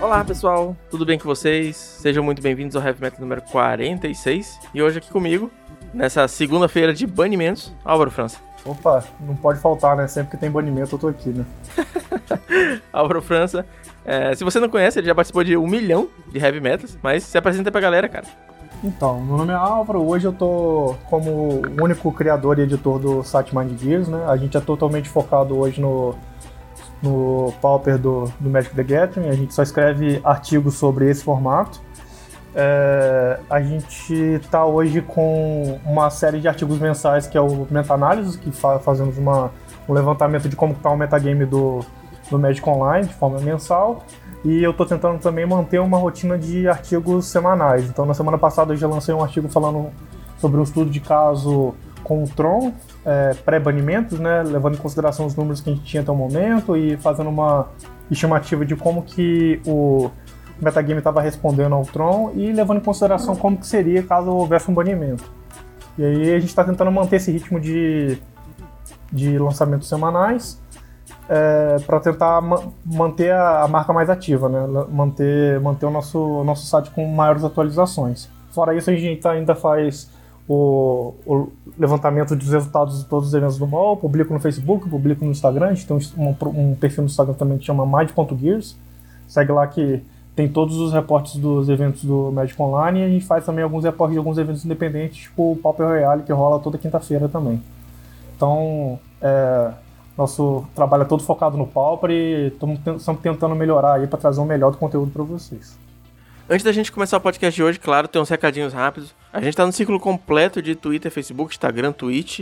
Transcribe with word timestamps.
Olá 0.00 0.24
pessoal, 0.24 0.76
tudo 0.88 1.04
bem 1.04 1.18
com 1.18 1.24
vocês? 1.24 1.76
Sejam 1.76 2.22
muito 2.22 2.40
bem-vindos 2.40 2.76
ao 2.76 2.82
Heavy 2.84 3.00
Metal 3.00 3.20
número 3.20 3.42
46 3.42 4.60
e 4.72 4.80
hoje 4.80 4.98
aqui 4.98 5.10
comigo, 5.10 5.50
nessa 5.92 6.28
segunda-feira 6.28 6.94
de 6.94 7.04
banimentos, 7.04 7.74
Álvaro 7.84 8.12
França. 8.12 8.38
Opa, 8.64 9.02
não 9.18 9.34
pode 9.34 9.58
faltar, 9.58 9.96
né? 9.96 10.06
Sempre 10.06 10.32
que 10.32 10.36
tem 10.36 10.50
banimento 10.50 10.94
eu 10.94 10.98
tô 11.00 11.08
aqui, 11.08 11.30
né? 11.30 11.44
Álvaro 12.92 13.22
França, 13.22 13.64
é, 14.04 14.34
se 14.34 14.44
você 14.44 14.58
não 14.58 14.68
conhece, 14.68 14.98
ele 14.98 15.06
já 15.06 15.14
participou 15.14 15.44
de 15.44 15.56
um 15.56 15.66
milhão 15.66 16.08
de 16.28 16.38
Heavy 16.38 16.60
Metals, 16.60 16.98
mas 17.02 17.24
se 17.24 17.36
apresenta 17.36 17.70
pra 17.70 17.80
galera, 17.80 18.08
cara. 18.08 18.26
Então, 18.82 19.20
meu 19.20 19.36
nome 19.36 19.52
é 19.52 19.56
Álvaro, 19.56 20.02
hoje 20.02 20.26
eu 20.26 20.32
tô 20.32 20.94
como 21.10 21.60
único 21.80 22.10
criador 22.12 22.58
e 22.58 22.62
editor 22.62 22.98
do 22.98 23.22
site 23.22 23.54
Mind 23.54 23.78
Gears, 23.78 24.08
né? 24.08 24.24
A 24.26 24.36
gente 24.36 24.56
é 24.56 24.60
totalmente 24.60 25.08
focado 25.08 25.58
hoje 25.58 25.80
no 25.80 26.14
no 27.02 27.52
Pauper 27.62 27.98
do, 27.98 28.30
do 28.38 28.50
Magic 28.50 28.74
the 28.74 28.82
Gathering. 28.82 29.28
A 29.28 29.32
gente 29.34 29.54
só 29.54 29.62
escreve 29.62 30.20
artigos 30.22 30.74
sobre 30.74 31.08
esse 31.08 31.24
formato. 31.24 31.80
É, 32.54 33.38
a 33.48 33.60
gente 33.62 34.12
está 34.12 34.64
hoje 34.64 35.00
com 35.00 35.78
uma 35.84 36.10
série 36.10 36.40
de 36.40 36.48
artigos 36.48 36.78
mensais 36.78 37.26
que 37.26 37.38
é 37.38 37.40
o 37.40 37.66
Meta-Análise, 37.70 38.36
que 38.38 38.50
fa 38.50 38.78
fazemos 38.80 39.16
uma, 39.16 39.52
um 39.88 39.92
levantamento 39.92 40.48
de 40.48 40.56
como 40.56 40.72
está 40.72 40.90
o 40.90 40.96
metagame 40.96 41.46
do, 41.46 41.80
do 42.30 42.38
Magic 42.38 42.66
Online 42.68 43.06
de 43.06 43.14
forma 43.14 43.40
mensal. 43.40 44.04
E 44.44 44.62
eu 44.62 44.70
estou 44.70 44.86
tentando 44.86 45.18
também 45.18 45.44
manter 45.44 45.80
uma 45.80 45.98
rotina 45.98 46.38
de 46.38 46.66
artigos 46.66 47.26
semanais. 47.26 47.84
Então, 47.84 48.06
na 48.06 48.14
semana 48.14 48.38
passada 48.38 48.72
eu 48.72 48.76
já 48.76 48.86
lancei 48.86 49.14
um 49.14 49.22
artigo 49.22 49.48
falando 49.48 49.90
sobre 50.38 50.58
um 50.58 50.62
estudo 50.62 50.90
de 50.90 51.00
caso 51.00 51.74
com 52.02 52.24
o 52.24 52.28
Tron, 52.28 52.72
é, 53.04 53.34
pré-banimentos, 53.44 54.18
né, 54.18 54.42
levando 54.42 54.74
em 54.74 54.78
consideração 54.78 55.26
os 55.26 55.36
números 55.36 55.60
que 55.60 55.70
a 55.70 55.74
gente 55.74 55.84
tinha 55.84 56.02
até 56.02 56.10
o 56.10 56.16
momento 56.16 56.76
e 56.76 56.96
fazendo 56.96 57.28
uma 57.28 57.68
estimativa 58.10 58.64
de 58.64 58.74
como 58.74 59.02
que 59.02 59.60
o 59.66 60.10
metagame 60.60 60.98
estava 60.98 61.20
respondendo 61.20 61.74
ao 61.74 61.84
Tron 61.84 62.32
e 62.34 62.52
levando 62.52 62.78
em 62.78 62.82
consideração 62.82 63.36
como 63.36 63.58
que 63.58 63.66
seria 63.66 64.02
caso 64.02 64.30
houvesse 64.30 64.70
um 64.70 64.74
banimento. 64.74 65.24
E 65.98 66.04
aí 66.04 66.34
a 66.34 66.40
gente 66.40 66.48
está 66.48 66.64
tentando 66.64 66.90
manter 66.90 67.16
esse 67.16 67.30
ritmo 67.30 67.60
de, 67.60 68.18
de 69.12 69.38
lançamentos 69.38 69.88
semanais 69.88 70.60
é, 71.30 71.76
para 71.86 72.00
tentar 72.00 72.40
ma 72.40 72.60
manter 72.84 73.30
a, 73.30 73.62
a, 73.62 73.68
marca 73.68 73.92
mais 73.92 74.10
ativa, 74.10 74.48
né? 74.48 74.66
manter, 74.90 75.60
manter 75.60 75.86
o 75.86 75.90
nosso, 75.90 76.42
nosso 76.42 76.66
site 76.66 76.90
com 76.90 77.06
maiores 77.06 77.44
atualizações. 77.44 78.28
Fora 78.50 78.74
isso, 78.74 78.90
a 78.90 78.96
gente 78.96 79.28
ainda 79.28 79.54
faz 79.54 80.10
o, 80.48 81.14
o, 81.24 81.52
levantamento 81.78 82.34
dos 82.34 82.50
resultados 82.50 82.98
de 82.98 83.04
todos 83.08 83.28
os 83.28 83.34
eventos 83.34 83.58
do 83.58 83.66
mall, 83.68 83.96
publico 83.96 84.34
no 84.34 84.40
Facebook, 84.40 84.88
publico 84.88 85.24
no 85.24 85.30
Instagram, 85.30 85.66
a 85.66 85.74
gente 85.74 85.86
tem 85.86 85.96
um, 86.18 86.34
um, 86.46 86.74
perfil 86.74 87.04
no 87.04 87.08
Instagram 87.08 87.34
também 87.34 87.58
que 87.58 87.64
chama 87.64 87.86
Mind.gears, 87.86 88.76
segue 89.28 89.52
lá 89.52 89.64
que 89.68 90.02
tem 90.34 90.48
todos 90.48 90.78
os 90.78 90.92
reportes 90.92 91.36
dos 91.36 91.68
eventos 91.68 92.02
do 92.02 92.32
Magic 92.32 92.60
Online 92.60 93.00
e 93.00 93.04
a 93.04 93.08
gente 93.08 93.24
faz 93.24 93.46
também 93.46 93.62
alguns 93.62 93.84
reportes 93.84 94.14
de 94.14 94.18
alguns 94.18 94.36
eventos 94.36 94.64
independentes, 94.64 95.18
tipo 95.18 95.52
o 95.52 95.56
Pauper 95.56 95.86
Royale, 95.86 96.24
que 96.24 96.32
rola 96.32 96.58
toda 96.58 96.76
quinta-feira 96.76 97.28
também. 97.28 97.62
Então, 98.34 98.98
é, 99.22 99.70
nosso 100.16 100.66
trabalho 100.74 101.02
é 101.02 101.06
todo 101.06 101.22
focado 101.22 101.56
no 101.56 101.66
Pauper 101.66 102.10
e 102.10 102.48
estamos 102.48 102.78
tentando 103.22 103.54
melhorar 103.54 103.94
aí 103.94 104.06
para 104.06 104.18
trazer 104.18 104.40
o 104.40 104.44
melhor 104.44 104.70
do 104.70 104.78
conteúdo 104.78 105.10
para 105.10 105.22
vocês. 105.22 105.78
Antes 106.48 106.64
da 106.64 106.72
gente 106.72 106.90
começar 106.90 107.16
o 107.16 107.20
podcast 107.20 107.54
de 107.54 107.62
hoje, 107.62 107.78
claro, 107.78 108.08
tem 108.08 108.20
uns 108.20 108.28
recadinhos 108.28 108.72
rápidos. 108.72 109.14
A 109.32 109.40
gente 109.40 109.56
tá 109.56 109.64
no 109.64 109.72
ciclo 109.72 110.00
completo 110.00 110.60
de 110.60 110.74
Twitter, 110.74 111.10
Facebook, 111.10 111.54
Instagram, 111.54 111.92
Twitch. 111.92 112.40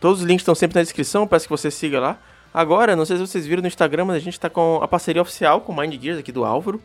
Todos 0.00 0.20
os 0.20 0.26
links 0.26 0.42
estão 0.42 0.54
sempre 0.54 0.76
na 0.76 0.82
descrição, 0.82 1.26
peço 1.26 1.46
que 1.46 1.50
você 1.50 1.70
siga 1.70 1.98
lá. 1.98 2.18
Agora, 2.54 2.94
não 2.94 3.04
sei 3.04 3.16
se 3.16 3.26
vocês 3.26 3.46
viram 3.46 3.62
no 3.62 3.68
Instagram, 3.68 4.04
mas 4.04 4.16
a 4.16 4.20
gente 4.20 4.38
tá 4.38 4.48
com 4.48 4.78
a 4.80 4.86
parceria 4.86 5.20
oficial 5.20 5.60
com 5.60 5.72
o 5.72 5.76
Mind 5.76 6.00
Gears 6.00 6.20
aqui 6.20 6.30
do 6.30 6.44
Álvaro. 6.44 6.80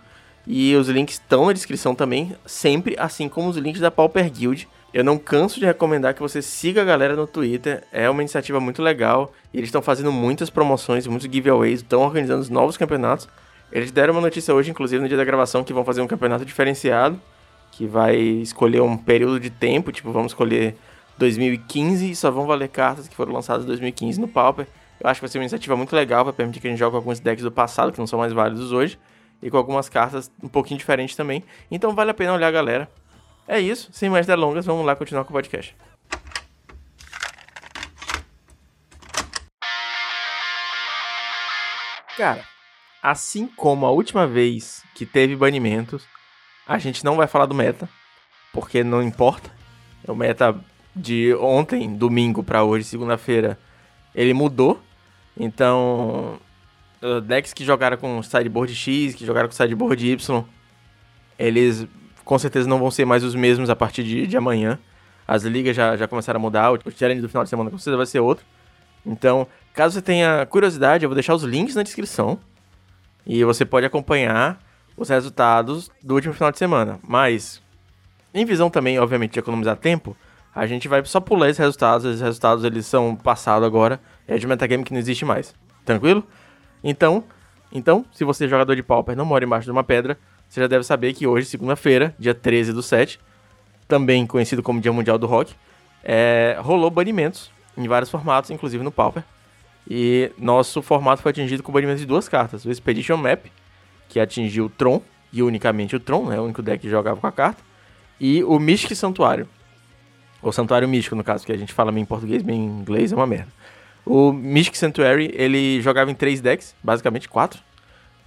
E 0.46 0.76
os 0.76 0.90
links 0.90 1.16
estão 1.16 1.46
na 1.46 1.54
descrição 1.54 1.96
também, 1.96 2.36
sempre, 2.46 2.96
assim 3.00 3.30
como 3.30 3.50
os 3.50 3.56
links 3.56 3.80
da 3.80 3.92
Pauper 3.92 4.30
Guild. 4.30 4.68
Eu 4.94 5.04
não 5.04 5.18
canso 5.18 5.60
de 5.60 5.66
recomendar 5.66 6.14
que 6.14 6.22
você 6.22 6.40
siga 6.40 6.84
a 6.84 6.86
galera 6.86 7.16
no 7.16 7.26
Twitter, 7.26 7.84
é 7.92 8.08
uma 8.08 8.22
iniciativa 8.22 8.60
muito 8.60 8.80
legal. 8.80 9.34
E 9.52 9.58
eles 9.58 9.70
estão 9.70 9.82
fazendo 9.82 10.12
muitas 10.12 10.52
promoções, 10.52 11.08
muitos 11.08 11.28
giveaways, 11.28 11.80
estão 11.80 12.02
organizando 12.02 12.48
novos 12.52 12.78
campeonatos. 12.78 13.28
Eles 13.72 13.90
deram 13.90 14.14
uma 14.14 14.22
notícia 14.22 14.54
hoje, 14.54 14.70
inclusive 14.70 15.02
no 15.02 15.08
dia 15.08 15.18
da 15.18 15.26
gravação, 15.26 15.64
que 15.64 15.74
vão 15.74 15.84
fazer 15.84 16.02
um 16.02 16.08
campeonato 16.08 16.46
diferenciado, 16.46 17.20
que 17.72 17.88
vai 17.88 18.16
escolher 18.16 18.84
um 18.84 18.96
período 18.96 19.40
de 19.40 19.50
tempo, 19.50 19.92
tipo, 19.92 20.12
vamos 20.12 20.32
escolher 20.32 20.76
2015 21.18 22.12
e 22.12 22.16
só 22.16 22.30
vão 22.30 22.46
valer 22.46 22.70
cartas 22.70 23.08
que 23.08 23.16
foram 23.16 23.34
lançadas 23.34 23.64
em 23.64 23.68
2015 23.68 24.22
no 24.22 24.28
Pauper. 24.28 24.68
Eu 25.00 25.10
acho 25.10 25.20
que 25.20 25.26
vai 25.26 25.30
ser 25.32 25.40
uma 25.40 25.46
iniciativa 25.46 25.76
muito 25.76 25.96
legal, 25.96 26.24
vai 26.24 26.34
permitir 26.34 26.60
que 26.60 26.68
a 26.68 26.70
gente 26.70 26.78
jogue 26.80 26.96
alguns 26.96 27.20
decks 27.20 27.44
do 27.44 27.52
passado, 27.52 27.92
que 27.92 27.98
não 27.98 28.06
são 28.06 28.20
mais 28.20 28.32
válidos 28.32 28.72
hoje, 28.72 29.00
e 29.42 29.50
com 29.50 29.58
algumas 29.58 29.90
cartas 29.90 30.32
um 30.42 30.48
pouquinho 30.48 30.78
diferentes 30.78 31.16
também. 31.16 31.44
Então 31.72 31.96
vale 31.96 32.12
a 32.12 32.14
pena 32.14 32.34
olhar, 32.34 32.52
galera. 32.52 32.88
É 33.48 33.60
isso, 33.60 33.90
sem 33.92 34.10
mais 34.10 34.26
delongas, 34.26 34.66
vamos 34.66 34.86
lá 34.86 34.96
continuar 34.96 35.26
com 35.26 35.32
o 35.32 35.34
podcast. 35.34 35.76
Cara, 42.16 42.46
assim 43.02 43.48
como 43.48 43.86
a 43.86 43.92
última 43.92 44.26
vez 44.26 44.84
que 44.96 45.06
teve 45.06 45.36
banimentos, 45.36 46.06
a 46.66 46.78
gente 46.78 47.04
não 47.04 47.18
vai 47.18 47.28
falar 47.28 47.46
do 47.48 47.56
meta, 47.56 47.90
porque 48.54 48.84
não 48.84 49.02
importa. 49.02 49.52
O 50.08 50.16
meta 50.16 50.56
de 50.96 51.34
ontem, 51.36 51.96
domingo, 51.96 52.44
para 52.44 52.64
hoje, 52.64 52.86
segunda-feira, 52.86 53.60
ele 54.14 54.34
mudou. 54.34 54.82
Então, 55.36 56.40
decks 57.26 57.52
que 57.52 57.66
jogaram 57.66 57.98
com 57.98 58.22
sideboard 58.22 58.74
X, 58.76 59.16
que 59.16 59.26
jogaram 59.26 59.50
com 59.50 59.56
sideboard 59.56 60.08
Y, 60.08 60.46
eles 61.38 61.88
com 62.24 62.38
certeza 62.38 62.68
não 62.68 62.80
vão 62.80 62.92
ser 62.92 63.06
mais 63.06 63.24
os 63.24 63.36
mesmos 63.36 63.70
a 63.70 63.76
partir 63.76 64.04
de, 64.04 64.28
de 64.28 64.38
amanhã. 64.38 64.80
As 65.28 65.44
ligas 65.44 65.76
já, 65.76 65.96
já 65.96 66.08
começaram 66.08 66.38
a 66.40 66.42
mudar, 66.42 66.72
o 66.72 66.92
challenge 66.92 67.22
do 67.22 67.30
final 67.30 67.44
de 67.44 67.50
semana 67.50 67.70
com 67.70 67.78
certeza 67.78 67.98
vai 67.98 68.06
ser 68.06 68.20
outro. 68.20 68.46
Então, 69.06 69.48
caso 69.74 69.96
você 69.96 70.02
tenha 70.02 70.46
curiosidade, 70.46 71.04
eu 71.04 71.10
vou 71.10 71.16
deixar 71.16 71.34
os 71.34 71.44
links 71.44 71.76
na 71.76 71.84
descrição 71.84 72.40
e 73.26 73.44
você 73.44 73.66
pode 73.66 73.86
acompanhar 73.86 74.60
os 74.96 75.10
resultados 75.10 75.90
do 76.02 76.14
último 76.16 76.34
final 76.34 76.52
de 76.52 76.58
semana. 76.58 77.00
Mas, 77.08 77.62
em 78.34 78.46
visão 78.46 78.70
também, 78.70 79.00
obviamente, 79.00 79.34
de 79.34 79.40
economizar 79.40 79.78
tempo, 79.78 80.16
a 80.54 80.68
gente 80.68 80.88
vai 80.88 81.04
só 81.06 81.20
pular 81.20 81.50
esses 81.50 81.60
resultados. 81.60 82.06
Esses 82.06 82.22
resultados 82.22 82.64
eles 82.64 82.86
são 82.86 83.16
passados 83.16 83.66
agora. 83.66 84.00
É 84.28 84.38
de 84.38 84.46
metagame 84.46 84.84
que 84.84 84.94
não 84.94 85.00
existe 85.00 85.26
mais. 85.26 85.54
Tranquilo? 85.84 86.24
Então, 86.84 87.24
então, 87.72 88.06
se 88.12 88.24
você 88.24 88.46
é 88.46 88.48
jogador 88.48 88.76
de 88.76 88.84
Pauper 88.84 89.16
não 89.16 89.26
mora 89.26 89.44
embaixo 89.44 89.66
de 89.66 89.72
uma 89.72 89.84
pedra, 89.84 90.18
você 90.54 90.62
já 90.62 90.68
deve 90.68 90.84
saber 90.84 91.14
que 91.14 91.26
hoje, 91.26 91.48
segunda-feira, 91.48 92.14
dia 92.20 92.36
13 92.36 92.74
do 92.74 92.84
7, 92.84 93.20
também 93.88 94.24
conhecido 94.28 94.62
como 94.62 94.80
Dia 94.80 94.94
Mundial 94.94 95.18
do 95.18 95.26
Rock, 95.26 95.56
é, 96.04 96.56
rolou 96.60 96.92
banimentos 96.92 97.50
em 97.76 97.88
vários 97.88 98.12
formatos, 98.12 98.52
inclusive 98.52 98.84
no 98.84 98.92
Pauper. 98.92 99.24
E 99.90 100.32
nosso 100.38 100.84
formato 100.84 101.24
foi 101.24 101.32
atingido 101.32 101.64
com 101.64 101.72
o 101.72 101.74
banimento 101.74 102.00
de 102.02 102.06
duas 102.06 102.30
cartas. 102.30 102.66
O 102.66 102.70
Expedition 102.70 103.18
Map, 103.18 103.48
que 104.08 104.20
atingiu 104.20 104.66
o 104.66 104.70
Tron, 104.70 105.02
e 105.32 105.42
unicamente 105.42 105.96
o 105.96 106.00
Tron, 106.00 106.30
né, 106.30 106.40
o 106.40 106.44
único 106.44 106.62
deck 106.62 106.84
que 106.84 106.90
jogava 106.90 107.20
com 107.20 107.26
a 107.26 107.32
carta. 107.32 107.64
E 108.20 108.44
o 108.44 108.60
Mystic 108.60 108.96
Santuário. 108.96 109.50
Ou 110.40 110.52
Santuário 110.52 110.88
Místico, 110.88 111.16
no 111.16 111.24
caso, 111.24 111.44
que 111.48 111.52
a 111.52 111.58
gente 111.58 111.74
fala 111.74 111.92
em 112.00 112.06
português, 112.06 112.44
bem 112.44 112.60
em 112.60 112.68
inglês, 112.68 113.12
é 113.12 113.16
uma 113.16 113.26
merda. 113.26 113.52
O 114.06 114.32
Mystic 114.32 114.76
Sanctuary, 114.76 115.32
ele 115.34 115.82
jogava 115.82 116.12
em 116.12 116.16
três 116.16 116.42
decks, 116.42 116.76
basicamente 116.84 117.28
quatro. 117.28 117.60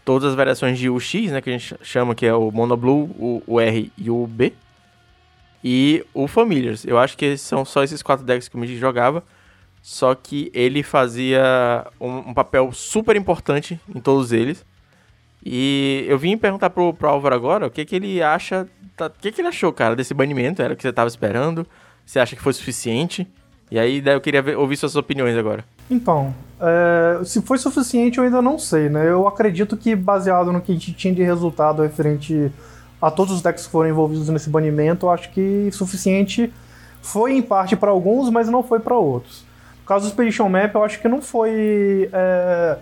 Todas 0.07 0.31
as 0.31 0.37
variações 0.37 0.79
de 0.79 0.89
UX, 0.89 1.33
né, 1.33 1.41
que 1.41 1.51
a 1.51 1.53
gente 1.53 1.75
chama 1.83 2.15
que 2.15 2.25
é 2.25 2.33
o 2.33 2.53
Mono 2.53 2.77
Blue, 2.77 3.11
o, 3.19 3.43
o 3.45 3.61
R 3.61 3.91
e 3.99 4.09
o 4.09 4.25
B. 4.25 4.53
E 5.65 6.07
o 6.15 6.29
Familiars. 6.29 6.85
Eu 6.85 6.97
acho 6.97 7.17
que 7.17 7.37
são 7.37 7.65
só 7.65 7.83
esses 7.83 8.05
quatro 8.05 8.25
decks 8.25 8.49
que 8.49 8.55
o 8.55 8.59
Mystic 8.59 8.79
jogava. 8.79 9.25
Só 9.83 10.15
que 10.15 10.49
ele 10.55 10.85
fazia 10.85 11.85
um, 12.01 12.31
um, 12.31 12.35
papel 12.35 12.71
super 12.73 13.17
importante 13.17 13.81
em 13.93 14.01
todos 14.01 14.31
eles. 14.31 14.65
E 15.45 16.05
eu 16.09 16.17
vim 16.17 16.39
perguntar 16.39 16.71
pro, 16.71 16.95
pro 16.95 17.09
Álvaro 17.09 17.35
agora 17.35 17.67
o 17.67 17.71
que, 17.71 17.85
que 17.85 17.97
ele 17.97 18.23
acha. 18.23 18.69
Tá, 18.97 19.07
o 19.07 19.11
que, 19.11 19.33
que 19.33 19.41
ele 19.41 19.49
achou, 19.49 19.73
cara, 19.73 19.97
desse 19.97 20.15
banimento? 20.15 20.63
Era 20.63 20.73
o 20.73 20.77
que 20.77 20.83
você 20.83 20.93
tava 20.93 21.09
esperando? 21.09 21.67
Você 22.05 22.21
acha 22.21 22.37
que 22.37 22.43
foi 22.43 22.53
suficiente? 22.53 23.27
E 23.73 23.79
aí 23.79 24.01
daí 24.01 24.15
eu 24.15 24.21
queria 24.21 24.41
ver, 24.41 24.57
ouvir 24.57 24.77
suas 24.77 24.95
opiniões 24.95 25.37
agora. 25.37 25.65
Então, 25.91 26.35
é, 26.61 27.25
se 27.25 27.43
foi 27.43 27.59
suficiente 27.59 28.19
eu 28.19 28.25
ainda 28.25 28.41
não 28.41 28.59
sei, 28.59 28.89
né? 28.89 29.09
Eu 29.09 29.29
acredito 29.29 29.77
que 29.77 29.95
baseado 29.95 30.53
no 30.53 30.61
que 30.61 30.73
a 30.73 30.75
gente 30.75 30.93
tinha 30.93 31.15
de 31.15 31.23
resultado 31.23 31.83
referente 31.83 32.51
a 33.01 33.11
todos 33.11 33.35
os 33.35 33.43
decks 33.43 33.67
que 33.67 33.73
foram 33.73 33.91
envolvidos 33.91 34.29
nesse 34.29 34.49
banimento, 34.49 35.07
eu 35.07 35.11
acho 35.11 35.31
que 35.31 35.71
suficiente 35.71 36.53
foi 37.03 37.37
em 37.37 37.43
parte 37.43 37.77
para 37.77 37.91
alguns, 37.91 38.31
mas 38.31 38.49
não 38.49 38.63
foi 38.63 38.81
para 38.81 38.97
outros. 38.97 39.45
O 39.85 39.87
caso 39.87 40.07
do 40.07 40.09
Expedition 40.09 40.49
Map, 40.49 40.75
eu 40.75 40.83
acho 40.83 41.01
que 41.01 41.07
não 41.07 41.23
foi 41.23 42.09
é, 42.13 42.79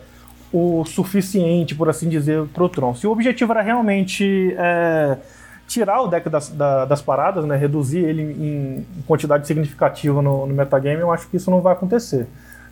o 0.52 0.84
suficiente, 0.86 1.74
por 1.74 1.88
assim 1.90 2.08
dizer, 2.08 2.46
pro 2.54 2.68
Tron. 2.68 2.94
Se 2.94 3.06
o 3.06 3.10
objetivo 3.10 3.52
era 3.52 3.60
realmente 3.60 4.54
é, 4.56 5.18
tirar 5.66 6.00
o 6.00 6.06
deck 6.06 6.30
das, 6.30 6.48
da, 6.48 6.84
das 6.84 7.02
paradas, 7.02 7.44
né, 7.44 7.56
reduzir 7.56 7.98
ele 7.98 8.22
em, 8.22 8.86
em 8.98 9.02
quantidade 9.02 9.46
significativa 9.46 10.22
no, 10.22 10.46
no 10.46 10.54
metagame, 10.54 11.00
eu 11.00 11.12
acho 11.12 11.28
que 11.28 11.36
isso 11.36 11.50
não 11.50 11.60
vai 11.60 11.74
acontecer. 11.74 12.26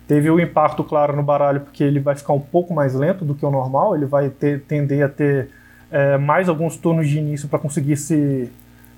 Teve 0.07 0.29
o 0.29 0.35
um 0.35 0.39
impacto, 0.39 0.83
claro, 0.83 1.15
no 1.15 1.23
baralho, 1.23 1.61
porque 1.61 1.83
ele 1.83 1.99
vai 1.99 2.15
ficar 2.15 2.33
um 2.33 2.39
pouco 2.39 2.73
mais 2.73 2.93
lento 2.93 3.23
do 3.23 3.33
que 3.33 3.45
o 3.45 3.51
normal, 3.51 3.95
ele 3.95 4.05
vai 4.05 4.29
ter, 4.29 4.61
tender 4.61 5.05
a 5.05 5.09
ter 5.09 5.49
é, 5.89 6.17
mais 6.17 6.49
alguns 6.49 6.75
turnos 6.75 7.07
de 7.07 7.19
início 7.19 7.47
para 7.47 7.59
conseguir 7.59 7.95
se, 7.95 8.49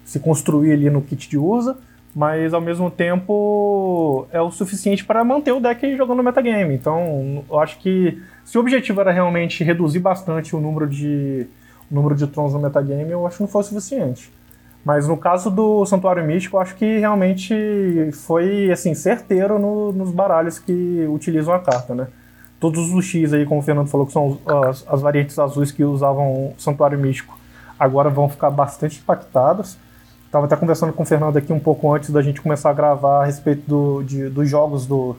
se 0.03 0.19
construir 0.19 0.71
ali 0.71 0.89
no 0.89 1.01
kit 1.01 1.29
de 1.29 1.37
usa, 1.37 1.77
mas 2.15 2.53
ao 2.53 2.61
mesmo 2.61 2.89
tempo 2.89 4.25
é 4.31 4.41
o 4.41 4.49
suficiente 4.49 5.03
para 5.03 5.23
manter 5.23 5.51
o 5.51 5.59
deck 5.59 5.95
jogando 5.97 6.23
metagame. 6.23 6.73
Então, 6.73 7.43
eu 7.49 7.59
acho 7.59 7.77
que 7.79 8.21
se 8.43 8.57
o 8.57 8.61
objetivo 8.61 9.01
era 9.01 9.11
realmente 9.11 9.63
reduzir 9.63 9.99
bastante 9.99 10.55
o 10.55 10.61
número 10.61 10.87
de, 10.87 11.45
o 11.91 11.93
número 11.93 12.15
de 12.15 12.25
trons 12.27 12.53
no 12.53 12.59
metagame, 12.59 13.11
eu 13.11 13.27
acho 13.27 13.37
que 13.37 13.43
não 13.43 13.49
foi 13.49 13.61
o 13.61 13.65
suficiente. 13.65 14.31
Mas 14.85 15.07
no 15.07 15.17
caso 15.17 15.49
do 15.49 15.83
Santuário 15.87 16.23
Místico, 16.23 16.57
eu 16.57 16.61
acho 16.61 16.75
que 16.75 16.99
realmente 16.99 18.11
foi 18.13 18.71
assim 18.71 18.93
certeiro 18.93 19.57
no, 19.57 19.91
nos 19.91 20.11
baralhos 20.11 20.59
que 20.59 21.07
utilizam 21.09 21.55
a 21.55 21.59
carta, 21.59 21.95
né? 21.95 22.07
Todos 22.59 22.93
os 22.93 23.03
X 23.03 23.33
aí, 23.33 23.47
como 23.47 23.61
o 23.61 23.63
Fernando 23.63 23.87
falou, 23.87 24.05
que 24.05 24.13
são 24.13 24.37
as, 24.69 24.85
as 24.87 25.01
variantes 25.01 25.39
azuis 25.39 25.71
que 25.71 25.83
usavam 25.83 26.53
Santuário 26.59 26.99
Místico, 26.99 27.35
agora 27.79 28.11
vão 28.11 28.29
ficar 28.29 28.51
bastante 28.51 28.99
impactadas. 28.99 29.75
Estava 30.27 30.45
até 30.45 30.55
conversando 30.55 30.93
com 30.93 31.01
o 31.01 31.05
Fernando 31.05 31.37
aqui 31.37 31.51
um 31.51 31.59
pouco 31.59 31.91
antes 31.91 32.11
da 32.11 32.21
gente 32.21 32.39
começar 32.39 32.69
a 32.69 32.73
gravar 32.73 33.23
a 33.23 33.25
respeito 33.25 33.67
do, 33.67 34.03
de, 34.03 34.29
dos 34.29 34.47
jogos 34.47 34.85
do, 34.85 35.15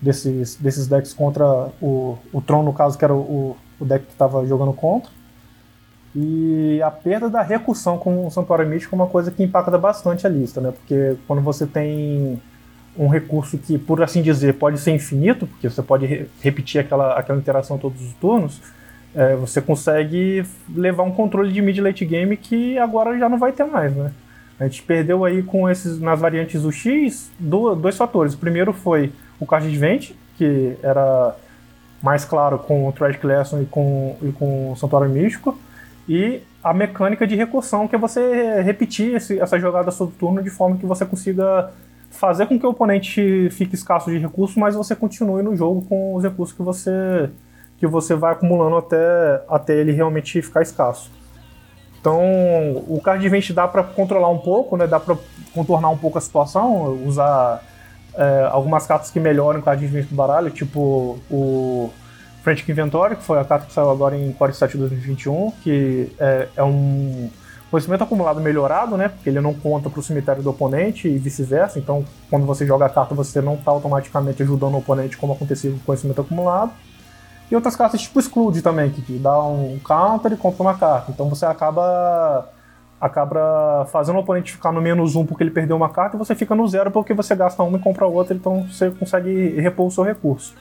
desses, 0.00 0.54
desses 0.54 0.86
decks 0.86 1.12
contra 1.12 1.44
o, 1.82 2.16
o 2.32 2.40
Tron, 2.40 2.62
no 2.62 2.72
caso, 2.72 2.96
que 2.96 3.04
era 3.04 3.14
o, 3.14 3.56
o 3.80 3.84
deck 3.84 4.06
que 4.06 4.12
estava 4.12 4.46
jogando 4.46 4.72
contra. 4.72 5.10
E 6.14 6.82
a 6.82 6.90
perda 6.90 7.30
da 7.30 7.42
recursão 7.42 7.96
com 7.96 8.26
o 8.26 8.30
Santuário 8.30 8.66
Místico 8.68 8.94
é 8.94 8.98
uma 8.98 9.06
coisa 9.06 9.30
que 9.30 9.42
impacta 9.42 9.78
bastante 9.78 10.26
a 10.26 10.30
lista, 10.30 10.60
né? 10.60 10.72
Porque 10.72 11.16
quando 11.26 11.40
você 11.40 11.66
tem 11.66 12.40
um 12.98 13.06
recurso 13.06 13.56
que, 13.56 13.78
por 13.78 14.02
assim 14.02 14.20
dizer, 14.20 14.54
pode 14.54 14.78
ser 14.78 14.90
infinito, 14.90 15.46
porque 15.46 15.70
você 15.70 15.82
pode 15.82 16.06
re 16.06 16.26
repetir 16.40 16.80
aquela, 16.80 17.14
aquela 17.14 17.38
interação 17.38 17.78
todos 17.78 18.02
os 18.02 18.12
turnos, 18.14 18.60
é, 19.14 19.36
você 19.36 19.60
consegue 19.60 20.44
levar 20.74 21.04
um 21.04 21.12
controle 21.12 21.52
de 21.52 21.62
mid-late 21.62 22.04
game 22.04 22.36
que 22.36 22.76
agora 22.78 23.16
já 23.18 23.28
não 23.28 23.38
vai 23.38 23.52
ter 23.52 23.64
mais, 23.64 23.94
né? 23.94 24.12
A 24.58 24.64
gente 24.64 24.82
perdeu 24.82 25.24
aí 25.24 25.42
com 25.42 25.70
esses, 25.70 25.98
nas 25.98 26.20
variantes 26.20 26.62
do 26.62 26.70
X, 26.70 27.30
do, 27.38 27.74
dois 27.74 27.96
fatores. 27.96 28.34
O 28.34 28.38
primeiro 28.38 28.72
foi 28.72 29.12
o 29.38 29.46
card 29.46 29.66
advent, 29.66 30.10
que 30.36 30.76
era 30.82 31.34
mais 32.02 32.24
claro 32.24 32.58
com 32.58 32.86
o 32.86 32.92
Tragic 32.92 33.24
Lesson 33.26 33.62
e 33.62 33.66
com, 33.66 34.16
e 34.22 34.32
com 34.32 34.72
o 34.72 34.76
Santuário 34.76 35.08
Místico, 35.08 35.58
e 36.10 36.42
a 36.62 36.74
mecânica 36.74 37.24
de 37.24 37.36
recursão, 37.36 37.86
que 37.86 37.94
é 37.94 37.98
você 37.98 38.60
repetir 38.62 39.14
esse, 39.14 39.38
essa 39.38 39.60
jogada 39.60 39.92
todo 39.92 40.10
turno 40.10 40.42
de 40.42 40.50
forma 40.50 40.76
que 40.76 40.84
você 40.84 41.06
consiga 41.06 41.70
fazer 42.10 42.46
com 42.46 42.58
que 42.58 42.66
o 42.66 42.70
oponente 42.70 43.48
fique 43.52 43.76
escasso 43.76 44.10
de 44.10 44.18
recursos, 44.18 44.56
mas 44.56 44.74
você 44.74 44.96
continue 44.96 45.40
no 45.40 45.54
jogo 45.54 45.82
com 45.82 46.16
os 46.16 46.24
recursos 46.24 46.54
que 46.54 46.62
você 46.64 47.30
que 47.78 47.86
você 47.86 48.16
vai 48.16 48.32
acumulando 48.32 48.76
até, 48.76 49.42
até 49.48 49.76
ele 49.76 49.92
realmente 49.92 50.42
ficar 50.42 50.62
escasso. 50.62 51.12
Então, 52.00 52.20
o 52.88 53.00
card 53.02 53.24
event 53.24 53.52
dá 53.52 53.68
para 53.68 53.84
controlar 53.84 54.28
um 54.30 54.38
pouco, 54.38 54.76
né? 54.76 54.88
Dá 54.88 54.98
para 54.98 55.16
contornar 55.54 55.90
um 55.90 55.96
pouco 55.96 56.18
a 56.18 56.20
situação, 56.20 56.92
usar 57.06 57.62
é, 58.14 58.48
algumas 58.50 58.84
cartas 58.84 59.10
que 59.10 59.20
melhoram 59.20 59.60
o 59.60 59.62
card 59.62 59.82
event 59.84 60.08
do 60.08 60.14
baralho, 60.14 60.50
tipo 60.50 61.18
o 61.30 61.90
Frantic 62.42 62.68
Inventory, 62.68 63.16
que 63.16 63.22
foi 63.22 63.38
a 63.38 63.44
carta 63.44 63.66
que 63.66 63.72
saiu 63.72 63.90
agora 63.90 64.16
em 64.16 64.32
Core 64.32 64.54
7 64.54 64.76
2021, 64.76 65.52
que 65.62 66.10
é, 66.18 66.48
é 66.56 66.62
um 66.62 67.30
conhecimento 67.70 68.02
acumulado 68.02 68.40
melhorado, 68.40 68.96
né? 68.96 69.08
Porque 69.08 69.28
ele 69.28 69.40
não 69.40 69.54
conta 69.54 69.88
para 69.88 70.00
o 70.00 70.02
cemitério 70.02 70.42
do 70.42 70.50
oponente 70.50 71.06
e 71.06 71.18
vice-versa. 71.18 71.78
Então, 71.78 72.04
quando 72.28 72.46
você 72.46 72.66
joga 72.66 72.86
a 72.86 72.88
carta, 72.88 73.14
você 73.14 73.40
não 73.40 73.54
está 73.54 73.70
automaticamente 73.70 74.42
ajudando 74.42 74.74
o 74.74 74.78
oponente, 74.78 75.16
como 75.16 75.32
acontecia 75.32 75.70
com 75.70 75.76
o 75.76 75.80
conhecimento 75.80 76.20
acumulado. 76.20 76.72
E 77.50 77.54
outras 77.54 77.74
cartas 77.76 78.00
tipo 78.00 78.18
Exclude 78.18 78.62
também, 78.62 78.90
que 78.90 79.18
dá 79.18 79.42
um 79.42 79.78
counter 79.80 80.32
e 80.32 80.36
compra 80.36 80.62
uma 80.62 80.74
carta. 80.74 81.10
Então 81.10 81.28
você 81.28 81.44
acaba 81.44 82.48
acaba 83.00 83.86
fazendo 83.90 84.16
o 84.16 84.18
oponente 84.20 84.52
ficar 84.52 84.70
no 84.70 84.80
menos 84.80 85.16
um 85.16 85.24
porque 85.24 85.42
ele 85.42 85.50
perdeu 85.50 85.74
uma 85.74 85.88
carta 85.88 86.16
e 86.16 86.18
você 86.18 86.34
fica 86.34 86.54
no 86.54 86.68
zero 86.68 86.90
porque 86.90 87.14
você 87.14 87.34
gasta 87.34 87.62
uma 87.62 87.78
e 87.78 87.80
compra 87.80 88.06
outra, 88.06 88.36
então 88.36 88.64
você 88.64 88.90
consegue 88.90 89.58
repor 89.58 89.86
o 89.86 89.90
seu 89.90 90.04
recurso. 90.04 90.54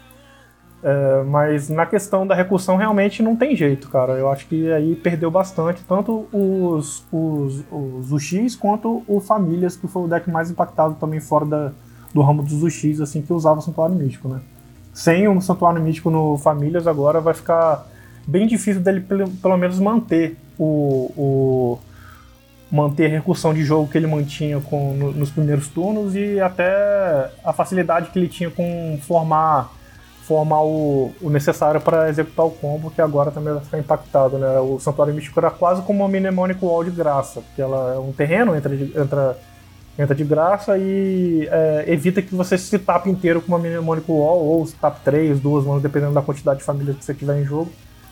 É, 0.81 1.23
mas 1.23 1.69
na 1.69 1.85
questão 1.85 2.25
da 2.25 2.33
recursão 2.33 2.77
realmente 2.77 3.21
não 3.21 3.35
tem 3.35 3.55
jeito, 3.55 3.89
cara. 3.89 4.13
Eu 4.13 4.29
acho 4.29 4.47
que 4.47 4.71
aí 4.71 4.95
perdeu 4.95 5.29
bastante, 5.29 5.83
tanto 5.83 6.27
os, 6.31 7.05
os, 7.11 7.63
os 7.71 8.11
UX 8.11 8.55
quanto 8.55 9.03
o 9.07 9.19
Famílias, 9.19 9.75
que 9.75 9.87
foi 9.87 10.03
o 10.03 10.07
deck 10.07 10.29
mais 10.29 10.49
impactado 10.49 10.95
também 10.95 11.19
fora 11.19 11.45
da, 11.45 11.71
do 12.13 12.21
ramo 12.21 12.43
dos 12.43 12.63
UX, 12.63 13.01
assim, 13.01 13.21
que 13.21 13.33
usava 13.33 13.59
o 13.59 13.61
Santuário 13.61 13.95
Místico, 13.95 14.29
né? 14.29 14.39
Sem 14.93 15.27
o 15.27 15.39
Santuário 15.41 15.81
Místico 15.81 16.09
no 16.09 16.37
Famílias 16.37 16.87
agora 16.87 17.19
vai 17.19 17.33
ficar 17.33 17.85
bem 18.25 18.47
difícil 18.47 18.81
dele 18.81 19.01
pelo, 19.01 19.29
pelo 19.29 19.57
menos 19.57 19.79
manter 19.79 20.37
o, 20.57 21.11
o 21.17 21.79
manter 22.71 23.07
a 23.07 23.09
recursão 23.09 23.53
de 23.53 23.63
jogo 23.63 23.89
que 23.89 23.97
ele 23.97 24.07
mantinha 24.07 24.59
com, 24.61 24.93
no, 24.93 25.11
nos 25.11 25.31
primeiros 25.31 25.67
turnos 25.67 26.15
e 26.15 26.39
até 26.39 27.31
a 27.43 27.51
facilidade 27.51 28.11
que 28.11 28.19
ele 28.19 28.27
tinha 28.27 28.51
com 28.51 28.99
formar 29.01 29.71
formar 30.29 30.61
o, 30.61 31.11
o 31.19 31.29
necessário 31.31 31.81
para 31.81 32.07
executar 32.07 32.45
o 32.45 32.51
combo, 32.51 32.91
que 32.91 33.01
agora 33.01 33.31
também 33.31 33.51
vai 33.51 33.63
ficar 33.63 33.79
impactado, 33.79 34.37
né? 34.37 34.59
O 34.59 34.79
Santuário 34.79 35.11
Místico 35.11 35.39
era 35.39 35.49
quase 35.49 35.81
como 35.81 36.05
uma 36.05 36.07
Mnemonic 36.07 36.63
Wall 36.63 36.83
de 36.83 36.91
graça, 36.91 37.41
porque 37.41 37.59
ela 37.59 37.95
é 37.95 37.97
um 37.97 38.11
terreno, 38.11 38.55
entra 38.55 38.77
de, 38.77 38.95
entra, 38.95 39.39
entra 39.97 40.13
de 40.13 40.23
graça 40.23 40.77
e 40.77 41.49
é, 41.51 41.85
evita 41.87 42.21
que 42.21 42.35
você 42.35 42.59
se 42.59 42.77
tape 42.77 43.09
inteiro 43.09 43.41
com 43.41 43.47
uma 43.47 43.57
Mnemonic 43.57 44.05
Wall, 44.07 44.45
ou 44.45 44.63
se 44.67 44.75
tape 44.75 44.99
3, 45.03 45.39
duas 45.39 45.65
mãos, 45.65 45.81
dependendo 45.81 46.13
da 46.13 46.21
quantidade 46.21 46.59
de 46.59 46.65
famílias 46.65 46.95
que 46.95 47.03
você 47.03 47.15
tiver 47.15 47.41
em 47.41 47.43
jogo, 47.43 47.71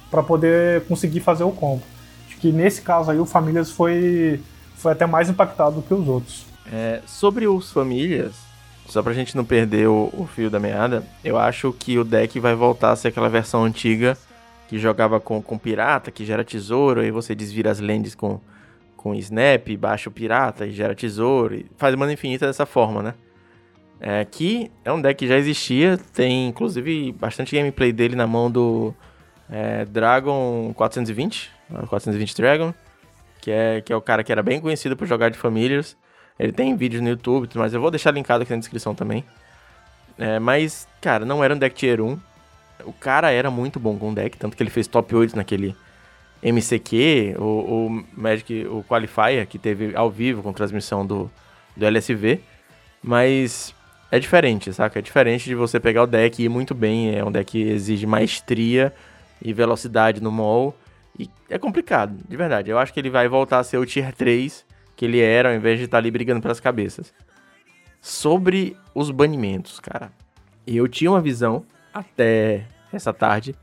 para 0.10 0.24
poder 0.24 0.86
conseguir 0.86 1.19
fazer 1.19 1.44
o 1.44 1.52
combo. 1.52 1.84
Acho 2.28 2.38
que 2.38 2.52
nesse 2.52 2.81
caso 2.81 3.12
aí 3.12 3.19
o 3.19 3.25
Famílias 3.28 3.69
foi, 3.69 4.42
foi 4.75 4.94
até 4.94 5.06
mais 5.06 5.30
impactado 5.30 5.75
do 5.75 5.81
que 5.84 5.94
os 5.94 6.08
outros. 6.08 6.48
É, 6.74 7.00
sobre 7.06 7.48
os 7.48 7.72
Famílias, 7.72 8.47
só 8.88 9.04
pra 9.04 9.13
gente 9.13 9.36
não 9.36 9.44
perder 9.44 9.88
o, 9.88 10.10
o, 10.13 10.28
fio 10.28 10.50
da 10.50 10.60
meada, 10.60 11.04
eu 11.24 11.38
acho 11.38 11.74
que 11.74 11.98
o 11.98 12.04
deck 12.04 12.39
vai 12.39 12.56
voltar 12.56 12.92
a 12.92 12.95
ser 12.95 13.10
aquela 13.10 13.30
versão 13.30 13.63
antiga 13.63 14.18
que 14.68 14.78
jogava 14.78 15.19
com, 15.19 15.42
com 15.42 15.57
pirata, 15.57 16.12
que 16.12 16.25
gera 16.25 16.44
tesouro, 16.44 17.01
aí 17.01 17.12
você 17.12 17.34
desvira 17.34 17.72
as 17.72 17.80
lands 17.80 18.16
com, 18.16 18.39
com 18.95 19.16
snap, 19.16 19.68
baixa 19.78 20.10
o 20.10 20.12
pirata 20.12 20.66
e 20.66 20.71
gera 20.71 20.95
tesouro, 20.95 21.56
e 21.56 21.66
faz 21.78 21.95
mana 21.95 22.14
infinita 22.14 22.45
dessa 22.45 22.66
forma, 22.66 23.02
né? 23.02 23.14
É, 24.00 24.26
que 24.26 24.69
é 24.85 24.92
um 24.92 25.02
deck 25.02 25.18
que 25.18 25.28
já 25.28 25.38
existia, 25.38 25.97
tem 26.14 26.47
inclusive 26.47 27.12
bastante 27.14 27.56
gameplay 27.56 27.92
dele 27.92 28.16
na 28.16 28.28
mão 28.28 28.52
do 28.52 28.94
é, 29.50 29.85
Dragon 29.85 30.71
420, 30.76 31.50
420 31.88 32.35
Dragon, 32.35 32.73
que 33.42 33.50
é, 33.50 33.81
que 33.81 33.92
é 33.92 33.95
o 33.95 34.02
cara 34.02 34.23
que 34.23 34.31
era 34.31 34.44
bem 34.44 34.59
conhecido 34.59 34.95
por 34.95 35.07
jogar 35.07 35.30
de 35.30 35.38
famílias. 35.38 35.97
Ele 36.40 36.52
tem 36.52 36.76
vídeos 36.76 37.02
no 37.02 37.10
YouTube, 37.10 37.50
mas 37.56 37.74
eu 37.74 37.82
vou 37.82 37.90
deixar 37.90 38.12
linkado 38.12 38.44
aqui 38.44 38.52
na 38.52 38.60
descrição 38.60 38.94
também. 38.94 39.24
É, 40.18 40.40
mas, 40.40 40.88
cara, 41.02 41.26
não 41.26 41.44
era 41.44 41.54
um 41.54 41.58
deck 41.58 41.76
tier 41.76 42.02
1. 42.02 42.20
O 42.86 42.94
cara 42.94 43.32
era 43.32 43.50
muito 43.50 43.80
bom 43.80 43.98
com 43.98 44.12
o 44.12 44.16
deck, 44.16 44.38
tanto 44.38 44.56
que 44.56 44.64
ele 44.64 44.70
fez 44.70 44.88
top 44.88 45.16
8 45.16 45.36
naquele 45.36 45.76
MCQ, 46.44 47.36
o, 47.40 47.44
o 47.44 48.06
Magic, 48.14 48.66
o 48.68 48.84
Qualifier, 48.84 49.46
que 49.48 49.58
teve 49.58 49.96
ao 49.96 50.12
vivo 50.12 50.44
com 50.44 50.54
transmissão 50.54 51.06
do, 51.06 51.30
do 51.76 51.86
LSV. 51.86 52.40
Mas 53.02 53.74
é 54.12 54.20
diferente, 54.20 54.72
saca? 54.74 55.00
É 55.00 55.02
diferente 55.02 55.46
de 55.46 55.56
você 55.56 55.80
pegar 55.80 56.04
o 56.04 56.08
deck 56.08 56.42
e 56.42 56.46
ir 56.46 56.50
muito 56.50 56.76
bem. 56.76 57.16
É 57.16 57.24
um 57.24 57.32
deck 57.32 57.52
que 57.52 57.62
exige 57.62 58.06
maestria 58.06 58.94
e 59.42 59.54
velocidade 59.54 60.22
no 60.22 60.32
mall. 60.32 60.76
E 61.18 61.30
é 61.50 61.58
complicado, 61.58 62.16
de 62.28 62.38
verdade. 62.38 62.70
Eu 62.70 62.78
acho 62.78 62.94
que 62.94 63.00
ele 63.00 63.10
vai 63.10 63.28
voltar 63.28 63.60
a 63.60 63.64
ser 63.64 63.78
o 63.78 63.86
Tier 63.86 64.14
3 64.14 64.66
que 64.97 65.06
ele 65.06 65.21
era, 65.21 65.49
ao 65.49 65.56
invés 65.56 65.77
de 65.77 65.85
estar 65.85 65.95
tá 65.95 65.99
ali 65.99 66.09
brigando 66.09 66.42
pelas 66.42 66.59
cabeças. 66.59 67.13
Sobre 68.01 68.75
os 68.94 69.11
banimentos, 69.11 69.80
cara. 69.80 70.11
Eu 70.66 70.87
tinha 70.87 71.11
uma 71.11 71.21
visão, 71.21 71.63
até 71.94 72.66
essa 72.92 73.13
tarde, 73.13 73.56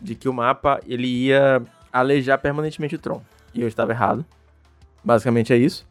de 0.00 0.14
que 0.14 0.28
o 0.28 0.32
mapa 0.32 0.80
ele 0.86 1.06
ia 1.06 1.62
alejar 1.90 2.38
permanentemente 2.38 2.94
o 2.94 2.98
Tron. 2.98 3.22
E 3.54 3.62
eu 3.62 3.68
estava 3.68 3.90
errado. 3.90 4.24
Basicamente 5.02 5.52
é 5.52 5.56
isso. 5.56 5.88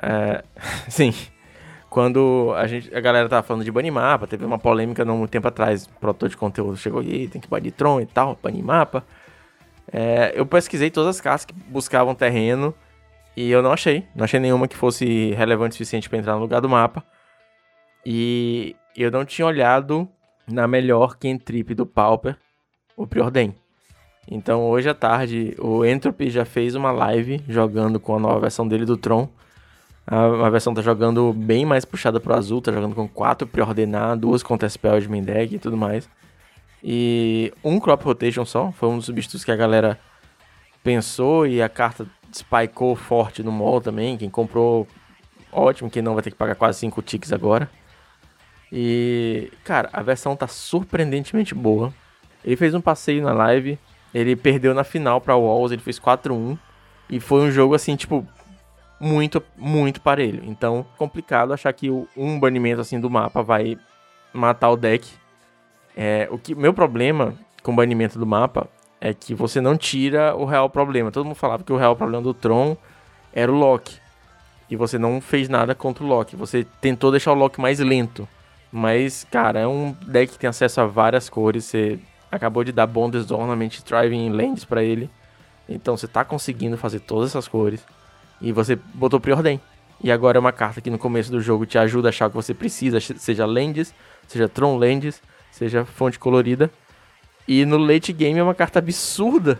É, 0.00 0.44
sim. 0.88 1.12
Quando 1.90 2.52
a, 2.56 2.66
gente, 2.68 2.94
a 2.94 3.00
galera 3.00 3.28
tava 3.28 3.42
falando 3.42 3.64
de 3.64 3.72
banir 3.72 3.92
mapa, 3.92 4.26
teve 4.26 4.44
uma 4.44 4.58
polêmica 4.58 5.04
não 5.04 5.18
muito 5.18 5.30
tempo 5.30 5.48
atrás. 5.48 5.86
Produtor 5.86 6.28
de 6.28 6.36
conteúdo 6.36 6.76
chegou 6.76 7.00
aí, 7.00 7.26
tem 7.26 7.40
que 7.40 7.48
banir 7.48 7.72
Tron 7.72 8.00
e 8.00 8.06
tal, 8.06 8.38
banir 8.40 8.64
mapa. 8.64 9.04
É, 9.90 10.32
eu 10.36 10.46
pesquisei 10.46 10.90
todas 10.90 11.16
as 11.16 11.20
casas 11.20 11.44
que 11.44 11.54
buscavam 11.54 12.14
terreno 12.14 12.72
e 13.38 13.52
eu 13.52 13.62
não 13.62 13.70
achei. 13.70 14.04
Não 14.16 14.24
achei 14.24 14.40
nenhuma 14.40 14.66
que 14.66 14.76
fosse 14.76 15.30
relevante 15.30 15.70
o 15.70 15.74
suficiente 15.74 16.08
para 16.08 16.18
entrar 16.18 16.34
no 16.34 16.40
lugar 16.40 16.60
do 16.60 16.68
mapa. 16.68 17.04
E 18.04 18.74
eu 18.96 19.12
não 19.12 19.24
tinha 19.24 19.46
olhado 19.46 20.08
na 20.44 20.66
melhor 20.66 21.16
cantrip 21.16 21.72
do 21.72 21.86
Pauper, 21.86 22.36
o 22.96 23.06
Preordain. 23.06 23.54
Então 24.28 24.64
hoje 24.64 24.88
à 24.88 24.94
tarde 24.94 25.54
o 25.56 25.84
Entropy 25.84 26.30
já 26.30 26.44
fez 26.44 26.74
uma 26.74 26.90
live 26.90 27.40
jogando 27.48 28.00
com 28.00 28.16
a 28.16 28.18
nova 28.18 28.40
versão 28.40 28.66
dele 28.66 28.84
do 28.84 28.96
Tron. 28.96 29.28
A, 30.04 30.46
a 30.46 30.50
versão 30.50 30.74
tá 30.74 30.82
jogando 30.82 31.32
bem 31.32 31.64
mais 31.64 31.84
puxada 31.84 32.18
pro 32.18 32.34
azul, 32.34 32.60
tá 32.60 32.72
jogando 32.72 32.96
com 32.96 33.06
quatro 33.06 33.46
pré-ordenar, 33.46 34.16
duas 34.16 34.42
contra 34.42 34.68
spell 34.68 34.98
de 34.98 35.08
main 35.08 35.22
deck 35.22 35.54
e 35.54 35.58
tudo 35.60 35.76
mais. 35.76 36.10
E 36.82 37.52
um 37.62 37.78
crop 37.78 38.04
rotation 38.04 38.44
só, 38.44 38.72
foi 38.72 38.88
um 38.88 38.96
dos 38.96 39.06
substitutos 39.06 39.44
que 39.44 39.52
a 39.52 39.56
galera 39.56 39.96
pensou 40.82 41.46
e 41.46 41.62
a 41.62 41.68
carta 41.68 42.04
spikeou 42.38 42.96
forte 42.96 43.42
no 43.42 43.52
mall 43.52 43.80
também. 43.80 44.16
Quem 44.16 44.30
comprou, 44.30 44.86
ótimo, 45.52 45.90
quem 45.90 46.02
não 46.02 46.14
vai 46.14 46.22
ter 46.22 46.30
que 46.30 46.36
pagar 46.36 46.54
quase 46.54 46.78
5 46.80 47.02
ticks 47.02 47.32
agora. 47.32 47.70
E, 48.72 49.50
cara, 49.64 49.88
a 49.92 50.02
versão 50.02 50.36
tá 50.36 50.46
surpreendentemente 50.46 51.54
boa. 51.54 51.92
Ele 52.44 52.56
fez 52.56 52.74
um 52.74 52.80
passeio 52.80 53.22
na 53.22 53.32
live, 53.32 53.78
ele 54.14 54.36
perdeu 54.36 54.74
na 54.74 54.84
final 54.84 55.20
pra 55.20 55.36
Walls, 55.36 55.72
ele 55.72 55.82
fez 55.82 55.98
4-1. 55.98 56.58
E 57.10 57.20
foi 57.20 57.40
um 57.40 57.50
jogo 57.50 57.74
assim, 57.74 57.96
tipo, 57.96 58.26
muito, 59.00 59.42
muito 59.56 60.00
parelho. 60.00 60.42
Então, 60.44 60.84
complicado 60.96 61.52
achar 61.52 61.72
que 61.72 61.90
um 62.16 62.38
banimento 62.38 62.80
assim 62.80 63.00
do 63.00 63.08
mapa 63.08 63.42
vai 63.42 63.78
matar 64.32 64.70
o 64.70 64.76
deck. 64.76 65.08
É, 65.96 66.28
o 66.30 66.38
que 66.38 66.54
meu 66.54 66.72
problema 66.72 67.34
com 67.62 67.72
o 67.72 67.76
banimento 67.76 68.18
do 68.18 68.26
mapa 68.26 68.68
é 69.00 69.14
que 69.14 69.34
você 69.34 69.60
não 69.60 69.76
tira 69.76 70.34
o 70.34 70.44
real 70.44 70.68
problema. 70.68 71.10
Todo 71.10 71.24
mundo 71.24 71.36
falava 71.36 71.62
que 71.62 71.72
o 71.72 71.76
real 71.76 71.94
problema 71.96 72.22
do 72.22 72.34
Tron 72.34 72.76
era 73.32 73.50
o 73.50 73.54
Loki. 73.54 73.96
E 74.70 74.76
você 74.76 74.98
não 74.98 75.20
fez 75.20 75.48
nada 75.48 75.74
contra 75.74 76.04
o 76.04 76.06
Loki. 76.06 76.36
Você 76.36 76.66
tentou 76.80 77.10
deixar 77.10 77.32
o 77.32 77.36
Loki 77.36 77.60
mais 77.60 77.78
lento. 77.78 78.28
Mas, 78.70 79.26
cara, 79.30 79.60
é 79.60 79.66
um 79.66 79.96
deck 80.06 80.32
que 80.32 80.38
tem 80.38 80.50
acesso 80.50 80.80
a 80.80 80.86
várias 80.86 81.28
cores. 81.28 81.64
Você 81.64 81.98
acabou 82.30 82.62
de 82.64 82.72
dar 82.72 82.86
Bonders 82.86 83.30
Ornament 83.30 83.80
Driving 83.86 84.30
Lands 84.30 84.64
para 84.64 84.82
ele. 84.82 85.08
Então 85.68 85.96
você 85.96 86.06
tá 86.06 86.24
conseguindo 86.24 86.76
fazer 86.76 87.00
todas 87.00 87.30
essas 87.30 87.48
cores. 87.48 87.84
E 88.40 88.52
você 88.52 88.76
botou 88.76 89.20
preordem. 89.20 89.60
E 90.02 90.12
agora 90.12 90.38
é 90.38 90.40
uma 90.40 90.52
carta 90.52 90.80
que 90.80 90.90
no 90.90 90.98
começo 90.98 91.30
do 91.30 91.40
jogo 91.40 91.66
te 91.66 91.76
ajuda 91.76 92.08
a 92.08 92.10
achar 92.10 92.26
o 92.26 92.30
que 92.30 92.36
você 92.36 92.54
precisa, 92.54 93.00
seja 93.00 93.44
Lands, 93.44 93.92
seja 94.28 94.48
Tron 94.48 94.76
Lands, 94.76 95.20
seja 95.50 95.84
fonte 95.84 96.18
colorida. 96.18 96.70
E 97.48 97.64
no 97.64 97.78
late 97.78 98.12
game 98.12 98.38
é 98.38 98.42
uma 98.42 98.54
carta 98.54 98.78
absurda 98.78 99.58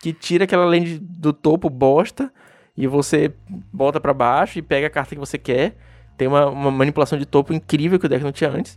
que 0.00 0.12
tira 0.12 0.42
aquela 0.42 0.64
land 0.64 0.98
do 0.98 1.32
topo 1.32 1.70
bosta 1.70 2.32
e 2.76 2.88
você 2.88 3.32
volta 3.72 4.00
para 4.00 4.12
baixo 4.12 4.58
e 4.58 4.62
pega 4.62 4.88
a 4.88 4.90
carta 4.90 5.14
que 5.14 5.20
você 5.20 5.38
quer. 5.38 5.76
Tem 6.18 6.26
uma, 6.26 6.46
uma, 6.46 6.70
manipulação 6.72 7.16
de 7.16 7.24
topo 7.24 7.52
incrível 7.52 8.00
que 8.00 8.06
o 8.06 8.08
deck 8.08 8.24
não 8.24 8.32
tinha 8.32 8.50
antes. 8.50 8.76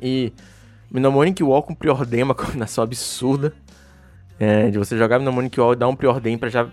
E 0.00 0.32
Mnemonic 0.90 1.42
Wall 1.42 1.62
com 1.62 1.74
Preordain 1.74 2.20
é 2.20 2.24
uma 2.24 2.34
combinação 2.34 2.82
absurda. 2.82 3.52
É, 4.40 4.70
de 4.70 4.78
você 4.78 4.96
jogar 4.96 5.18
Mnemonic 5.18 5.60
Wall 5.60 5.74
e 5.74 5.76
dar 5.76 5.86
um 5.86 5.94
Preordain 5.94 6.38
pra 6.38 6.48
já 6.48 6.66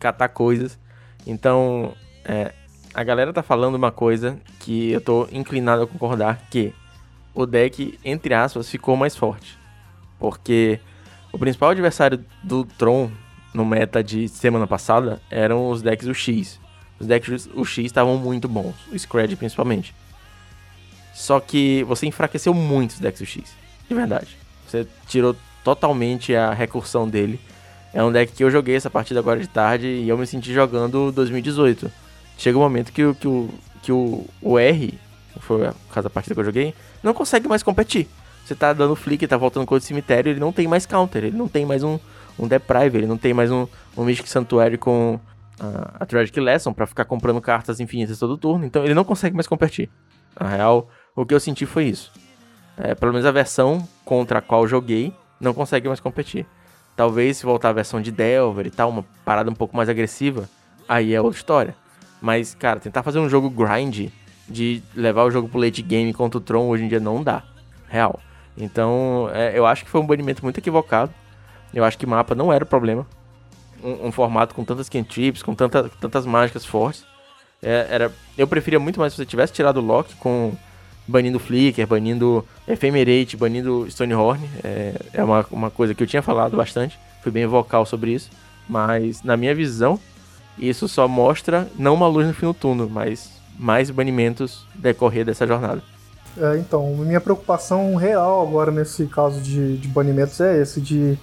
catar 0.00 0.28
coisas. 0.30 0.80
Então, 1.24 1.94
é, 2.24 2.52
a 2.92 3.04
galera 3.04 3.32
tá 3.32 3.42
falando 3.42 3.76
uma 3.76 3.92
coisa 3.92 4.36
que 4.58 4.90
eu 4.90 5.00
tô 5.00 5.28
inclinado 5.30 5.82
a 5.84 5.86
concordar, 5.86 6.48
que 6.50 6.74
o 7.32 7.46
deck, 7.46 7.98
entre 8.04 8.34
aspas, 8.34 8.68
ficou 8.68 8.96
mais 8.96 9.14
forte. 9.14 9.61
Porque 10.22 10.78
o 11.32 11.38
principal 11.38 11.70
adversário 11.70 12.24
do 12.44 12.64
Tron 12.64 13.10
no 13.52 13.64
meta 13.64 14.04
de 14.04 14.28
semana 14.28 14.68
passada 14.68 15.20
eram 15.28 15.68
os 15.68 15.82
decks 15.82 16.06
UX. 16.06 16.60
Os 17.00 17.08
decks 17.08 17.48
UX 17.52 17.78
estavam 17.78 18.16
muito 18.16 18.46
bons, 18.46 18.76
o 18.92 18.96
Scred 18.96 19.34
principalmente. 19.34 19.92
Só 21.12 21.40
que 21.40 21.82
você 21.88 22.06
enfraqueceu 22.06 22.54
muito 22.54 22.92
os 22.92 23.00
decks 23.00 23.20
UX, 23.20 23.52
de 23.88 23.94
verdade. 23.96 24.36
Você 24.64 24.86
tirou 25.08 25.34
totalmente 25.64 26.36
a 26.36 26.52
recursão 26.52 27.08
dele. 27.08 27.40
É 27.92 28.00
um 28.04 28.12
deck 28.12 28.32
que 28.32 28.44
eu 28.44 28.50
joguei 28.50 28.76
essa 28.76 28.88
partida 28.88 29.18
agora 29.18 29.40
de 29.40 29.48
tarde 29.48 29.88
e 29.88 30.08
eu 30.08 30.16
me 30.16 30.24
senti 30.24 30.52
jogando 30.54 31.10
2018. 31.10 31.90
Chega 32.38 32.56
um 32.56 32.62
momento 32.62 32.92
que, 32.92 33.12
que, 33.14 33.26
o, 33.26 33.50
que 33.82 33.90
o, 33.90 34.24
o 34.40 34.56
R, 34.56 34.96
foi 35.40 35.66
a 35.66 35.74
casa 35.92 36.04
da 36.04 36.10
partida 36.10 36.32
que 36.32 36.40
eu 36.40 36.44
joguei, 36.44 36.74
não 37.02 37.12
consegue 37.12 37.48
mais 37.48 37.64
competir. 37.64 38.08
Você 38.52 38.56
tá 38.56 38.74
dando 38.74 38.94
flick, 38.94 39.26
tá 39.26 39.38
voltando 39.38 39.64
com 39.64 39.74
o 39.74 39.80
cemitério, 39.80 40.28
ele 40.28 40.38
não 40.38 40.52
tem 40.52 40.68
mais 40.68 40.84
counter, 40.84 41.24
ele 41.24 41.36
não 41.36 41.48
tem 41.48 41.64
mais 41.64 41.82
um, 41.82 41.98
um 42.38 42.46
Deprive, 42.46 42.98
ele 42.98 43.06
não 43.06 43.16
tem 43.16 43.32
mais 43.32 43.50
um, 43.50 43.66
um 43.96 44.04
Mystic 44.04 44.26
Sanctuary 44.26 44.76
com 44.76 45.18
a, 45.58 45.96
a 46.00 46.04
Tragic 46.04 46.38
Lesson 46.38 46.70
pra 46.70 46.86
ficar 46.86 47.06
comprando 47.06 47.40
cartas 47.40 47.80
infinitas 47.80 48.18
todo 48.18 48.36
turno, 48.36 48.66
então 48.66 48.84
ele 48.84 48.92
não 48.92 49.04
consegue 49.04 49.34
mais 49.34 49.46
competir. 49.46 49.88
Na 50.38 50.48
real, 50.48 50.90
o 51.16 51.24
que 51.24 51.32
eu 51.32 51.40
senti 51.40 51.64
foi 51.64 51.84
isso. 51.84 52.12
É, 52.76 52.94
pelo 52.94 53.12
menos 53.12 53.24
a 53.24 53.30
versão 53.30 53.88
contra 54.04 54.40
a 54.40 54.42
qual 54.42 54.68
joguei 54.68 55.14
não 55.40 55.54
consegue 55.54 55.88
mais 55.88 55.98
competir. 55.98 56.44
Talvez 56.94 57.38
se 57.38 57.46
voltar 57.46 57.70
a 57.70 57.72
versão 57.72 58.02
de 58.02 58.12
Delver 58.12 58.66
e 58.66 58.70
tal, 58.70 58.90
uma 58.90 59.04
parada 59.24 59.50
um 59.50 59.54
pouco 59.54 59.74
mais 59.74 59.88
agressiva, 59.88 60.46
aí 60.86 61.14
é 61.14 61.20
outra 61.22 61.38
história. 61.38 61.74
Mas, 62.20 62.54
cara, 62.54 62.78
tentar 62.78 63.02
fazer 63.02 63.18
um 63.18 63.30
jogo 63.30 63.48
grind 63.48 64.10
de 64.46 64.82
levar 64.94 65.24
o 65.24 65.30
jogo 65.30 65.48
pro 65.48 65.58
late 65.58 65.80
game 65.80 66.12
contra 66.12 66.36
o 66.36 66.40
Tron 66.40 66.68
hoje 66.68 66.84
em 66.84 66.88
dia 66.88 67.00
não 67.00 67.24
dá. 67.24 67.44
Real. 67.88 68.20
Então, 68.56 69.30
é, 69.32 69.56
eu 69.56 69.66
acho 69.66 69.84
que 69.84 69.90
foi 69.90 70.00
um 70.00 70.06
banimento 70.06 70.42
muito 70.42 70.58
equivocado. 70.58 71.12
Eu 71.72 71.84
acho 71.84 71.98
que 71.98 72.06
mapa 72.06 72.34
não 72.34 72.52
era 72.52 72.64
o 72.64 72.66
problema. 72.66 73.06
Um, 73.82 74.08
um 74.08 74.12
formato 74.12 74.54
com 74.54 74.64
tantas 74.64 74.88
cantrips, 74.88 75.42
com 75.42 75.54
tanta, 75.54 75.90
tantas 76.00 76.26
mágicas 76.26 76.64
fortes. 76.64 77.04
É, 77.62 77.86
era, 77.88 78.12
eu 78.36 78.46
preferia 78.46 78.78
muito 78.78 79.00
mais 79.00 79.12
se 79.12 79.16
você 79.16 79.26
tivesse 79.26 79.52
tirado 79.52 79.78
o 79.78 79.84
Loki 79.84 80.14
com 80.16 80.52
banindo 81.06 81.38
Flicker, 81.38 81.86
banindo 81.86 82.46
Ephemerate, 82.66 83.36
banindo 83.36 83.86
Stonehorn. 83.88 84.48
É, 84.62 84.94
é 85.14 85.24
uma, 85.24 85.46
uma 85.50 85.70
coisa 85.70 85.94
que 85.94 86.02
eu 86.02 86.06
tinha 86.06 86.22
falado 86.22 86.56
bastante. 86.56 86.98
Fui 87.22 87.32
bem 87.32 87.46
vocal 87.46 87.86
sobre 87.86 88.12
isso. 88.12 88.30
Mas, 88.68 89.22
na 89.22 89.36
minha 89.36 89.54
visão, 89.54 89.98
isso 90.58 90.88
só 90.88 91.08
mostra 91.08 91.68
não 91.78 91.94
uma 91.94 92.06
luz 92.06 92.26
no 92.26 92.34
fim 92.34 92.46
do 92.46 92.54
túnel, 92.54 92.88
mas 92.88 93.30
mais 93.58 93.90
banimentos 93.90 94.66
decorrer 94.74 95.24
dessa 95.24 95.46
jornada. 95.46 95.82
É, 96.36 96.56
então, 96.58 96.94
minha 96.96 97.20
preocupação 97.20 97.94
real 97.96 98.42
agora 98.42 98.70
nesse 98.70 99.06
caso 99.06 99.40
de, 99.40 99.76
de 99.76 99.88
banimentos 99.88 100.40
é 100.40 100.60
esse, 100.62 100.80
de 100.80 101.18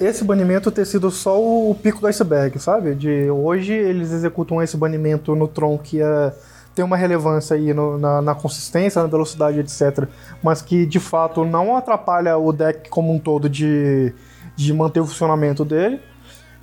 esse 0.00 0.24
banimento 0.24 0.70
ter 0.70 0.86
sido 0.86 1.10
só 1.10 1.40
o 1.40 1.74
pico 1.74 2.00
do 2.00 2.06
iceberg, 2.06 2.58
sabe? 2.58 2.94
De 2.94 3.30
hoje 3.30 3.72
eles 3.72 4.12
executam 4.12 4.62
esse 4.62 4.76
banimento 4.76 5.36
no 5.36 5.46
Tron 5.46 5.78
que 5.78 6.00
é, 6.00 6.32
tem 6.74 6.84
uma 6.84 6.96
relevância 6.96 7.54
aí 7.54 7.72
no, 7.72 7.98
na, 7.98 8.20
na, 8.20 8.34
consistência, 8.34 9.00
na 9.02 9.08
velocidade, 9.08 9.60
etc. 9.60 10.08
Mas 10.42 10.60
que 10.62 10.84
de 10.86 10.98
fato 10.98 11.44
não 11.44 11.76
atrapalha 11.76 12.36
o 12.36 12.52
deck 12.52 12.88
como 12.88 13.12
um 13.12 13.18
todo 13.18 13.48
de, 13.48 14.12
de 14.56 14.72
manter 14.72 15.00
o 15.00 15.06
funcionamento 15.06 15.64
dele. 15.64 16.00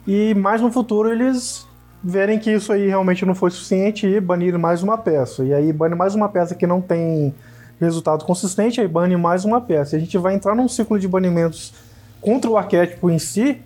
E 0.05 0.33
mais 0.33 0.61
no 0.61 0.71
futuro 0.71 1.09
eles 1.09 1.65
verem 2.03 2.39
que 2.39 2.51
isso 2.51 2.73
aí 2.73 2.87
realmente 2.87 3.25
não 3.25 3.35
foi 3.35 3.51
suficiente 3.51 4.07
e 4.07 4.19
banir 4.19 4.57
mais 4.57 4.81
uma 4.81 4.97
peça. 4.97 5.43
E 5.43 5.53
aí 5.53 5.71
bane 5.71 5.95
mais 5.95 6.15
uma 6.15 6.27
peça 6.27 6.55
que 6.55 6.67
não 6.67 6.81
tem 6.81 7.33
resultado 7.85 8.25
consistente, 8.25 8.79
aí 8.79 8.87
bane 8.87 9.15
mais 9.17 9.43
uma 9.43 9.59
peça. 9.59 9.95
A 9.95 9.99
gente 9.99 10.17
vai 10.17 10.35
entrar 10.35 10.55
num 10.55 10.67
ciclo 10.67 10.99
de 10.99 11.07
banimentos 11.07 11.73
contra 12.21 12.49
o 12.49 12.57
arquétipo 12.57 13.09
em 13.09 13.17
si, 13.17 13.61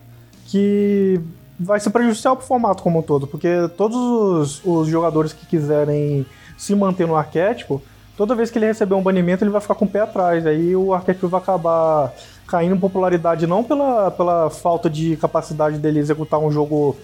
que 0.45 1.19
vai 1.60 1.79
ser 1.79 1.89
prejudicial 1.89 2.36
para 2.36 2.43
o 2.43 2.48
formato 2.48 2.84
como 2.84 3.00
um 3.00 3.01
todo, 3.01 3.27
porque 3.27 3.50
todos 3.77 3.98
os, 3.98 4.62
os, 4.65 4.88
jogadores 4.88 5.34
que 5.34 5.45
quiserem 5.45 6.25
se 6.57 6.75
manter 6.75 7.07
no 7.07 7.15
arquétipo, 7.15 7.81
toda 8.17 8.36
vez 8.36 8.50
que 8.50 8.57
ele 8.57 8.67
receber 8.67 8.95
um 8.95 9.01
banimento, 9.01 9.43
ele 9.43 9.51
vai 9.51 9.62
ficar 9.62 9.75
com 9.75 9.86
o 9.86 9.89
pé 9.89 10.01
atrás. 10.01 10.45
Aí 10.45 10.75
o 10.75 10.93
arquétipo 10.93 11.27
vai 11.27 11.41
acabar 11.41 12.13
caindo 12.48 12.75
em 12.75 12.79
popularidade 12.79 13.48
não 13.48 13.63
pela, 13.63 14.12
pela 14.12 14.50
falta 14.50 14.89
de 14.89 15.17
capacidade 15.17 15.77
dele 15.77 16.00
executar 16.00 16.39
um 16.39 16.51
jogo 16.51 16.95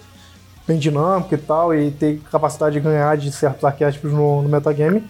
bem 0.66 0.78
dinâmico 0.78 1.34
e 1.34 1.38
tal, 1.38 1.74
e 1.74 1.90
ter 1.90 2.20
capacidade 2.30 2.74
de 2.74 2.80
ganhar 2.80 3.16
de 3.16 3.32
certos 3.32 3.64
arquétipos 3.64 4.12
no, 4.12 4.42
no 4.42 4.48
metagame, 4.48 5.02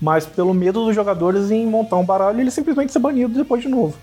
mas 0.00 0.26
pelo 0.26 0.52
medo 0.52 0.84
dos 0.84 0.94
jogadores 0.94 1.50
em 1.50 1.66
montar 1.66 1.96
um 1.96 2.04
baralho 2.04 2.38
e 2.38 2.40
ele 2.42 2.50
simplesmente 2.50 2.92
ser 2.92 2.98
banido 2.98 3.34
depois 3.34 3.62
de 3.62 3.68
novo. 3.68 3.96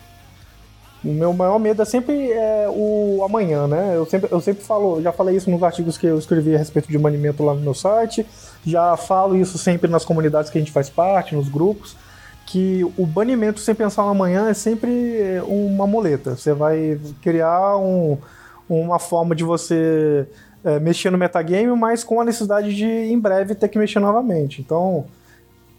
O 1.04 1.12
meu 1.12 1.34
maior 1.34 1.58
medo 1.58 1.82
é 1.82 1.86
sempre 1.86 2.32
é, 2.32 2.68
o 2.70 3.24
amanhã, 3.26 3.68
né? 3.68 3.94
Eu 3.96 4.06
sempre, 4.06 4.32
eu 4.32 4.40
sempre 4.40 4.64
falo, 4.64 5.02
já 5.02 5.12
falei 5.12 5.36
isso 5.36 5.50
nos 5.50 5.64
artigos 5.64 5.98
que 5.98 6.06
eu 6.06 6.18
escrevi 6.18 6.54
a 6.54 6.60
respeito 6.60 6.90
de 6.90 6.98
banimento 6.98 7.44
lá 7.44 7.56
no 7.56 7.62
meu 7.62 7.74
site, 7.74 8.26
já 8.64 8.96
falo 8.96 9.36
isso 9.36 9.58
sempre 9.58 9.90
nas 9.90 10.06
comunidades 10.06 10.52
que 10.52 10.60
a 10.60 10.62
gente 10.62 10.72
faz 10.72 10.90
parte, 10.90 11.36
nos 11.36 11.50
grupos, 11.50 11.96
que 12.46 12.84
o 12.98 13.06
banimento 13.06 13.60
sem 13.60 13.74
pensar 13.74 14.04
no 14.04 14.10
amanhã 14.10 14.50
é 14.50 14.54
sempre 14.54 15.18
é, 15.18 15.42
uma 15.44 15.88
muleta. 15.88 16.36
Você 16.36 16.54
vai 16.54 17.00
criar 17.22 17.78
um, 17.78 18.20
uma 18.70 19.00
forma 19.00 19.34
de 19.34 19.44
você 19.44 20.28
é, 20.64 20.80
mexer 20.80 21.10
no 21.10 21.18
metagame, 21.18 21.76
mas 21.76 22.04
com 22.04 22.22
a 22.22 22.26
necessidade 22.26 22.76
de 22.76 22.86
em 22.86 23.20
breve 23.20 23.56
ter 23.56 23.70
que 23.70 23.80
mexer 23.80 24.00
novamente. 24.00 24.62
Então, 24.62 25.06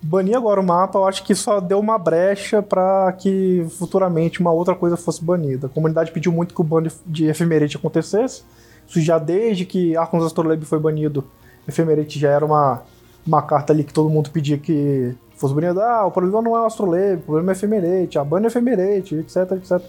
banir 0.03 0.37
agora 0.37 0.61
o 0.61 0.65
mapa, 0.65 0.99
eu 0.99 1.07
acho 1.07 1.23
que 1.23 1.35
só 1.35 1.61
deu 1.61 1.79
uma 1.79 1.97
brecha 1.97 2.61
para 2.61 3.13
que 3.13 3.65
futuramente 3.79 4.41
uma 4.41 4.51
outra 4.51 4.75
coisa 4.75 4.97
fosse 4.97 5.25
banida. 5.25 5.69
A 5.69 5.71
comunidade 5.71 6.11
pediu 6.11 6.33
muito 6.33 6.55
que 6.55 6.61
o 6.61 6.65
ban 6.65 6.85
de 7.07 7.27
Ephemerate 7.27 7.77
acontecesse. 7.77 8.43
Isso 8.87 9.01
já 9.01 9.19
desde 9.19 9.65
que 9.65 9.97
Arkham 9.97 10.25
Astrolabe 10.25 10.65
foi 10.65 10.81
banido, 10.81 11.25
Ephemerate 11.69 12.19
já 12.19 12.31
era 12.31 12.45
uma, 12.45 12.83
uma 13.25 13.41
carta 13.43 13.73
ali 13.73 13.85
que 13.85 13.93
todo 13.93 14.11
mundo 14.11 14.31
pedia 14.31 14.59
que 14.59 15.15
fosse 15.37 15.55
banida. 15.55 15.85
Ah, 15.85 16.05
o 16.05 16.11
problema 16.11 16.43
não 16.43 16.57
é 16.57 16.61
o 16.61 16.65
Astrolabe, 16.65 17.15
o 17.15 17.27
problema 17.27 17.53
é 17.53 17.55
Ephemerate, 17.55 18.19
a 18.19 18.25
ban 18.25 18.43
é 18.43 18.47
Ephemerate, 18.47 19.15
etc, 19.15 19.53
etc. 19.53 19.81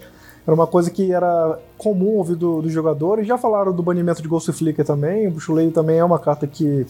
Era 0.46 0.54
uma 0.54 0.66
coisa 0.66 0.90
que 0.90 1.10
era 1.10 1.58
comum 1.76 2.16
ouvir 2.18 2.36
dos 2.36 2.62
do 2.62 2.70
jogadores. 2.70 3.26
Já 3.26 3.36
falaram 3.36 3.72
do 3.72 3.82
banimento 3.82 4.22
de 4.22 4.28
Ghost 4.28 4.52
Flicker 4.52 4.84
também. 4.84 5.26
O 5.26 5.30
Buchuleio 5.32 5.70
também 5.70 5.98
é 5.98 6.04
uma 6.04 6.18
carta 6.18 6.46
que, 6.46 6.86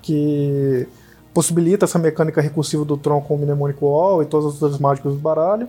que 0.00 0.88
possibilita 1.34 1.84
essa 1.84 1.98
mecânica 1.98 2.40
recursiva 2.40 2.84
do 2.84 2.96
Tron 2.96 3.20
com 3.20 3.34
o 3.34 3.38
Mnemonic 3.38 3.82
Wall 3.82 4.22
e 4.22 4.26
todas 4.26 4.54
as 4.54 4.62
outras 4.62 4.80
mágicas 4.80 5.12
do 5.12 5.18
baralho. 5.18 5.68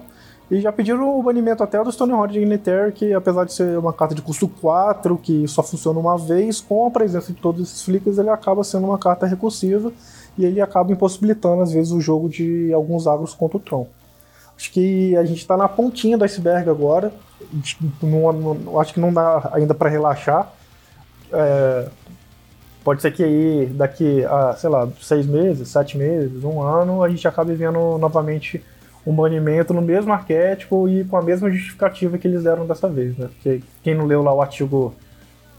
E 0.50 0.62
já 0.62 0.72
pediram 0.72 1.20
o 1.20 1.24
banimento 1.24 1.64
até 1.64 1.84
do 1.84 1.92
Stonehold 1.92 2.32
Dignitaire, 2.32 2.92
que 2.92 3.14
apesar 3.14 3.46
de 3.46 3.54
ser 3.54 3.80
uma 3.80 3.92
carta 3.92 4.14
de 4.14 4.22
custo 4.22 4.48
4, 4.48 5.18
que 5.18 5.48
só 5.48 5.64
funciona 5.64 6.00
uma 6.00 6.20
vez, 6.20 6.62
com 6.62 6.86
a 6.86 6.92
presença 6.92 7.34
de 7.34 7.40
todos 7.40 7.68
esses 7.68 7.82
flickers, 7.82 8.20
ele 8.20 8.30
acaba 8.30 8.64
sendo 8.64 8.86
uma 8.86 9.00
carta 9.00 9.26
recursiva 9.26 9.92
e 10.38 10.46
ele 10.46 10.62
acaba 10.62 10.92
impossibilitando, 10.92 11.64
às 11.64 11.72
vezes, 11.72 11.92
o 11.92 12.00
jogo 12.00 12.30
de 12.30 12.72
alguns 12.72 13.08
agros 13.08 13.34
contra 13.34 13.58
o 13.58 13.60
Tron. 13.60 13.88
Acho 14.56 14.72
que 14.72 15.16
a 15.18 15.26
gente 15.26 15.40
está 15.40 15.58
na 15.58 15.68
pontinha 15.68 16.16
do 16.16 16.24
iceberg 16.24 16.70
agora. 16.70 17.12
Não, 18.02 18.32
não, 18.32 18.80
acho 18.80 18.94
que 18.94 19.00
não 19.00 19.12
dá 19.12 19.50
ainda 19.52 19.74
para 19.74 19.90
relaxar. 19.90 20.54
É, 21.34 21.90
pode 22.86 23.02
ser 23.02 23.12
que 23.12 23.24
aí, 23.24 23.66
daqui 23.74 24.24
a, 24.26 24.54
sei 24.54 24.70
lá, 24.70 24.88
seis 25.02 25.26
meses, 25.26 25.68
sete 25.70 25.98
meses, 25.98 26.44
um 26.44 26.62
ano, 26.62 27.04
a 27.04 27.10
gente 27.10 27.28
acabe 27.28 27.56
vendo 27.56 27.98
novamente 27.98 28.64
um 29.06 29.14
banimento 29.14 29.74
no 29.74 29.82
mesmo 29.82 30.14
arquétipo 30.14 30.88
e 30.88 31.04
com 31.04 31.18
a 31.18 31.22
mesma 31.22 31.50
justificativa 31.50 32.18
que 32.20 32.28
eles 32.28 32.44
deram 32.44 32.68
dessa 32.68 32.88
vez, 32.88 33.18
né? 33.18 33.28
Porque 33.28 33.64
quem 33.82 33.96
não 33.96 34.06
leu 34.06 34.22
lá 34.22 34.32
o 34.32 34.42
artigo 34.42 34.94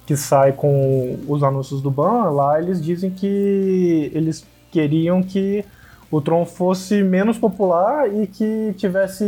que 0.07 0.17
sai 0.17 0.53
com 0.53 1.19
os 1.27 1.43
anúncios 1.43 1.83
do 1.83 1.91
ban, 1.91 2.31
lá 2.31 2.61
eles 2.61 2.81
dizem 2.81 3.11
que 3.11 4.09
eles 4.15 4.47
queriam 4.71 5.21
que 5.21 5.65
o 6.09 6.21
Tron 6.21 6.47
fosse 6.47 7.03
menos 7.03 7.37
popular 7.37 8.09
e 8.09 8.29
que 8.29 8.73
tivesse 8.77 9.25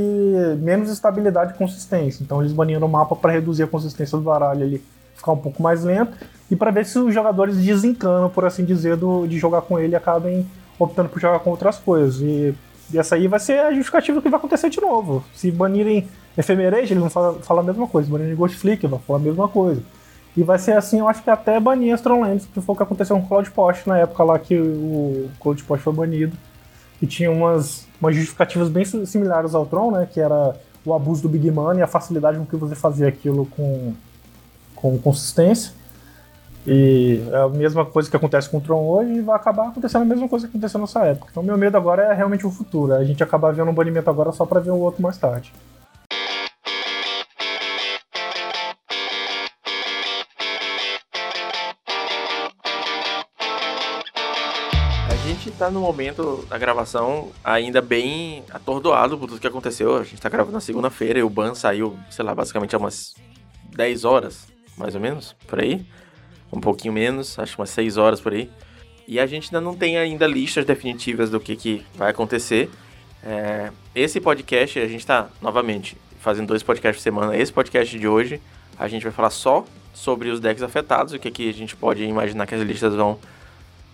menos 0.61 0.88
estabilidade 0.88 1.52
e 1.52 1.59
consistência. 1.59 2.23
Então 2.23 2.40
eles 2.40 2.52
baniram 2.52 2.87
o 2.87 2.90
mapa 2.90 3.17
para 3.17 3.33
reduzir 3.33 3.64
a 3.64 3.67
consistência 3.67 4.17
do 4.17 4.23
baralho 4.23 4.62
ali, 4.62 4.83
ficar 5.19 5.33
um 5.33 5.37
pouco 5.37 5.63
mais 5.63 5.85
lento 5.85 6.17
e 6.51 6.57
para 6.57 6.71
ver 6.71 6.87
se 6.87 6.99
os 6.99 7.13
jogadores 7.13 7.57
desencanam, 7.59 8.31
por 8.31 8.45
assim 8.45 8.65
dizer, 8.65 8.97
do, 8.97 9.27
de 9.27 9.39
jogar 9.39 9.63
com 9.63 9.79
ele 9.79 9.93
e 9.93 9.97
acabem 9.97 10.47
optando 10.79 11.09
por 11.09 11.21
jogar 11.21 11.41
com 11.41 11.51
outras 11.51 11.77
coisas. 11.77 12.21
E, 12.21 12.55
e 12.93 12.99
essa 12.99 13.17
aí 13.17 13.29
vai 13.29 13.39
ser 13.39 13.61
a 13.61 13.73
justificativa 13.73 14.23
que 14.23 14.31
vai 14.31 14.39
acontecer 14.39 14.71
de 14.71 14.81
novo. 14.81 15.23
Se 15.35 15.51
banirem 15.51 16.09
Ephemerage, 16.37 16.93
eles 16.93 17.01
vão 17.01 17.11
falar, 17.11 17.35
falar 17.35 17.61
a 17.61 17.65
mesma 17.65 17.87
coisa. 17.87 18.07
Se 18.07 18.13
banirem 18.13 18.35
Ghost 18.35 18.57
Flick, 18.57 18.87
vão 18.87 18.99
falar 19.01 19.19
a 19.19 19.23
mesma 19.23 19.49
coisa. 19.49 19.83
E 20.37 20.43
vai 20.43 20.59
ser 20.59 20.73
assim, 20.73 21.01
eu 21.01 21.09
acho 21.09 21.23
que 21.23 21.29
até 21.29 21.59
banir 21.59 21.93
Astrolands, 21.93 22.47
que 22.47 22.61
foi 22.61 22.73
o 22.73 22.77
que 22.77 22.83
aconteceu 22.83 23.17
com 23.17 23.25
o 23.25 23.29
Cloud 23.29 23.51
Post 23.51 23.89
na 23.89 23.99
época 23.99 24.23
lá 24.25 24.39
que 24.39 24.57
o 24.57 25.29
Cloud 25.41 25.63
Post 25.65 25.83
foi 25.83 25.93
banido 25.93 26.37
que 26.99 27.07
tinha 27.07 27.31
umas, 27.31 27.87
umas 28.01 28.15
justificativas 28.15 28.69
bem 28.69 28.85
similares 28.85 29.55
ao 29.55 29.67
Tron, 29.67 29.93
né? 29.93 30.09
Que 30.11 30.21
era 30.21 30.57
o 30.85 30.95
abuso 30.95 31.23
do 31.23 31.29
Big 31.29 31.51
Money 31.51 31.81
e 31.81 31.83
a 31.83 31.87
facilidade 31.87 32.39
com 32.39 32.47
que 32.47 32.57
você 32.57 32.75
fazia 32.75 33.09
aquilo 33.09 33.47
com, 33.47 33.95
com 34.81 34.99
consistência. 34.99 35.73
E 36.67 37.23
é 37.33 37.37
a 37.37 37.49
mesma 37.49 37.85
coisa 37.85 38.11
que 38.11 38.17
acontece 38.17 38.49
com 38.49 38.59
o 38.59 38.61
Tron 38.61 38.85
hoje 38.87 39.15
e 39.15 39.21
vai 39.21 39.37
acabar 39.37 39.69
acontecendo 39.69 40.03
a 40.03 40.05
mesma 40.05 40.29
coisa 40.29 40.47
que 40.47 40.51
aconteceu 40.51 40.81
nessa 40.81 41.05
época. 41.05 41.29
Então 41.31 41.43
meu 41.43 41.57
medo 41.57 41.77
agora 41.77 42.03
é 42.03 42.15
realmente 42.15 42.47
o 42.47 42.51
futuro. 42.51 42.95
A 42.95 43.05
gente 43.05 43.23
acabar 43.23 43.53
vendo 43.53 43.71
um 43.71 43.75
banimento 43.75 44.11
agora 44.11 44.33
só 44.33 44.45
para 44.45 44.61
ver 44.61 44.71
o 44.71 44.79
outro 44.79 45.03
mais 45.03 45.17
tarde. 45.17 45.53
tá 55.59 55.71
no 55.73 55.81
momento 55.81 56.47
da 56.49 56.57
gravação 56.57 57.33
ainda 57.43 57.83
bem 57.83 58.45
atordoado 58.49 59.19
por 59.19 59.27
tudo 59.27 59.41
que 59.41 59.47
aconteceu. 59.47 59.97
A 59.97 60.05
gente 60.05 60.21
tá 60.21 60.29
gravando 60.29 60.53
na 60.53 60.61
segunda-feira 60.61 61.19
e 61.19 61.23
o 61.23 61.29
ban 61.29 61.53
saiu, 61.53 61.99
sei 62.09 62.25
lá, 62.25 62.33
basicamente 62.33 62.77
há 62.77 62.79
umas 62.79 63.15
10 63.75 64.05
horas, 64.05 64.47
mais 64.79 64.95
ou 64.95 65.01
menos, 65.01 65.35
por 65.47 65.61
aí. 65.61 65.85
Um 66.53 66.61
pouquinho 66.61 66.95
menos, 66.95 67.39
acho 67.39 67.61
umas 67.61 67.71
6 67.71 67.97
horas 67.97 68.21
por 68.21 68.33
aí. 68.33 68.51
E 69.07 69.19
a 69.19 69.27
gente 69.27 69.47
ainda 69.47 69.61
não 69.61 69.75
tem 69.75 69.97
ainda 69.97 70.27
listas 70.27 70.65
definitivas 70.65 71.31
do 71.31 71.41
que, 71.41 71.57
que 71.57 71.85
vai 71.95 72.11
acontecer. 72.11 72.71
É, 73.23 73.71
esse 73.95 74.21
podcast, 74.21 74.79
a 74.79 74.87
gente 74.87 75.05
tá, 75.05 75.29
novamente, 75.41 75.97
fazendo 76.21 76.49
dois 76.49 76.62
podcasts 76.62 77.03
por 77.03 77.03
semana. 77.03 77.37
Esse 77.37 77.53
podcast 77.53 77.99
de 77.99 78.07
hoje, 78.07 78.41
a 78.79 78.87
gente 78.87 79.03
vai 79.03 79.12
falar 79.12 79.31
só 79.31 79.64
sobre 79.93 80.29
os 80.29 80.41
decks 80.41 80.62
afetados, 80.62 81.12
o 81.12 81.19
que, 81.19 81.31
que 81.31 81.49
a 81.49 81.53
gente 81.53 81.75
pode 81.75 82.05
imaginar 82.05 82.47
que 82.47 82.55
as 82.55 82.62
listas 82.62 82.95
vão 82.95 83.19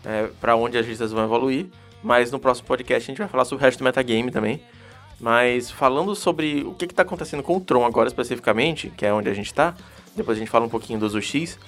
é, 0.05 0.29
para 0.40 0.55
onde 0.55 0.77
as 0.77 0.87
listas 0.87 1.12
vão 1.12 1.25
evoluir. 1.25 1.66
Mas 2.03 2.31
no 2.31 2.38
próximo 2.38 2.68
podcast 2.68 3.11
a 3.11 3.12
gente 3.12 3.18
vai 3.18 3.29
falar 3.29 3.44
sobre 3.47 3.62
o 3.62 3.64
resto 3.64 3.79
do 3.79 3.85
metagame 3.85 4.31
também. 4.31 4.61
Mas 5.18 5.70
falando 5.70 6.14
sobre 6.14 6.62
o 6.64 6.75
que 6.75 6.85
está 6.85 7.03
acontecendo 7.03 7.42
com 7.42 7.57
o 7.57 7.61
Tron 7.61 7.87
agora 7.87 8.09
especificamente, 8.09 8.92
que 8.97 9.07
é 9.07 9.12
onde 9.12 9.31
a 9.31 9.35
gente 9.35 9.47
está, 9.47 9.75
depois 10.16 10.37
a 10.37 10.40
gente 10.40 10.50
fala 10.50 10.64
um 10.64 10.68
pouquinho 10.68 10.98
dos 10.98 11.14
UX. 11.14 11.59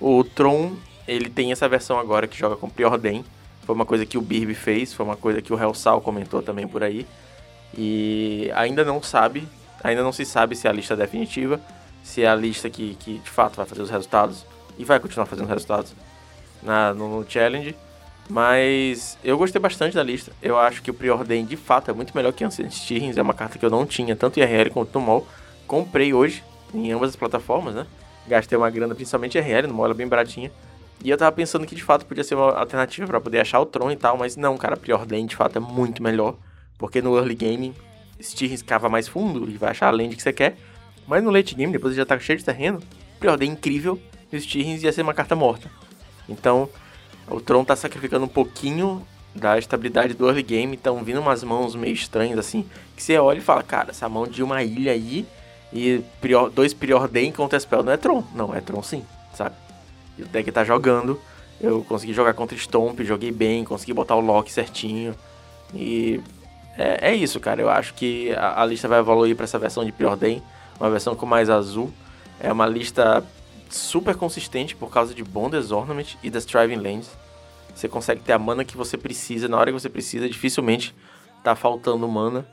O 0.00 0.22
Tron, 0.22 0.76
ele 1.06 1.28
tem 1.28 1.52
essa 1.52 1.68
versão 1.68 1.98
agora 1.98 2.26
que 2.26 2.38
joga 2.38 2.56
com 2.56 2.68
Preordain. 2.68 3.24
Foi 3.62 3.74
uma 3.74 3.84
coisa 3.84 4.06
que 4.06 4.16
o 4.16 4.22
Birby 4.22 4.54
fez, 4.54 4.94
foi 4.94 5.04
uma 5.04 5.16
coisa 5.16 5.42
que 5.42 5.52
o 5.52 5.60
Hellsal 5.60 6.00
comentou 6.00 6.42
também 6.42 6.66
por 6.66 6.82
aí. 6.82 7.06
E 7.76 8.50
ainda 8.54 8.84
não 8.84 9.02
sabe, 9.02 9.46
ainda 9.82 10.02
não 10.02 10.12
se 10.12 10.24
sabe 10.24 10.56
se 10.56 10.66
é 10.66 10.70
a 10.70 10.72
lista 10.72 10.96
definitiva, 10.96 11.60
se 12.02 12.22
é 12.22 12.28
a 12.28 12.34
lista 12.34 12.70
que, 12.70 12.94
que 12.94 13.18
de 13.18 13.28
fato 13.28 13.56
vai 13.56 13.66
fazer 13.66 13.82
os 13.82 13.90
resultados 13.90 14.46
e 14.78 14.84
vai 14.84 14.98
continuar 14.98 15.26
fazendo 15.26 15.44
os 15.44 15.50
resultados 15.50 15.92
na, 16.62 16.94
no, 16.94 17.20
no 17.20 17.30
Challenge. 17.30 17.76
Mas 18.30 19.18
eu 19.24 19.36
gostei 19.36 19.60
bastante 19.60 19.94
da 19.94 20.02
lista. 20.02 20.32
Eu 20.40 20.58
acho 20.58 20.82
que 20.82 20.90
o 20.90 20.94
Preordain 20.94 21.44
de 21.44 21.56
fato 21.56 21.90
é 21.90 21.94
muito 21.94 22.14
melhor 22.14 22.32
que 22.32 22.44
Ancient 22.44 22.70
Stirrings. 22.72 23.16
É 23.16 23.22
uma 23.22 23.34
carta 23.34 23.58
que 23.58 23.64
eu 23.64 23.70
não 23.70 23.86
tinha, 23.86 24.14
tanto 24.14 24.38
em 24.38 24.42
RL 24.42 24.70
quanto 24.70 25.00
no. 25.00 25.26
Comprei 25.66 26.12
hoje 26.12 26.42
em 26.74 26.92
ambas 26.92 27.10
as 27.10 27.16
plataformas, 27.16 27.74
né? 27.74 27.86
Gastei 28.26 28.58
uma 28.58 28.70
grana, 28.70 28.94
principalmente 28.94 29.38
RL, 29.38 29.68
ela 29.68 29.90
é 29.90 29.94
bem 29.94 30.06
baratinha. 30.06 30.52
E 31.02 31.10
eu 31.10 31.16
tava 31.16 31.30
pensando 31.32 31.66
que 31.66 31.74
de 31.74 31.82
fato 31.82 32.04
podia 32.04 32.24
ser 32.24 32.34
uma 32.34 32.58
alternativa 32.58 33.06
para 33.06 33.20
poder 33.20 33.40
achar 33.40 33.60
o 33.60 33.66
Tron 33.66 33.90
e 33.90 33.96
tal, 33.96 34.16
mas 34.18 34.36
não, 34.36 34.56
cara, 34.56 34.76
Preordain 34.76 35.26
de 35.26 35.36
fato 35.36 35.56
é 35.56 35.60
muito 35.60 36.02
melhor. 36.02 36.36
Porque 36.76 37.00
no 37.00 37.16
early 37.16 37.34
game, 37.34 37.74
Stirrings 38.20 38.62
cava 38.62 38.88
mais 38.88 39.06
fundo 39.06 39.48
e 39.48 39.56
vai 39.56 39.70
achar 39.70 39.88
a 39.88 39.90
land 39.90 40.16
que 40.16 40.22
você 40.22 40.32
quer. 40.32 40.56
Mas 41.06 41.22
no 41.22 41.30
late 41.30 41.54
game, 41.54 41.72
depois 41.72 41.94
já 41.94 42.04
tá 42.04 42.18
cheio 42.18 42.38
de 42.38 42.44
terreno, 42.44 42.80
Preordain 43.18 43.50
é 43.50 43.52
incrível 43.52 43.98
e 44.30 44.36
o 44.36 44.40
Stirrings 44.40 44.82
ia 44.82 44.92
ser 44.92 45.02
uma 45.02 45.14
carta 45.14 45.34
morta. 45.34 45.70
Então, 46.28 46.68
o 47.30 47.40
Tron 47.40 47.64
tá 47.64 47.74
sacrificando 47.74 48.24
um 48.24 48.28
pouquinho 48.28 49.06
da 49.34 49.58
estabilidade 49.58 50.14
do 50.14 50.26
early 50.26 50.42
game, 50.42 50.74
estão 50.74 51.02
vindo 51.02 51.20
umas 51.20 51.44
mãos 51.44 51.74
meio 51.74 51.94
estranhas 51.94 52.38
assim, 52.38 52.68
que 52.96 53.02
você 53.02 53.16
olha 53.18 53.38
e 53.38 53.42
fala, 53.42 53.62
cara, 53.62 53.90
essa 53.90 54.08
mão 54.08 54.26
de 54.26 54.42
uma 54.42 54.62
ilha 54.62 54.92
aí 54.92 55.26
e 55.72 56.02
prior, 56.20 56.50
dois 56.50 56.74
contra 57.34 57.58
Spell 57.58 57.82
não 57.82 57.92
é 57.92 57.96
Tron. 57.96 58.24
Não, 58.34 58.54
é 58.54 58.60
Tron 58.60 58.82
sim, 58.82 59.04
sabe? 59.34 59.54
E 60.16 60.22
o 60.22 60.26
deck 60.26 60.50
tá 60.50 60.64
jogando, 60.64 61.20
eu 61.60 61.84
consegui 61.84 62.12
jogar 62.12 62.34
contra 62.34 62.56
Stomp, 62.56 63.00
joguei 63.00 63.30
bem, 63.30 63.64
consegui 63.64 63.92
botar 63.92 64.16
o 64.16 64.20
lock 64.20 64.50
certinho. 64.50 65.14
E 65.74 66.20
é, 66.76 67.10
é 67.10 67.14
isso, 67.14 67.38
cara. 67.40 67.60
Eu 67.60 67.68
acho 67.68 67.94
que 67.94 68.32
a, 68.32 68.62
a 68.62 68.66
lista 68.66 68.88
vai 68.88 69.00
evoluir 69.00 69.34
para 69.34 69.44
essa 69.44 69.58
versão 69.58 69.84
de 69.84 69.92
Preordain, 69.92 70.42
uma 70.78 70.90
versão 70.90 71.14
com 71.14 71.26
mais 71.26 71.50
azul. 71.50 71.92
É 72.40 72.52
uma 72.52 72.66
lista 72.66 73.24
super 73.68 74.14
consistente 74.14 74.74
por 74.74 74.90
causa 74.90 75.14
de 75.14 75.22
Bonders 75.22 75.70
Ornament 75.70 76.14
e 76.22 76.30
das 76.30 76.46
Driving 76.46 76.76
Lands. 76.76 77.10
Você 77.74 77.88
consegue 77.88 78.20
ter 78.22 78.32
a 78.32 78.38
mana 78.38 78.64
que 78.64 78.76
você 78.76 78.96
precisa 78.96 79.48
na 79.48 79.56
hora 79.56 79.70
que 79.70 79.78
você 79.78 79.88
precisa, 79.88 80.28
dificilmente 80.28 80.94
tá 81.42 81.54
faltando 81.54 82.06
mana. 82.08 82.46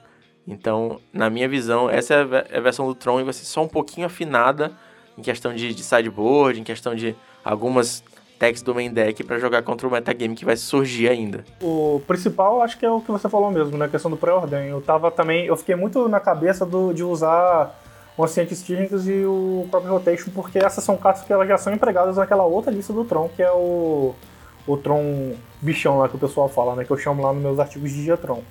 Então, 0.48 1.00
na 1.12 1.30
minha 1.30 1.50
visão, 1.50 1.90
essa 1.90 2.14
é 2.14 2.58
a 2.58 2.62
versão 2.62 2.88
do 2.88 2.94
Tron 2.94 3.20
e 3.20 3.24
vai 3.24 3.34
ser 3.34 3.46
só 3.46 3.64
um 3.64 3.68
pouquinho 3.68 4.06
afinada 4.06 4.72
em 5.18 5.22
questão 5.22 5.54
de, 5.54 5.74
de 5.74 5.84
sideboard, 5.84 6.60
em 6.60 6.64
questão 6.64 6.94
de 6.94 7.16
algumas 7.44 8.04
techs 8.38 8.62
do 8.62 8.76
main 8.76 8.92
deck 8.92 9.24
para 9.24 9.40
jogar 9.40 9.62
contra 9.64 9.88
o 9.88 9.92
metagame 9.92 10.36
que 10.36 10.46
vai 10.46 10.58
surgir 10.58 11.10
ainda. 11.10 11.44
O 11.62 12.02
principal 12.06 12.62
acho 12.62 12.78
que 12.78 12.86
é 12.86 12.90
o 12.90 13.02
que 13.02 13.12
você 13.12 13.30
falou 13.30 13.50
mesmo, 13.50 13.78
né? 13.78 13.86
A 13.86 13.90
questão 13.90 14.12
do 14.12 14.18
pré-ordem. 14.18 14.68
Eu 14.68 14.82
tava 14.82 15.10
também. 15.10 15.46
Eu 15.46 15.56
fiquei 15.56 15.76
muito 15.76 16.08
na 16.08 16.20
cabeça 16.20 16.66
do, 16.66 16.94
de 16.94 17.04
usar 17.04 17.82
o 18.18 18.24
Ancient 18.24 18.52
Stirrings 18.52 19.08
e 19.08 19.26
o 19.26 19.68
Crop 19.70 19.86
Rotation, 19.88 20.32
porque 20.32 20.60
essas 20.60 20.84
são 20.84 20.96
cartas 20.96 21.24
que 21.24 21.34
elas 21.34 21.48
já 21.48 21.58
são 21.58 21.74
empregadas 21.74 22.18
naquela 22.18 22.44
outra 22.44 22.72
lista 22.72 22.94
do 22.94 23.04
Tron, 23.04 23.30
que 23.36 23.44
é 23.44 23.52
o, 23.52 24.14
o 24.68 24.78
Tron 24.78 25.34
bichão 25.62 25.98
lá 25.98 26.08
que 26.08 26.16
o 26.16 26.20
pessoal 26.20 26.48
fala, 26.48 26.76
né? 26.76 26.86
Que 26.86 26.92
eu 26.92 26.98
chamo 26.98 27.24
lá 27.24 27.34
nos 27.34 27.42
meus 27.42 27.60
artigos 27.60 27.92
de 27.92 28.04
Diatron. 28.04 28.42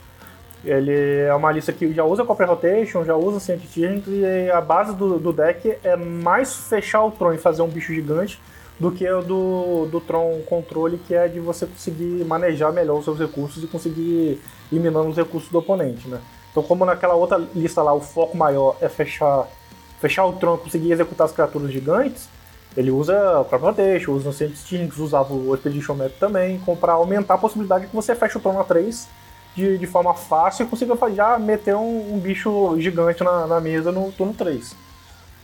Ele 0.65 1.21
é 1.27 1.35
uma 1.35 1.53
lista 1.53 1.73
que 1.73 1.93
já 1.93 2.05
usa 2.05 2.25
Copper 2.25 2.49
Rotation, 2.49 3.05
já 3.05 3.15
usa 3.15 3.37
Ancient 3.37 3.63
Stirrings 3.67 4.07
e 4.09 4.51
a 4.51 4.61
base 4.61 4.95
do, 4.97 5.19
do 5.19 5.33
deck 5.33 5.77
é 5.85 5.95
mais 5.95 6.55
fechar 6.55 7.05
o 7.05 7.11
Tron 7.11 7.35
e 7.35 7.39
fazer 7.39 7.63
um 7.63 7.69
bicho 7.69 7.93
gigante 7.93 8.41
do 8.81 8.91
que 8.91 9.09
o 9.09 9.23
do, 9.23 9.87
do 9.87 10.01
Tron 10.01 10.41
Controle, 10.47 10.99
que 10.99 11.15
é 11.15 11.29
de 11.29 11.39
você 11.39 11.67
conseguir 11.67 12.25
manejar 12.25 12.73
melhor 12.73 12.99
os 12.99 13.05
seus 13.05 13.19
recursos 13.19 13.63
e 13.63 13.67
conseguir 13.67 14.41
ir 14.73 14.81
minando 14.81 15.09
os 15.09 15.17
recursos 15.17 15.51
do 15.51 15.59
oponente, 15.59 16.09
né? 16.09 16.21
Então, 16.51 16.63
como 16.63 16.85
naquela 16.85 17.15
outra 17.15 17.37
lista 17.55 17.83
lá, 17.83 17.93
o 17.93 18.01
foco 18.01 18.37
maior 18.37 18.77
é 18.81 18.89
fechar, 18.89 19.47
fechar 20.01 20.25
o 20.25 20.35
tronco, 20.35 20.65
conseguir 20.65 20.93
executar 20.93 21.27
as 21.27 21.33
criaturas 21.33 21.71
gigantes, 21.71 22.29
ele 22.77 22.91
usa 22.91 23.41
o 23.41 23.45
Crop 23.45 23.63
Rotation, 23.63 24.13
usa 24.13 24.27
o 24.27 24.31
Ancient 24.31 24.57
Stinks, 24.57 24.99
usava 24.99 25.33
o 25.33 25.55
Expedition 25.55 25.95
Map 25.95 26.13
também, 26.19 26.61
para 26.81 26.95
aumentar 26.95 27.35
a 27.35 27.39
possibilidade 27.39 27.85
de 27.85 27.91
que 27.91 27.97
você 27.97 28.15
feche 28.15 28.39
o 28.39 28.41
trono 28.41 28.61
a 28.61 28.65
3 28.65 29.09
de, 29.55 29.79
de 29.79 29.87
forma 29.87 30.15
fácil 30.15 30.67
e 30.67 30.69
consiga 30.69 30.97
já 31.15 31.39
meter 31.39 31.77
um, 31.77 32.15
um 32.15 32.19
bicho 32.19 32.75
gigante 32.79 33.23
na, 33.23 33.47
na, 33.47 33.61
mesa 33.61 33.93
no 33.93 34.11
turno 34.13 34.35
3. 34.35 34.75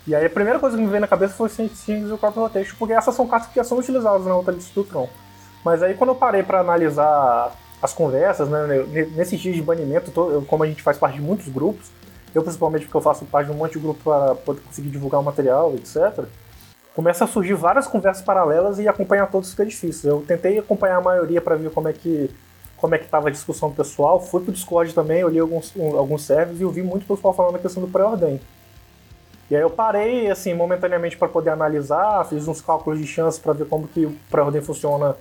E 0.07 0.15
aí 0.15 0.27
a 0.27 0.31
primeira 0.31 0.59
coisa 0.59 0.77
que 0.77 0.83
me 0.83 0.89
veio 0.89 1.01
na 1.01 1.07
cabeça 1.07 1.35
foi 1.35 1.47
o 1.47 1.51
Saints 1.51 1.87
e 1.87 2.13
o 2.13 2.19
Crop 2.19 2.37
Rotation, 2.37 2.75
porque 2.79 2.93
essas 2.93 3.15
são 3.15 3.27
cartas 3.29 3.51
que 3.51 3.57
já 3.57 3.65
são 3.65 3.79
utilizadas 3.79 4.27
na 4.27 4.35
outra 4.35 4.53
lista 4.53 4.73
do 4.75 4.85
Tron. 4.85 5.09
Mas 5.65 5.83
aí 5.83 5.95
quando 5.95 6.11
eu 6.11 6.17
parei 6.17 6.43
para 6.43 6.61
analisar 6.61 7.53
as 7.81 7.93
conversas, 7.93 8.49
né, 8.49 8.67
nesses 9.15 9.39
dias 9.39 9.55
de 9.55 9.63
banimento, 9.63 10.11
como 10.47 10.65
a 10.65 10.67
gente 10.67 10.83
faz 10.83 10.99
parte 10.99 11.17
de 11.17 11.23
muitos 11.23 11.49
grupos, 11.49 11.91
eu 12.35 12.43
principalmente 12.43 12.85
porque 12.85 12.97
eu 12.97 13.01
faço 13.01 13.25
parte 13.25 13.47
de 13.47 13.53
um 13.53 13.57
monte 13.57 13.73
de 13.75 13.79
grupo 13.79 14.03
para 14.03 14.35
poder 14.35 14.61
conseguir 14.61 14.91
divulgar 14.91 15.21
o 15.21 15.25
material, 15.25 15.75
etc. 15.75 16.25
Começa 16.95 17.25
a 17.25 17.27
surgir 17.27 17.55
várias 17.55 17.87
conversas 17.87 18.23
paralelas 18.23 18.79
e 18.79 18.89
acompanhar 18.89 19.27
todos 19.31 19.51
fica 19.51 19.65
difícil. 19.65 20.11
Eu 20.11 20.21
tentei 20.23 20.59
acompanhar 20.59 20.97
a 20.97 21.01
maioria 21.01 21.41
para 21.41 21.57
ver 21.57 21.71
como 21.71 21.89
é 21.89 21.93
que 21.93 22.31
como 22.81 22.95
é 22.95 22.99
que 22.99 23.05
estava 23.05 23.29
a 23.29 23.31
discussão 23.31 23.71
pessoal, 23.71 24.21
fui 24.21 24.43
pro 24.43 24.53
Discord 24.53 24.95
também, 24.95 25.23
olhei 25.23 25.41
alguns, 25.41 25.73
alguns 25.77 26.23
servers 26.23 26.61
e 26.61 26.65
ouvi 26.65 26.83
muito 26.83 27.07
pessoal 27.07 27.35
falando 27.35 27.57
a 27.57 27.59
questão 27.59 27.83
do 27.83 27.89
pré-ordem. 27.89 28.41
E 29.51 29.57
aí 29.57 29.63
eu 29.63 29.71
parei, 29.71 30.31
assim, 30.31 30.55
momentaneamente 30.55 31.17
para 31.17 31.29
poder 31.29 31.51
analisar, 31.51 32.25
fiz 32.25 32.49
uns 32.49 32.61
cálculos 32.61 32.99
de 32.99 33.07
chance 33.07 33.39
para 33.39 33.53
ver 33.53 33.67
como 33.67 33.87
que 33.87 34.07
o 34.07 34.17
pré-ordem 34.31 34.63
funciona 34.63 35.15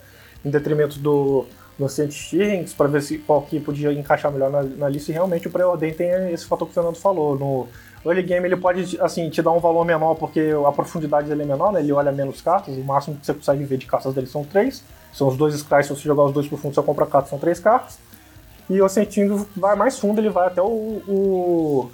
em 0.45 0.49
detrimento 0.49 0.99
do, 0.99 1.45
no 1.77 1.87
Strings 1.87 2.73
para 2.73 2.87
ver 2.87 3.01
se 3.01 3.17
qual 3.17 3.41
que 3.41 3.59
podia 3.59 3.91
encaixar 3.91 4.31
melhor 4.31 4.51
na, 4.51 4.63
na 4.63 4.87
lista 4.87 5.11
e 5.11 5.13
realmente 5.13 5.47
o 5.47 5.51
pré-ordem 5.51 5.93
tem 5.93 6.31
esse 6.31 6.45
fator 6.45 6.67
que 6.67 6.71
o 6.71 6.75
Fernando 6.75 6.97
falou. 6.97 7.37
No 7.37 7.67
early 8.05 8.23
game 8.23 8.47
ele 8.47 8.55
pode 8.55 9.01
assim, 9.01 9.29
te 9.29 9.41
dar 9.41 9.51
um 9.51 9.59
valor 9.59 9.83
menor 9.83 10.15
porque 10.15 10.51
a 10.65 10.71
profundidade 10.71 11.27
dele 11.27 11.43
é 11.43 11.45
menor, 11.45 11.73
né? 11.73 11.79
ele 11.79 11.91
olha 11.91 12.11
menos 12.11 12.41
cartas, 12.41 12.75
o 12.75 12.83
máximo 12.83 13.17
que 13.17 13.25
você 13.25 13.33
consegue 13.33 13.63
ver 13.63 13.77
de 13.77 13.85
cartas 13.85 14.13
dele 14.13 14.27
são 14.27 14.43
três. 14.43 14.83
São 15.13 15.27
os 15.27 15.37
dois 15.37 15.55
Scries, 15.55 15.87
se 15.87 15.95
você 15.95 16.03
jogar 16.03 16.23
os 16.23 16.33
dois 16.33 16.47
pro 16.47 16.57
fundo, 16.57 16.75
você 16.75 16.81
compra 16.81 17.05
cartas, 17.05 17.29
são 17.29 17.39
três 17.39 17.59
cartas. 17.59 17.99
E 18.69 18.79
o 18.81 18.85
Ascending 18.85 19.45
vai 19.55 19.75
mais 19.75 19.97
fundo, 19.97 20.21
ele 20.21 20.29
vai 20.29 20.47
até 20.47 20.61
o, 20.61 20.65
o, 20.65 21.91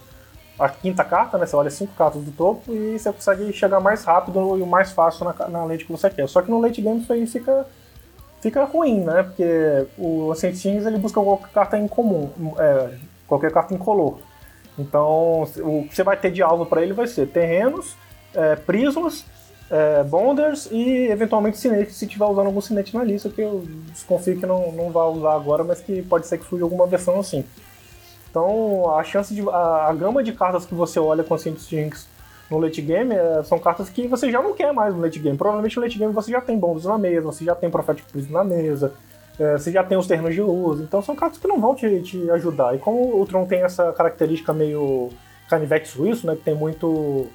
a 0.60 0.68
quinta 0.68 1.04
carta, 1.04 1.38
né? 1.38 1.46
Você 1.46 1.56
olha 1.56 1.70
cinco 1.70 1.94
cartas 1.94 2.22
do 2.22 2.32
topo 2.32 2.74
e 2.74 3.00
você 3.00 3.12
consegue 3.14 3.54
chegar 3.54 3.80
mais 3.80 4.04
rápido 4.04 4.58
e 4.58 4.66
mais 4.66 4.92
fácil 4.92 5.26
na, 5.26 5.48
na 5.48 5.64
lente 5.64 5.86
que 5.86 5.92
você 5.92 6.10
quer. 6.10 6.28
Só 6.28 6.42
que 6.42 6.52
no 6.52 6.60
late 6.60 6.82
game 6.82 7.00
isso 7.00 7.14
aí 7.14 7.26
fica 7.26 7.66
fica 8.42 8.64
ruim, 8.66 9.00
né? 9.00 9.24
Porque 9.24 9.88
o 9.98 10.32
Ancient 10.32 10.66
ele 10.66 11.00
busca 11.00 11.20
qualquer 11.20 11.50
carta 11.50 11.78
em 11.80 11.88
comum, 11.88 12.30
é, 12.60 12.94
qualquer 13.28 13.52
carta 13.52 13.74
em 13.74 13.78
color. 13.78 14.20
Então, 14.78 15.44
o 15.60 15.88
que 15.88 15.96
você 15.96 16.04
vai 16.04 16.18
ter 16.18 16.32
de 16.32 16.44
alvo 16.44 16.66
para 16.66 16.82
ele 16.82 16.94
vai 16.94 17.08
ser 17.08 17.28
terrenos, 17.28 17.96
é, 18.36 18.56
prismas, 18.56 19.26
é, 19.70 20.04
bonders 20.04 20.68
e 20.72 21.08
eventualmente 21.08 21.58
cinete, 21.58 21.92
se 21.92 22.06
tiver 22.06 22.26
usando 22.26 22.48
algum 22.48 22.62
cinete 22.62 22.96
na 22.96 23.04
lista, 23.04 23.30
que 23.30 23.42
eu 23.42 23.64
desconfio 23.90 24.40
que 24.40 24.46
não, 24.46 24.72
não 24.72 24.92
vai 24.92 25.08
usar 25.08 25.34
agora, 25.34 25.64
mas 25.64 25.82
que 25.82 26.02
pode 26.04 26.28
ser 26.28 26.38
que 26.38 26.46
surja 26.46 26.64
alguma 26.64 26.86
versão 26.86 27.20
assim. 27.20 27.44
Então, 28.30 28.94
a 28.96 29.04
chance 29.04 29.34
de. 29.34 29.48
a, 29.50 29.88
a 29.88 29.94
gama 29.94 30.22
de 30.22 30.34
cartas 30.34 30.66
que 30.66 30.76
você 30.76 31.00
olha 31.00 31.24
com 31.24 31.34
Ancient 31.34 31.58
Strings 31.58 32.08
no 32.52 32.60
late 32.60 32.82
game 32.82 33.16
é, 33.16 33.42
são 33.44 33.58
cartas 33.58 33.90
que 33.90 34.08
você 34.08 34.30
já 34.30 34.42
não 34.42 34.54
quer 34.54 34.72
mais 34.74 34.94
no 34.94 35.02
late 35.02 35.20
game. 35.20 35.38
Provavelmente 35.38 35.78
no 35.78 35.84
late 35.84 35.98
game 35.98 36.14
você 36.14 36.32
já 36.32 36.42
tem 36.42 36.58
bombos 36.60 36.86
na 36.86 36.98
mesa, 36.98 37.26
você 37.26 37.46
já 37.46 37.56
tem 37.56 37.70
Prophetic 37.72 38.06
Priest 38.12 38.32
na 38.32 38.44
mesa, 38.44 38.94
é, 39.40 39.54
você 39.54 39.72
já 39.72 39.84
tem 39.84 39.98
os 39.98 40.06
terrenos 40.06 40.34
de 40.36 40.42
luz, 40.42 40.80
então 40.80 41.02
são 41.02 41.16
cartas 41.16 41.40
que 41.40 41.48
não 41.48 41.60
vão 41.60 41.74
te, 41.74 42.02
te 42.02 42.30
ajudar. 42.32 42.76
E 42.76 42.78
como 42.78 43.20
o 43.20 43.26
Tron 43.26 43.46
tem 43.46 43.64
essa 43.64 43.92
característica 43.94 44.54
meio 44.54 45.10
canivete 45.50 45.88
suíço, 45.88 46.28
né, 46.28 46.36
que 46.36 46.44
tem 46.44 46.56
muito 46.56 47.28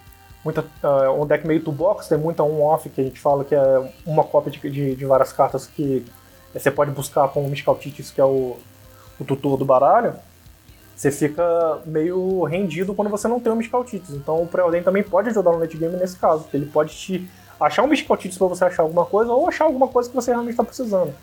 muita, 0.44 0.62
uh, 0.62 1.22
um 1.22 1.26
deck 1.26 1.46
meio 1.46 1.62
toolbox, 1.62 2.08
tem 2.08 2.18
muita 2.18 2.42
on-off 2.42 2.88
que 2.88 3.00
a 3.00 3.04
gente 3.04 3.20
fala 3.20 3.44
que 3.44 3.54
é 3.54 3.92
uma 4.06 4.24
cópia 4.24 4.50
de, 4.50 4.70
de, 4.70 4.96
de 4.96 5.04
várias 5.04 5.32
cartas 5.32 5.66
que 5.66 6.04
você 6.52 6.70
pode 6.70 6.90
buscar 6.90 7.28
com 7.28 7.44
o 7.44 7.48
Mystical 7.48 7.76
que 7.76 8.20
é 8.20 8.24
o, 8.24 8.56
o 9.18 9.24
tutor 9.24 9.56
do 9.56 9.64
baralho 9.64 10.14
você 11.00 11.10
fica 11.10 11.80
meio 11.86 12.44
rendido 12.44 12.94
quando 12.94 13.08
você 13.08 13.26
não 13.26 13.40
tem 13.40 13.50
o 13.50 13.56
Mystical. 13.56 13.86
Então 14.10 14.42
o 14.42 14.46
Preordain 14.46 14.82
também 14.82 15.02
pode 15.02 15.30
ajudar 15.30 15.50
no 15.52 15.58
late 15.58 15.78
game 15.78 15.96
nesse 15.96 16.14
caso, 16.16 16.42
porque 16.42 16.58
ele 16.58 16.66
pode 16.66 16.94
te 16.94 17.26
achar 17.58 17.82
um 17.82 17.86
Mystical 17.86 18.18
Titus 18.18 18.36
pra 18.36 18.46
você 18.48 18.66
achar 18.66 18.82
alguma 18.82 19.06
coisa, 19.06 19.32
ou 19.32 19.48
achar 19.48 19.64
alguma 19.64 19.88
coisa 19.88 20.10
que 20.10 20.14
você 20.14 20.30
realmente 20.30 20.52
está 20.52 20.62
precisando. 20.62 21.14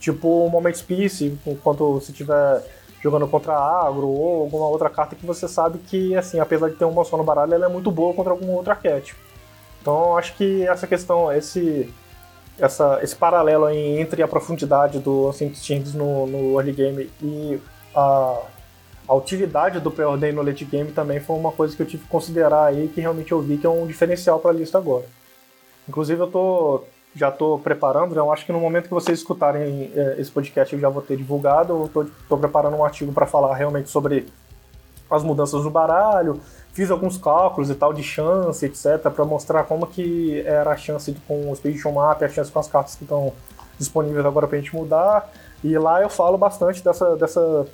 Tipo 0.00 0.46
o 0.46 0.48
Moment 0.48 0.82
Peace, 0.88 1.38
enquanto 1.46 2.00
você 2.00 2.12
estiver 2.12 2.62
jogando 3.02 3.26
contra 3.28 3.54
agro, 3.54 4.06
ou 4.08 4.42
alguma 4.42 4.68
outra 4.68 4.90
carta 4.90 5.14
que 5.14 5.26
você 5.26 5.46
sabe 5.46 5.78
que, 5.78 6.14
assim, 6.16 6.40
apesar 6.40 6.70
de 6.70 6.76
ter 6.76 6.84
uma 6.84 7.04
só 7.04 7.16
no 7.16 7.24
baralho, 7.24 7.54
ela 7.54 7.66
é 7.66 7.68
muito 7.68 7.90
boa 7.90 8.14
contra 8.14 8.32
algum 8.32 8.50
outro 8.52 8.72
arquétipo. 8.72 9.20
Então 9.80 10.16
acho 10.16 10.34
que 10.36 10.66
essa 10.66 10.86
questão, 10.86 11.32
esse, 11.32 11.92
essa, 12.58 12.98
esse 13.02 13.14
paralelo 13.14 13.68
entre 13.70 14.22
a 14.22 14.28
profundidade 14.28 14.98
do 14.98 15.28
Ancient 15.28 15.54
Stings 15.54 15.94
no, 15.94 16.26
no 16.26 16.58
early 16.58 16.72
game 16.72 17.10
e 17.22 17.60
a 17.94 18.42
a 19.08 19.14
utilidade 19.14 19.78
do 19.78 19.90
preordem 19.90 20.32
no 20.32 20.42
late 20.42 20.64
game 20.64 20.90
também 20.90 21.20
foi 21.20 21.36
uma 21.36 21.52
coisa 21.52 21.76
que 21.76 21.82
eu 21.82 21.86
tive 21.86 22.02
que 22.02 22.08
considerar 22.08 22.66
aí, 22.66 22.88
que 22.88 23.00
realmente 23.00 23.30
eu 23.30 23.40
vi 23.40 23.56
que 23.56 23.66
é 23.66 23.70
um 23.70 23.86
diferencial 23.86 24.40
para 24.40 24.50
a 24.50 24.54
lista 24.54 24.78
agora. 24.78 25.06
Inclusive 25.88 26.20
eu 26.20 26.26
tô, 26.26 26.84
já 27.16 27.30
estou 27.30 27.58
preparando, 27.58 28.14
eu 28.14 28.30
acho 28.32 28.44
que 28.44 28.52
no 28.52 28.60
momento 28.60 28.84
que 28.84 28.94
vocês 28.94 29.18
escutarem 29.18 29.90
é, 29.94 30.16
esse 30.18 30.30
podcast 30.30 30.74
eu 30.74 30.80
já 30.80 30.88
vou 30.88 31.02
ter 31.02 31.16
divulgado, 31.16 31.90
eu 31.94 32.04
estou 32.04 32.38
preparando 32.38 32.76
um 32.76 32.84
artigo 32.84 33.12
para 33.12 33.26
falar 33.26 33.54
realmente 33.56 33.88
sobre 33.88 34.26
as 35.10 35.22
mudanças 35.22 35.64
no 35.64 35.70
baralho, 35.70 36.40
fiz 36.72 36.90
alguns 36.90 37.16
cálculos 37.16 37.70
e 37.70 37.74
tal 37.74 37.92
de 37.92 38.02
chance, 38.02 38.64
etc, 38.64 39.10
para 39.10 39.24
mostrar 39.24 39.64
como 39.64 39.86
que 39.86 40.42
era 40.42 40.70
a 40.70 40.76
chance 40.76 41.16
com 41.26 41.48
o 41.48 41.52
Expedition 41.52 41.92
Map, 41.92 42.22
a 42.22 42.28
chance 42.28 42.52
com 42.52 42.58
as 42.58 42.68
cartas 42.68 42.96
que 42.96 43.04
estão 43.04 43.32
disponíveis 43.78 44.24
agora 44.24 44.46
para 44.46 44.58
a 44.58 44.60
gente 44.60 44.74
mudar. 44.74 45.32
E 45.64 45.76
lá 45.78 46.02
eu 46.02 46.08
falo 46.08 46.36
bastante 46.36 46.84
dessa, 46.84 47.16
dessa 47.16 47.66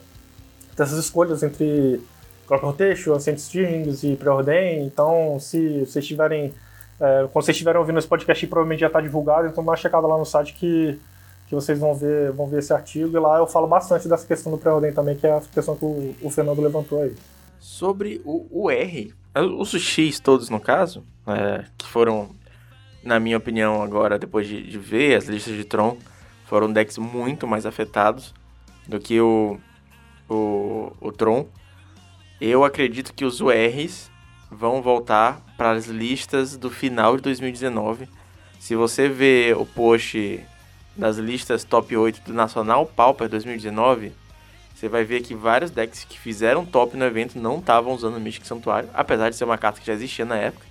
dessas 0.76 0.98
escolhas 0.98 1.42
entre 1.42 2.00
Clock 2.46 2.64
Rotation, 2.64 3.14
Ascent 3.14 3.38
Strings 3.38 4.02
e 4.02 4.16
Preordain. 4.16 4.84
Então, 4.84 5.38
se 5.40 5.80
vocês 5.80 5.96
estiverem. 5.96 6.52
É, 7.02 7.28
quando 7.32 7.44
vocês 7.44 7.56
estiverem 7.56 7.80
ouvindo 7.80 7.98
esse 7.98 8.06
podcast, 8.06 8.46
provavelmente 8.46 8.80
já 8.80 8.86
está 8.86 9.00
divulgado, 9.00 9.48
então 9.48 9.64
dá 9.64 9.70
uma 9.72 9.76
checada 9.76 10.06
lá 10.06 10.16
no 10.16 10.24
site 10.24 10.54
que, 10.54 11.00
que 11.48 11.54
vocês 11.54 11.78
vão 11.78 11.94
ver, 11.94 12.30
vão 12.30 12.46
ver 12.46 12.60
esse 12.60 12.72
artigo. 12.72 13.16
E 13.16 13.20
lá 13.20 13.38
eu 13.38 13.46
falo 13.46 13.66
bastante 13.66 14.08
dessa 14.08 14.26
questão 14.26 14.52
do 14.52 14.58
Preordain 14.58 14.92
também, 14.92 15.16
que 15.16 15.26
é 15.26 15.32
a 15.32 15.40
questão 15.40 15.76
que 15.76 15.84
o, 15.84 16.14
o 16.22 16.30
Fernando 16.30 16.62
levantou 16.62 17.02
aí. 17.02 17.14
Sobre 17.58 18.20
o, 18.24 18.46
o 18.50 18.70
R, 18.70 19.12
os 19.58 19.70
X 19.70 20.20
todos 20.20 20.48
no 20.48 20.60
caso, 20.60 21.04
é, 21.26 21.64
que 21.76 21.86
foram, 21.86 22.30
na 23.02 23.18
minha 23.18 23.36
opinião, 23.36 23.82
agora, 23.82 24.18
depois 24.18 24.46
de, 24.46 24.62
de 24.62 24.78
ver 24.78 25.16
as 25.16 25.24
listas 25.24 25.56
de 25.56 25.64
Tron, 25.64 25.96
foram 26.46 26.72
decks 26.72 26.98
muito 26.98 27.46
mais 27.46 27.66
afetados 27.66 28.32
do 28.86 29.00
que 29.00 29.20
o 29.20 29.58
o, 30.32 30.92
o 31.00 31.12
Tron, 31.12 31.46
eu 32.40 32.64
acredito 32.64 33.12
que 33.14 33.24
os 33.24 33.40
URs 33.40 34.10
vão 34.52 34.82
voltar 34.82 35.40
para 35.56 35.72
as 35.72 35.86
listas 35.86 36.56
do 36.56 36.70
final 36.70 37.16
de 37.16 37.22
2019. 37.22 38.08
Se 38.60 38.76
você 38.76 39.08
vê 39.08 39.54
o 39.56 39.64
post 39.64 40.40
das 40.94 41.16
listas 41.16 41.64
top 41.64 41.96
8 41.96 42.22
do 42.26 42.34
Nacional 42.34 42.84
Pauper 42.84 43.28
2019, 43.28 44.12
você 44.74 44.88
vai 44.88 45.04
ver 45.04 45.22
que 45.22 45.34
vários 45.34 45.70
decks 45.70 46.04
que 46.04 46.18
fizeram 46.18 46.66
top 46.66 46.96
no 46.96 47.04
evento 47.04 47.38
não 47.38 47.58
estavam 47.58 47.94
usando 47.94 48.16
o 48.16 48.20
Mystic 48.20 48.44
Santuário, 48.44 48.88
apesar 48.92 49.30
de 49.30 49.36
ser 49.36 49.44
uma 49.44 49.56
carta 49.56 49.80
que 49.80 49.86
já 49.86 49.94
existia 49.94 50.24
na 50.24 50.36
época. 50.36 50.66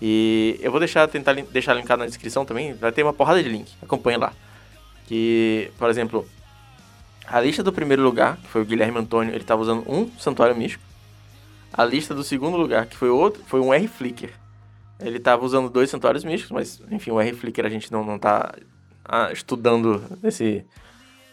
E 0.00 0.58
eu 0.60 0.70
vou 0.70 0.80
deixar 0.80 1.06
tentar 1.06 1.34
deixar 1.34 1.74
linkado 1.74 2.00
na 2.00 2.06
descrição 2.06 2.44
também, 2.44 2.72
vai 2.74 2.90
ter 2.90 3.02
uma 3.02 3.12
porrada 3.12 3.42
de 3.42 3.48
link, 3.48 3.70
acompanhe 3.82 4.18
lá. 4.18 4.32
Que, 5.06 5.70
por 5.78 5.90
exemplo, 5.90 6.26
a 7.26 7.40
lista 7.40 7.62
do 7.62 7.72
primeiro 7.72 8.02
lugar, 8.02 8.38
que 8.38 8.48
foi 8.48 8.62
o 8.62 8.64
Guilherme 8.64 8.98
Antônio, 8.98 9.32
ele 9.32 9.42
estava 9.42 9.60
usando 9.60 9.84
um 9.86 10.10
santuário 10.18 10.56
místico. 10.56 10.93
A 11.76 11.84
lista 11.84 12.14
do 12.14 12.22
segundo 12.22 12.56
lugar, 12.56 12.86
que 12.86 12.96
foi 12.96 13.08
outro, 13.08 13.42
foi 13.46 13.58
um 13.58 13.74
R 13.74 13.88
Flicker. 13.88 14.32
Ele 15.00 15.16
estava 15.16 15.44
usando 15.44 15.68
dois 15.68 15.90
santuários 15.90 16.22
místicos, 16.22 16.52
mas 16.52 16.80
enfim, 16.88 17.10
o 17.10 17.20
R 17.20 17.32
Flicker 17.32 17.66
a 17.66 17.68
gente 17.68 17.90
não, 17.90 18.04
não 18.04 18.16
tá 18.16 18.54
ah, 19.04 19.32
estudando 19.32 20.00
esse, 20.22 20.64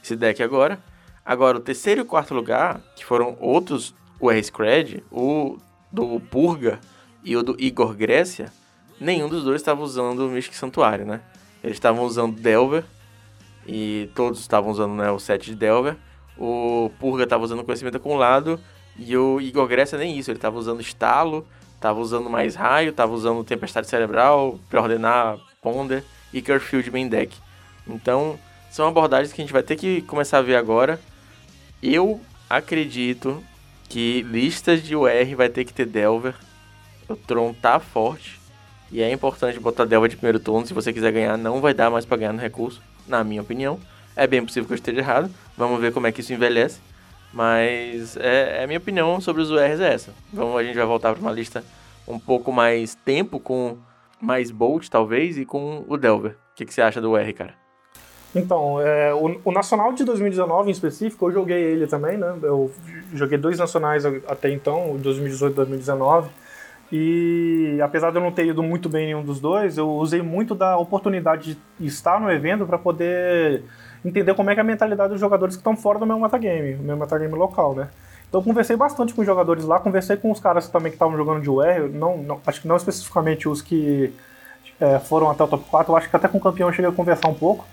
esse 0.04 0.16
deck 0.16 0.42
agora. 0.42 0.80
Agora, 1.24 1.58
o 1.58 1.62
terceiro 1.62 2.02
e 2.02 2.06
quarto 2.06 2.34
lugar, 2.34 2.82
que 2.96 3.06
foram 3.06 3.38
outros 3.40 3.94
o 4.20 4.32
R 4.32 4.44
Scred, 4.44 5.04
o 5.12 5.60
do 5.92 6.20
Purga 6.20 6.80
e 7.24 7.38
o 7.38 7.44
do 7.44 7.56
Igor 7.60 7.94
Grécia, 7.94 8.52
nenhum 9.00 9.30
dos 9.30 9.44
dois 9.44 9.62
estava 9.62 9.84
usando 9.84 10.26
o 10.26 10.30
Mystic 10.32 10.56
Santuário, 10.56 11.06
né? 11.06 11.22
Eles 11.64 11.78
estavam 11.78 12.04
usando 12.04 12.42
Delver 12.42 12.84
e 13.68 14.10
todos 14.16 14.40
estavam 14.40 14.72
usando 14.72 14.96
né, 14.96 15.12
o 15.12 15.20
set 15.20 15.46
de 15.46 15.56
Delver. 15.56 15.98
O 16.36 16.90
Purga 17.00 17.26
estava 17.26 17.44
usando 17.44 17.64
conhecimento 17.64 17.98
acumulado 17.98 18.60
e 19.02 19.18
o 19.18 19.42
Igor 19.42 19.68
Grécia 19.68 19.98
nem 19.98 20.18
isso, 20.18 20.30
ele 20.30 20.38
estava 20.38 20.58
usando 20.58 20.80
estalo, 20.80 21.48
estava 21.76 22.00
usando 22.00 22.30
mais 22.30 22.56
raio, 22.56 22.92
estava 22.92 23.12
usando 23.12 23.44
tempestade 23.44 23.88
cerebral, 23.88 24.60
para 24.70 24.82
ordenar 24.82 25.38
Ponder 25.62 26.04
e 26.32 26.42
Curfield 26.42 26.92
main 26.92 27.08
deck. 27.08 27.36
Então, 27.88 28.40
são 28.70 28.88
abordagens 28.88 29.34
que 29.34 29.42
a 29.42 29.44
gente 29.44 29.54
vai 29.54 29.64
ter 29.64 29.76
que 29.76 30.02
começar 30.04 30.38
a 30.38 30.42
ver 30.42 30.56
agora. 30.56 31.00
Eu 31.82 32.22
acredito 32.50 33.44
que 33.90 34.22
listas 34.22 34.84
de 34.84 34.96
UR 34.96 35.36
vai 35.36 35.50
ter 35.50 35.66
que 35.66 35.74
ter 35.74 35.86
Delver. 35.86 36.36
O 37.10 37.16
Tron 37.16 37.54
tá 37.54 37.80
forte. 37.80 38.40
E 38.92 39.02
é 39.02 39.12
importante 39.12 39.60
botar 39.60 39.86
Delver 39.86 40.10
de 40.10 40.16
primeiro 40.16 40.40
turno. 40.40 40.68
Se 40.68 40.74
você 40.74 40.94
quiser 40.94 41.12
ganhar, 41.12 41.38
não 41.38 41.60
vai 41.60 41.74
dar 41.74 41.90
mais 41.90 42.06
para 42.06 42.18
ganhar 42.18 42.34
no 42.34 42.40
recurso 42.40 42.82
na 43.08 43.24
minha 43.24 43.42
opinião. 43.42 43.80
É 44.16 44.28
bem 44.28 44.46
possível 44.46 44.68
que 44.68 44.74
eu 44.74 44.76
esteja 44.76 45.00
errado. 45.00 45.32
Vamos 45.58 45.82
ver 45.82 45.92
como 45.92 46.08
é 46.08 46.12
que 46.12 46.22
isso 46.22 46.32
envelhece. 46.32 46.80
Mas 47.34 48.18
é, 48.18 48.60
é 48.60 48.64
a 48.64 48.68
minha 48.68 48.80
opinião 48.80 49.22
sobre 49.22 49.42
os 49.42 49.50
URs 49.50 49.80
é 49.80 49.94
essa. 49.94 50.14
Vamos, 50.32 50.58
a 50.58 50.64
gente 50.64 50.76
vai 50.76 50.86
voltar 50.86 51.14
para 51.14 51.22
uma 51.22 51.32
lista 51.32 51.64
um 52.08 52.20
pouco 52.20 52.52
mais 52.52 52.96
tempo 52.96 53.40
com 53.40 53.78
mais 54.20 54.52
Bolt, 54.52 54.88
talvez, 54.90 55.38
e 55.38 55.46
com 55.46 55.84
o 55.88 55.98
Delver. 55.98 56.32
O 56.32 56.56
que, 56.56 56.66
que 56.66 56.74
você 56.74 56.82
acha 56.82 57.02
do 57.02 57.16
R, 57.18 57.34
cara? 57.34 57.54
Então, 58.36 58.80
é, 58.80 59.14
o, 59.14 59.42
o, 59.44 59.52
Nacional 59.52 59.92
de 59.94 60.06
2019 60.06 60.70
em 60.70 60.72
específico, 60.72 61.28
eu 61.28 61.32
joguei 61.34 61.62
ele 61.62 61.88
também, 61.88 62.18
né? 62.18 62.34
Eu 62.42 62.72
joguei 63.14 63.38
dois 63.38 63.60
nacionais 63.60 64.06
até 64.06 64.50
então, 64.50 64.98
2018 64.98 65.54
e 65.54 65.56
2019. 65.56 66.30
E 66.92 67.80
apesar 67.82 68.12
de 68.12 68.18
eu 68.18 68.22
não 68.22 68.32
ter 68.32 68.46
ido 68.46 68.62
muito 68.62 68.90
bem 68.90 69.04
em 69.04 69.06
nenhum 69.08 69.24
dos 69.24 69.40
dois, 69.40 69.78
eu 69.78 69.90
usei 69.90 70.22
muito 70.22 70.54
da 70.54 70.78
oportunidade 70.78 71.58
de 71.80 71.88
estar 71.88 72.20
no 72.20 72.30
evento 72.30 72.66
para 72.66 72.78
poder 72.78 73.64
entender 74.04 74.34
como 74.34 74.50
é, 74.50 74.56
é 74.56 74.60
a 74.60 74.64
mentalidade 74.64 75.12
dos 75.12 75.20
jogadores 75.20 75.56
que 75.56 75.60
estão 75.60 75.76
fora 75.76 76.00
do 76.00 76.06
meu 76.06 76.20
metagame, 76.20 76.76
o 76.76 76.80
meu 76.80 76.98
metagame 76.98 77.36
local, 77.36 77.76
né? 77.76 77.90
Então 78.28 78.40
eu 78.40 78.46
conversei 78.46 78.76
bastante 78.76 79.14
com 79.14 79.22
os 79.22 79.28
jogadores 79.28 79.66
lá, 79.66 79.80
conversei 79.80 80.16
com 80.16 80.32
os 80.32 80.40
caras 80.40 80.70
também 80.70 80.92
que 80.92 80.96
estavam 80.96 81.18
jogando 81.18 81.42
de 81.42 81.50
UR, 81.50 81.90
não, 81.92 82.18
não, 82.18 82.40
acho 82.48 82.62
que 82.62 82.68
não 82.68 82.78
especificamente 82.78 83.48
os 83.50 83.62
que 83.62 84.14
é, 84.80 85.00
foram 85.00 85.30
até 85.30 85.44
o 85.44 85.48
top 85.48 85.66
4, 85.70 85.92
eu 85.92 85.98
acho 85.98 86.10
que 86.10 86.16
até 86.16 86.28
com 86.28 86.38
o 86.38 86.42
campeão 86.42 86.70
eu 86.70 86.74
cheguei 86.74 86.90
a 86.90 86.94
conversar 86.94 87.28
um 87.28 87.34
pouco, 87.34 87.66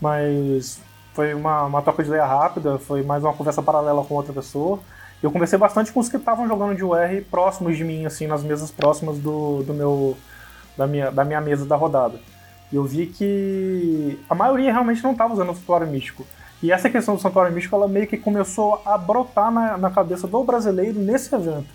mas 0.00 0.80
foi 1.12 1.34
uma, 1.34 1.64
uma 1.64 1.82
troca 1.82 2.02
de 2.02 2.08
ideia 2.08 2.24
rápida, 2.24 2.78
foi 2.78 3.02
mais 3.02 3.24
uma 3.24 3.32
conversa 3.32 3.62
paralela 3.62 4.04
com 4.04 4.14
outra 4.14 4.32
pessoa. 4.32 4.78
Eu 5.22 5.30
conversei 5.30 5.58
bastante 5.58 5.90
com 5.90 5.98
os 5.98 6.08
que 6.08 6.18
estavam 6.18 6.46
jogando 6.46 6.76
de 6.76 6.84
UR 6.84 7.24
próximos 7.30 7.76
de 7.76 7.82
mim, 7.82 8.04
assim, 8.04 8.26
nas 8.26 8.42
mesas 8.42 8.70
próximas 8.70 9.18
do, 9.18 9.62
do 9.62 9.72
meu, 9.72 10.16
da, 10.76 10.86
minha, 10.86 11.10
da 11.10 11.24
minha 11.24 11.40
mesa 11.40 11.64
da 11.64 11.74
rodada. 11.74 12.20
E 12.72 12.76
eu 12.76 12.84
vi 12.84 13.06
que 13.06 14.18
a 14.28 14.34
maioria 14.34 14.72
realmente 14.72 15.02
não 15.02 15.12
estava 15.12 15.32
usando 15.32 15.50
o 15.50 15.54
Santuário 15.54 15.86
Místico. 15.86 16.26
E 16.62 16.72
essa 16.72 16.88
questão 16.88 17.14
do 17.14 17.20
Santuário 17.20 17.52
Místico, 17.52 17.76
ela 17.76 17.86
meio 17.86 18.06
que 18.06 18.16
começou 18.16 18.80
a 18.84 18.96
brotar 18.96 19.50
na, 19.50 19.76
na 19.76 19.90
cabeça 19.90 20.26
do 20.26 20.42
brasileiro 20.42 20.98
nesse 20.98 21.34
evento. 21.34 21.68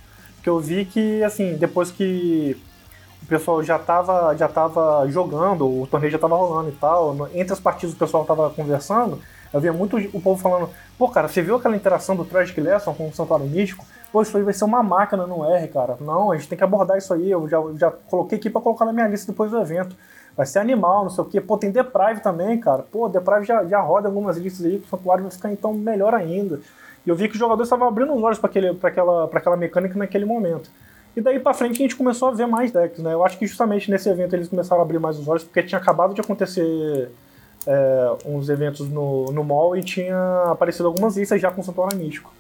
Que 0.44 0.50
eu 0.50 0.60
vi 0.60 0.86
que, 0.86 1.24
assim, 1.24 1.56
depois 1.56 1.92
que 1.92 2.58
o 3.22 3.26
pessoal 3.28 3.64
já 3.64 3.76
estava 3.76 4.36
já 4.36 4.48
tava 4.48 5.08
jogando, 5.08 5.66
o 5.66 5.88
torneio 5.88 6.12
já 6.12 6.18
estava 6.18 6.36
rolando 6.36 6.70
e 6.70 6.74
tal, 6.74 7.30
entre 7.34 7.54
as 7.54 7.60
partidas 7.60 7.94
o 7.94 7.98
pessoal 7.98 8.24
estava 8.24 8.50
conversando, 8.50 9.20
eu 9.54 9.62
via 9.62 9.72
muito 9.72 9.98
o 10.14 10.20
povo 10.20 10.42
falando, 10.42 10.70
pô, 10.98 11.08
cara, 11.08 11.28
você 11.28 11.42
viu 11.42 11.56
aquela 11.56 11.76
interação 11.76 12.16
do 12.16 12.26
Tragic 12.26 12.60
Lesson 12.60 12.94
com 12.94 13.10
o 13.10 13.14
Santuário 13.14 13.46
Místico? 13.46 13.86
Pô, 14.12 14.22
isso 14.24 14.36
aí 14.36 14.44
vai 14.44 14.54
ser 14.54 14.66
uma 14.66 14.82
máquina 14.82 15.28
no 15.28 15.46
R, 15.46 15.68
cara. 15.68 15.98
Não, 16.02 16.32
a 16.32 16.36
gente 16.36 16.50
tem 16.50 16.58
que 16.58 16.64
abordar 16.64 16.98
isso 16.98 17.14
aí, 17.14 17.30
eu 17.30 17.48
já, 17.48 17.60
já 17.78 17.92
coloquei 17.92 18.38
aqui 18.40 18.50
para 18.50 18.62
colocar 18.62 18.86
na 18.86 18.92
minha 18.92 19.08
lista 19.08 19.32
depois 19.32 19.52
do 19.52 19.62
evento 19.62 19.96
vai 20.36 20.46
ser 20.46 20.60
animal, 20.60 21.04
não 21.04 21.10
sei 21.10 21.24
o 21.24 21.28
quê. 21.28 21.42
Pô, 21.42 21.58
tem 21.58 21.72
Deprive 21.72 22.22
também, 22.22 22.60
cara. 22.60 22.84
Pô, 22.84 23.08
Deprive 23.10 23.46
já, 23.46 23.64
já 23.66 23.80
roda 23.80 24.08
algumas 24.08 24.38
listas 24.38 24.66
aí, 24.66 24.78
o 24.78 24.88
Santuário 24.88 25.24
vai 25.24 25.32
ficar 25.32 25.52
então 25.52 25.74
melhor 25.74 26.14
ainda. 26.14 26.60
E 27.06 27.10
eu 27.10 27.16
vi 27.16 27.28
que 27.28 27.34
os 27.34 27.40
jogadores 27.40 27.68
estavam 27.68 27.88
abrindo 27.88 28.14
os 28.14 28.24
olhos 28.24 28.38
para 28.38 28.50
aquela, 28.90 29.26
aquela 29.26 29.58
mecânica 29.58 29.98
naquele 29.98 30.26
momento. 30.26 30.70
E 31.16 31.22
daí 31.22 31.40
pra 31.40 31.54
frente 31.54 31.74
a 31.74 31.78
gente 31.78 31.96
começou 31.96 32.30
a 32.30 32.32
ver 32.32 32.48
mais 32.48 32.72
decks, 32.72 33.00
né? 33.00 33.14
Eu 33.14 33.26
acho 33.26 33.38
que 33.38 33.46
justamente 33.46 33.92
nesse 33.92 34.08
evento 34.08 34.34
eles 34.34 34.48
começaram 34.48 34.82
a 34.82 34.86
abrir 34.86 35.00
mais 35.00 35.20
os 35.20 35.28
olhos, 35.28 35.44
porque 35.44 35.62
tinha 35.64 35.80
acabado 35.80 36.14
de 36.14 36.22
acontecer 36.22 37.12
é, 37.68 38.16
uns 38.26 38.50
eventos 38.50 38.90
no, 38.90 39.26
no 39.32 39.44
mall 39.44 39.76
e 39.76 39.84
tinha 39.84 40.44
aparecido 40.46 40.88
algumas 40.88 41.18
listas 41.18 41.42
já 41.42 41.52
com 41.52 41.62
Santuário 41.62 41.98
Místico. 41.98 42.32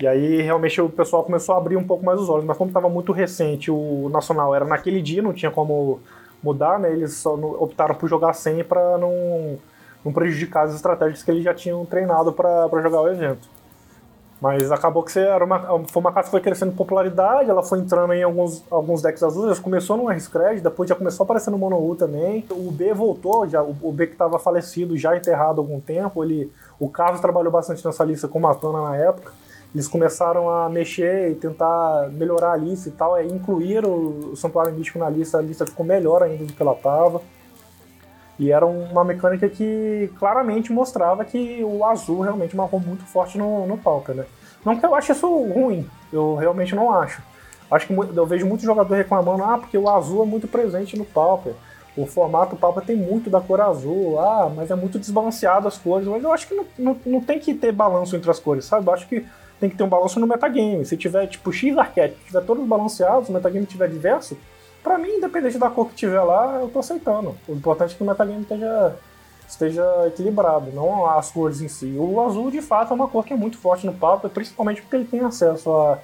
E 0.00 0.06
aí 0.06 0.40
realmente 0.40 0.80
o 0.80 0.88
pessoal 0.88 1.22
começou 1.22 1.54
a 1.54 1.58
abrir 1.58 1.76
um 1.76 1.84
pouco 1.84 2.04
mais 2.04 2.18
os 2.18 2.28
olhos, 2.28 2.44
mas 2.44 2.56
como 2.56 2.70
estava 2.70 2.88
muito 2.88 3.12
recente, 3.12 3.70
o 3.70 4.08
Nacional 4.10 4.54
era 4.54 4.64
naquele 4.64 5.02
dia, 5.02 5.22
não 5.22 5.32
tinha 5.32 5.50
como 5.50 6.00
mudar, 6.42 6.78
né? 6.78 6.90
Eles 6.90 7.14
só 7.14 7.34
optaram 7.34 7.94
por 7.94 8.08
jogar 8.08 8.32
sem 8.32 8.62
para 8.64 8.98
não, 8.98 9.58
não 10.04 10.12
prejudicar 10.12 10.66
as 10.66 10.74
estratégias 10.74 11.22
que 11.22 11.30
eles 11.30 11.44
já 11.44 11.54
tinham 11.54 11.84
treinado 11.84 12.32
para 12.32 12.82
jogar 12.82 13.00
o 13.02 13.08
evento. 13.08 13.48
Mas 14.40 14.72
acabou 14.72 15.04
que 15.04 15.16
era 15.16 15.44
uma, 15.44 15.84
foi 15.86 16.00
uma 16.00 16.10
carta 16.12 16.26
que 16.26 16.32
foi 16.32 16.40
crescendo 16.40 16.72
em 16.72 16.74
popularidade, 16.74 17.48
ela 17.48 17.62
foi 17.62 17.78
entrando 17.78 18.12
em 18.12 18.24
alguns, 18.24 18.64
alguns 18.68 19.00
decks 19.00 19.22
azuis, 19.22 19.60
começou 19.60 19.96
no 19.96 20.10
R-Scred, 20.10 20.60
depois 20.60 20.88
já 20.88 20.96
começou 20.96 21.22
a 21.22 21.26
aparecer 21.26 21.52
no 21.52 21.58
Mono 21.58 21.78
U 21.78 21.94
também. 21.94 22.44
O 22.50 22.72
B 22.72 22.92
voltou, 22.92 23.48
já, 23.48 23.62
o 23.62 23.92
B 23.92 24.08
que 24.08 24.14
estava 24.14 24.40
falecido, 24.40 24.96
já 24.96 25.16
enterrado 25.16 25.60
há 25.60 25.62
algum 25.62 25.78
tempo, 25.78 26.24
ele, 26.24 26.50
o 26.80 26.88
Carlos 26.88 27.20
trabalhou 27.20 27.52
bastante 27.52 27.84
nessa 27.86 28.02
lista 28.02 28.26
com 28.26 28.40
Matana 28.40 28.82
na 28.82 28.96
época 28.96 29.30
eles 29.74 29.88
começaram 29.88 30.50
a 30.50 30.68
mexer 30.68 31.30
e 31.30 31.34
tentar 31.34 32.10
melhorar 32.12 32.52
a 32.52 32.56
lista 32.56 32.88
e 32.88 32.92
tal, 32.92 33.16
é 33.16 33.24
incluir 33.24 33.84
o, 33.86 34.36
Santuário 34.36 34.72
Místico 34.74 34.98
na 34.98 35.08
lista, 35.08 35.38
a 35.38 35.42
lista 35.42 35.64
ficou 35.64 35.84
melhor 35.84 36.22
ainda 36.22 36.44
do 36.44 36.52
que 36.52 36.62
ela 36.62 36.72
estava. 36.72 37.22
E 38.38 38.50
era 38.50 38.66
uma 38.66 39.04
mecânica 39.04 39.48
que 39.48 40.10
claramente 40.18 40.72
mostrava 40.72 41.24
que 41.24 41.62
o 41.64 41.84
azul 41.84 42.20
realmente 42.20 42.56
marcou 42.56 42.80
muito 42.80 43.04
forte 43.04 43.38
no, 43.38 43.66
no 43.66 43.78
Pauper, 43.78 44.14
né? 44.14 44.26
Não 44.64 44.78
que 44.78 44.84
eu 44.84 44.94
ache 44.94 45.12
isso 45.12 45.26
ruim, 45.26 45.88
eu 46.12 46.34
realmente 46.34 46.74
não 46.74 46.92
acho. 46.92 47.22
Acho 47.70 47.86
que 47.86 47.94
eu 47.94 48.26
vejo 48.26 48.46
muito 48.46 48.62
jogador 48.62 48.94
reclamando, 48.94 49.42
ah, 49.42 49.58
porque 49.58 49.78
o 49.78 49.88
azul 49.88 50.22
é 50.22 50.26
muito 50.26 50.46
presente 50.46 50.98
no 50.98 51.04
Pauper. 51.04 51.54
O 51.96 52.06
formato 52.06 52.56
Pauper 52.56 52.84
tem 52.84 52.96
muito 52.96 53.30
da 53.30 53.40
cor 53.40 53.60
azul, 53.60 54.18
ah, 54.18 54.50
mas 54.54 54.70
é 54.70 54.74
muito 54.74 54.98
desbalanceado 54.98 55.68
as 55.68 55.78
cores. 55.78 56.06
Mas 56.06 56.22
eu 56.22 56.32
acho 56.32 56.48
que 56.48 56.54
não, 56.54 56.66
não, 56.78 56.96
não 57.04 57.20
tem 57.20 57.38
que 57.38 57.54
ter 57.54 57.72
balanço 57.72 58.14
entre 58.14 58.30
as 58.30 58.38
cores, 58.38 58.66
sabe? 58.66 58.86
Eu 58.86 58.92
acho 58.92 59.08
que 59.08 59.26
tem 59.62 59.70
que 59.70 59.76
ter 59.76 59.84
um 59.84 59.88
balanço 59.88 60.18
no 60.18 60.26
metagame. 60.26 60.84
Se 60.84 60.96
tiver, 60.96 61.28
tipo, 61.28 61.52
X 61.52 61.78
arquétipos, 61.78 62.26
tiver 62.26 62.40
todos 62.40 62.66
balanceados, 62.66 63.28
o 63.28 63.32
metagame 63.32 63.64
tiver 63.64 63.88
diverso, 63.88 64.36
para 64.82 64.98
mim, 64.98 65.10
independente 65.10 65.56
da 65.56 65.70
cor 65.70 65.88
que 65.88 65.94
tiver 65.94 66.20
lá, 66.20 66.58
eu 66.60 66.68
tô 66.68 66.80
aceitando. 66.80 67.36
O 67.46 67.52
importante 67.52 67.94
é 67.94 67.96
que 67.96 68.02
o 68.02 68.06
metagame 68.06 68.42
esteja, 68.42 68.96
esteja 69.48 69.84
equilibrado, 70.08 70.72
não 70.72 71.06
as 71.06 71.30
cores 71.30 71.60
em 71.60 71.68
si. 71.68 71.94
O 71.96 72.20
azul, 72.20 72.50
de 72.50 72.60
fato, 72.60 72.90
é 72.90 72.94
uma 72.94 73.06
cor 73.06 73.24
que 73.24 73.32
é 73.32 73.36
muito 73.36 73.56
forte 73.56 73.86
no 73.86 73.94
papo, 73.94 74.28
principalmente 74.28 74.82
porque 74.82 74.96
ele 74.96 75.04
tem 75.04 75.20
acesso 75.20 75.72
a 75.72 75.98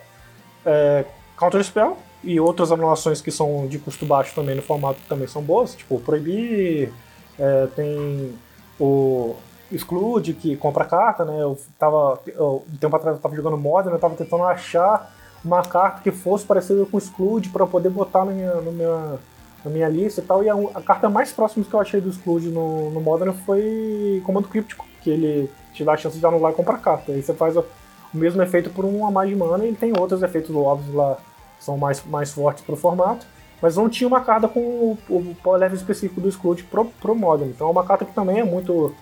é, 0.64 1.04
Counter 1.36 1.64
Spell 1.64 1.96
e 2.22 2.38
outras 2.38 2.70
anulações 2.70 3.20
que 3.20 3.32
são 3.32 3.66
de 3.66 3.80
custo 3.80 4.06
baixo 4.06 4.36
também 4.36 4.54
no 4.54 4.62
formato 4.62 5.00
que 5.00 5.08
também 5.08 5.26
são 5.26 5.42
boas, 5.42 5.74
tipo, 5.74 5.98
proibir, 5.98 6.92
é, 7.36 7.66
tem 7.74 8.32
o 8.78 9.34
Exclude, 9.70 10.32
que 10.34 10.56
compra 10.56 10.84
carta, 10.84 11.24
né? 11.24 11.42
Eu 11.42 11.58
tava. 11.78 12.20
Um 12.38 12.76
tempo 12.80 12.96
atrás 12.96 13.16
eu 13.16 13.22
tava 13.22 13.36
jogando 13.36 13.56
Modern, 13.56 13.94
eu 13.94 14.00
tava 14.00 14.14
tentando 14.14 14.44
achar 14.44 15.12
uma 15.44 15.62
carta 15.62 16.02
que 16.02 16.10
fosse 16.10 16.44
parecida 16.44 16.84
com 16.86 16.98
Exclude 16.98 17.50
para 17.50 17.66
poder 17.66 17.90
botar 17.90 18.24
na 18.24 18.32
minha, 18.32 18.54
na, 18.54 18.70
minha, 18.70 19.18
na 19.64 19.70
minha 19.70 19.88
lista 19.88 20.20
e 20.20 20.24
tal. 20.24 20.42
E 20.42 20.48
a, 20.48 20.54
a, 20.74 20.82
carta 20.82 21.08
mais 21.08 21.32
próxima 21.32 21.64
que 21.64 21.74
eu 21.74 21.80
achei 21.80 22.00
do 22.00 22.08
Exclude 22.08 22.48
no, 22.48 22.90
no 22.90 23.00
Modern 23.00 23.32
foi 23.44 24.22
Comando 24.24 24.48
Críptico, 24.48 24.86
que 25.02 25.10
ele 25.10 25.50
te 25.72 25.84
dá 25.84 25.92
a 25.92 25.96
chance 25.96 26.18
de 26.18 26.26
anular 26.26 26.52
e 26.52 26.56
comprar 26.56 26.78
carta. 26.78 27.12
Aí 27.12 27.22
você 27.22 27.34
faz 27.34 27.56
o, 27.56 27.64
o 28.12 28.16
mesmo 28.16 28.42
efeito 28.42 28.70
por 28.70 28.84
um 28.84 29.06
a 29.06 29.10
mais 29.10 29.28
de 29.28 29.36
mana 29.36 29.66
e 29.66 29.74
tem 29.74 29.92
outros 29.98 30.22
efeitos 30.22 30.54
óbvios 30.54 30.94
lá 30.94 31.18
são 31.60 31.76
mais, 31.76 32.04
mais 32.04 32.32
fortes 32.32 32.64
pro 32.64 32.76
formato. 32.76 33.26
Mas 33.60 33.76
não 33.76 33.88
tinha 33.88 34.06
uma 34.06 34.20
carta 34.20 34.46
com 34.46 34.60
o, 34.60 34.98
o 35.08 35.36
power 35.42 35.58
level 35.58 35.76
específico 35.76 36.20
do 36.20 36.28
Exclude 36.28 36.62
pro, 36.64 36.84
pro 36.84 37.14
Modern. 37.14 37.50
Então 37.50 37.66
é 37.66 37.70
uma 37.70 37.84
carta 37.84 38.04
que 38.04 38.14
também 38.14 38.38
é 38.38 38.44
muito 38.44 38.94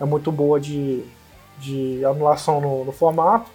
é 0.00 0.04
muito 0.04 0.30
boa 0.32 0.60
de, 0.60 1.04
de 1.58 2.04
anulação 2.04 2.60
no, 2.60 2.84
no 2.84 2.92
formato 2.92 3.50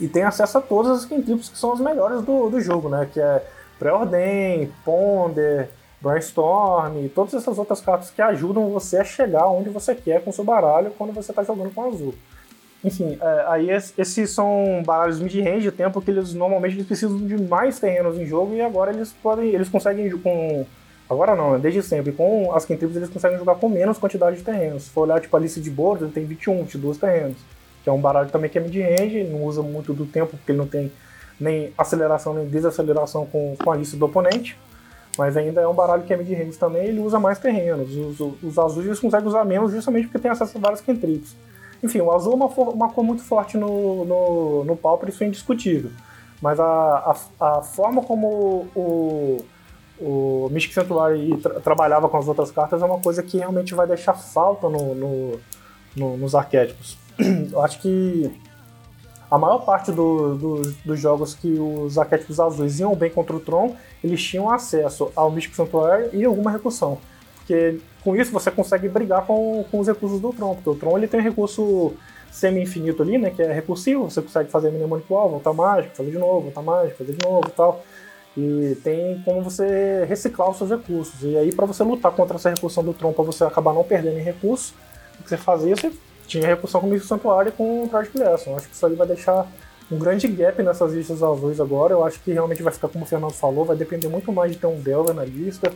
e 0.00 0.08
tem 0.08 0.22
acesso 0.22 0.58
a 0.58 0.60
todas 0.60 0.98
as 0.98 1.04
cantrips 1.04 1.48
que 1.48 1.58
são 1.58 1.72
as 1.72 1.80
melhores 1.80 2.22
do, 2.22 2.48
do 2.50 2.60
jogo, 2.60 2.88
né? 2.88 3.08
Que 3.12 3.20
é 3.20 3.44
Preordem, 3.78 4.72
Ponder, 4.84 5.70
Brainstorm 6.00 7.08
todas 7.14 7.34
essas 7.34 7.58
outras 7.58 7.80
cartas 7.80 8.10
que 8.10 8.20
ajudam 8.20 8.68
você 8.70 8.98
a 8.98 9.04
chegar 9.04 9.46
onde 9.46 9.70
você 9.70 9.94
quer 9.94 10.22
com 10.22 10.30
o 10.30 10.32
seu 10.32 10.44
baralho 10.44 10.92
quando 10.98 11.12
você 11.12 11.30
está 11.30 11.44
jogando 11.44 11.72
com 11.72 11.84
azul. 11.84 12.14
Enfim, 12.84 13.16
é, 13.20 13.44
aí 13.46 13.70
esses 13.70 14.30
são 14.30 14.82
baralhos 14.84 15.20
mid-range, 15.20 15.70
tempo 15.70 16.00
que 16.02 16.10
eles 16.10 16.34
normalmente 16.34 16.74
eles 16.74 16.86
precisam 16.86 17.16
de 17.18 17.40
mais 17.40 17.78
terrenos 17.78 18.18
em 18.18 18.26
jogo 18.26 18.54
e 18.54 18.60
agora 18.60 18.92
eles 18.92 19.12
podem, 19.22 19.50
eles 19.50 19.68
conseguem 19.68 20.10
com 20.18 20.66
Agora 21.12 21.36
não, 21.36 21.58
desde 21.58 21.82
sempre. 21.82 22.12
Com 22.12 22.54
as 22.54 22.64
cantrips 22.64 22.96
eles 22.96 23.10
conseguem 23.10 23.38
jogar 23.38 23.56
com 23.56 23.68
menos 23.68 23.98
quantidade 23.98 24.36
de 24.36 24.42
terrenos. 24.42 24.84
Se 24.84 24.90
for 24.90 25.02
olhar 25.02 25.20
tipo, 25.20 25.36
a 25.36 25.40
lista 25.40 25.60
de 25.60 25.70
board, 25.70 26.04
ele 26.04 26.12
tem 26.12 26.24
21, 26.24 26.62
22 26.62 26.98
terrenos. 26.98 27.36
Que 27.82 27.90
é 27.90 27.92
um 27.92 28.00
baralho 28.00 28.30
também 28.30 28.48
que 28.48 28.58
é 28.58 28.60
mid-range, 28.60 29.24
não 29.24 29.44
usa 29.44 29.62
muito 29.62 29.92
do 29.92 30.06
tempo, 30.06 30.36
porque 30.36 30.52
ele 30.52 30.58
não 30.58 30.66
tem 30.66 30.90
nem 31.38 31.72
aceleração 31.76 32.32
nem 32.32 32.46
desaceleração 32.46 33.26
com, 33.26 33.56
com 33.62 33.70
a 33.70 33.76
lista 33.76 33.96
do 33.96 34.04
oponente. 34.06 34.56
Mas 35.18 35.36
ainda 35.36 35.60
é 35.60 35.68
um 35.68 35.74
baralho 35.74 36.04
que 36.04 36.12
é 36.12 36.16
mid-range 36.16 36.56
também, 36.56 36.86
ele 36.86 37.00
usa 37.00 37.18
mais 37.18 37.38
terrenos. 37.38 37.94
Os, 37.94 38.20
os 38.42 38.58
azuis 38.58 38.86
eles 38.86 39.00
conseguem 39.00 39.28
usar 39.28 39.44
menos 39.44 39.72
justamente 39.72 40.06
porque 40.06 40.18
tem 40.18 40.30
acesso 40.30 40.56
a 40.56 40.60
vários 40.60 40.80
cantrips. 40.80 41.36
Enfim, 41.82 42.00
o 42.00 42.12
azul 42.12 42.32
é 42.32 42.36
uma, 42.36 42.46
uma 42.46 42.92
cor 42.92 43.04
muito 43.04 43.22
forte 43.22 43.58
no, 43.58 44.04
no, 44.04 44.64
no 44.64 44.76
Pauper, 44.76 45.08
isso 45.08 45.22
é 45.24 45.26
indiscutível. 45.26 45.90
Mas 46.40 46.58
a, 46.58 47.16
a, 47.40 47.58
a 47.58 47.62
forma 47.62 48.02
como 48.02 48.66
o, 48.74 49.44
o 50.02 50.48
Mystic 50.50 50.74
Sanctuary 50.74 51.36
tra 51.38 51.60
trabalhava 51.60 52.08
com 52.08 52.16
as 52.16 52.26
outras 52.26 52.50
cartas 52.50 52.82
é 52.82 52.84
uma 52.84 52.98
coisa 52.98 53.22
que 53.22 53.38
realmente 53.38 53.74
vai 53.74 53.86
deixar 53.86 54.14
falta 54.14 54.68
no, 54.68 54.94
no, 54.94 55.40
no, 55.96 56.16
nos 56.16 56.34
arquétipos. 56.34 56.98
Eu 57.52 57.62
acho 57.62 57.80
que 57.80 58.30
a 59.30 59.38
maior 59.38 59.60
parte 59.60 59.92
do, 59.92 60.34
do, 60.34 60.62
dos 60.84 60.98
jogos 60.98 61.34
que 61.34 61.48
os 61.58 61.96
arquétipos 61.96 62.40
azuis 62.40 62.80
iam 62.80 62.94
bem 62.94 63.10
contra 63.10 63.36
o 63.36 63.40
Tron, 63.40 63.76
eles 64.02 64.22
tinham 64.22 64.50
acesso 64.50 65.12
ao 65.14 65.30
Mystic 65.30 65.54
Sanctuary 65.54 66.10
e 66.12 66.24
alguma 66.24 66.50
recursão. 66.50 66.98
Porque 67.36 67.78
com 68.02 68.16
isso 68.16 68.32
você 68.32 68.50
consegue 68.50 68.88
brigar 68.88 69.24
com, 69.24 69.64
com 69.70 69.78
os 69.78 69.86
recursos 69.86 70.20
do 70.20 70.32
Tron, 70.32 70.56
porque 70.56 70.70
o 70.70 70.74
Tron 70.74 70.98
ele 70.98 71.06
tem 71.06 71.20
um 71.20 71.22
recurso 71.22 71.94
semi-infinito 72.30 73.02
ali, 73.02 73.18
né, 73.18 73.30
que 73.30 73.42
é 73.42 73.52
recursivo, 73.52 74.10
você 74.10 74.22
consegue 74.22 74.50
fazer 74.50 74.70
mnemônico 74.70 75.14
voltar 75.14 75.52
mágico, 75.52 75.94
fazer 75.94 76.10
de 76.10 76.18
novo, 76.18 76.40
voltar 76.40 76.62
mágico, 76.62 76.98
fazer 76.98 77.12
de 77.12 77.24
novo 77.24 77.46
e 77.46 77.52
tal. 77.52 77.84
E 78.36 78.76
tem 78.82 79.20
como 79.24 79.42
você 79.42 80.04
reciclar 80.08 80.50
os 80.50 80.56
seus 80.56 80.70
recursos. 80.70 81.22
E 81.22 81.36
aí, 81.36 81.54
para 81.54 81.66
você 81.66 81.82
lutar 81.82 82.12
contra 82.12 82.36
essa 82.36 82.50
recursão 82.50 82.82
do 82.82 82.94
Tron, 82.94 83.12
para 83.12 83.24
você 83.24 83.44
acabar 83.44 83.74
não 83.74 83.84
perdendo 83.84 84.18
em 84.18 84.22
recursos, 84.22 84.72
o 85.20 85.22
que 85.22 85.28
você 85.28 85.36
fazia, 85.36 85.76
você 85.76 85.92
tinha 86.26 86.46
recursão 86.46 86.80
com 86.80 86.86
o 86.86 86.90
Míssil 86.90 87.06
Santuário 87.06 87.50
e 87.50 87.52
com 87.52 87.84
o 87.84 87.88
Project 87.88 88.18
Lesson. 88.18 88.56
Acho 88.56 88.68
que 88.68 88.74
isso 88.74 88.86
aí 88.86 88.94
vai 88.94 89.06
deixar 89.06 89.46
um 89.90 89.98
grande 89.98 90.26
gap 90.28 90.62
nessas 90.62 90.92
listas 90.94 91.22
azuis 91.22 91.60
agora. 91.60 91.92
Eu 91.92 92.04
acho 92.04 92.20
que 92.20 92.32
realmente 92.32 92.62
vai 92.62 92.72
ficar, 92.72 92.88
como 92.88 93.04
o 93.04 93.06
Fernando 93.06 93.32
falou, 93.32 93.64
vai 93.66 93.76
depender 93.76 94.08
muito 94.08 94.32
mais 94.32 94.52
de 94.52 94.58
ter 94.58 94.66
um 94.66 94.80
Delver 94.80 95.14
na 95.14 95.24
lista, 95.24 95.70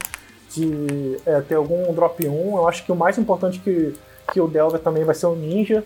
de 0.54 1.18
é, 1.26 1.40
ter 1.42 1.56
algum 1.56 1.92
drop 1.92 2.26
1. 2.26 2.56
Eu 2.56 2.66
acho 2.66 2.84
que 2.84 2.92
o 2.92 2.96
mais 2.96 3.18
importante 3.18 3.58
que, 3.58 3.94
que 4.32 4.40
o 4.40 4.48
Delver 4.48 4.80
também 4.80 5.04
vai 5.04 5.14
ser 5.14 5.26
o 5.26 5.36
Ninja. 5.36 5.84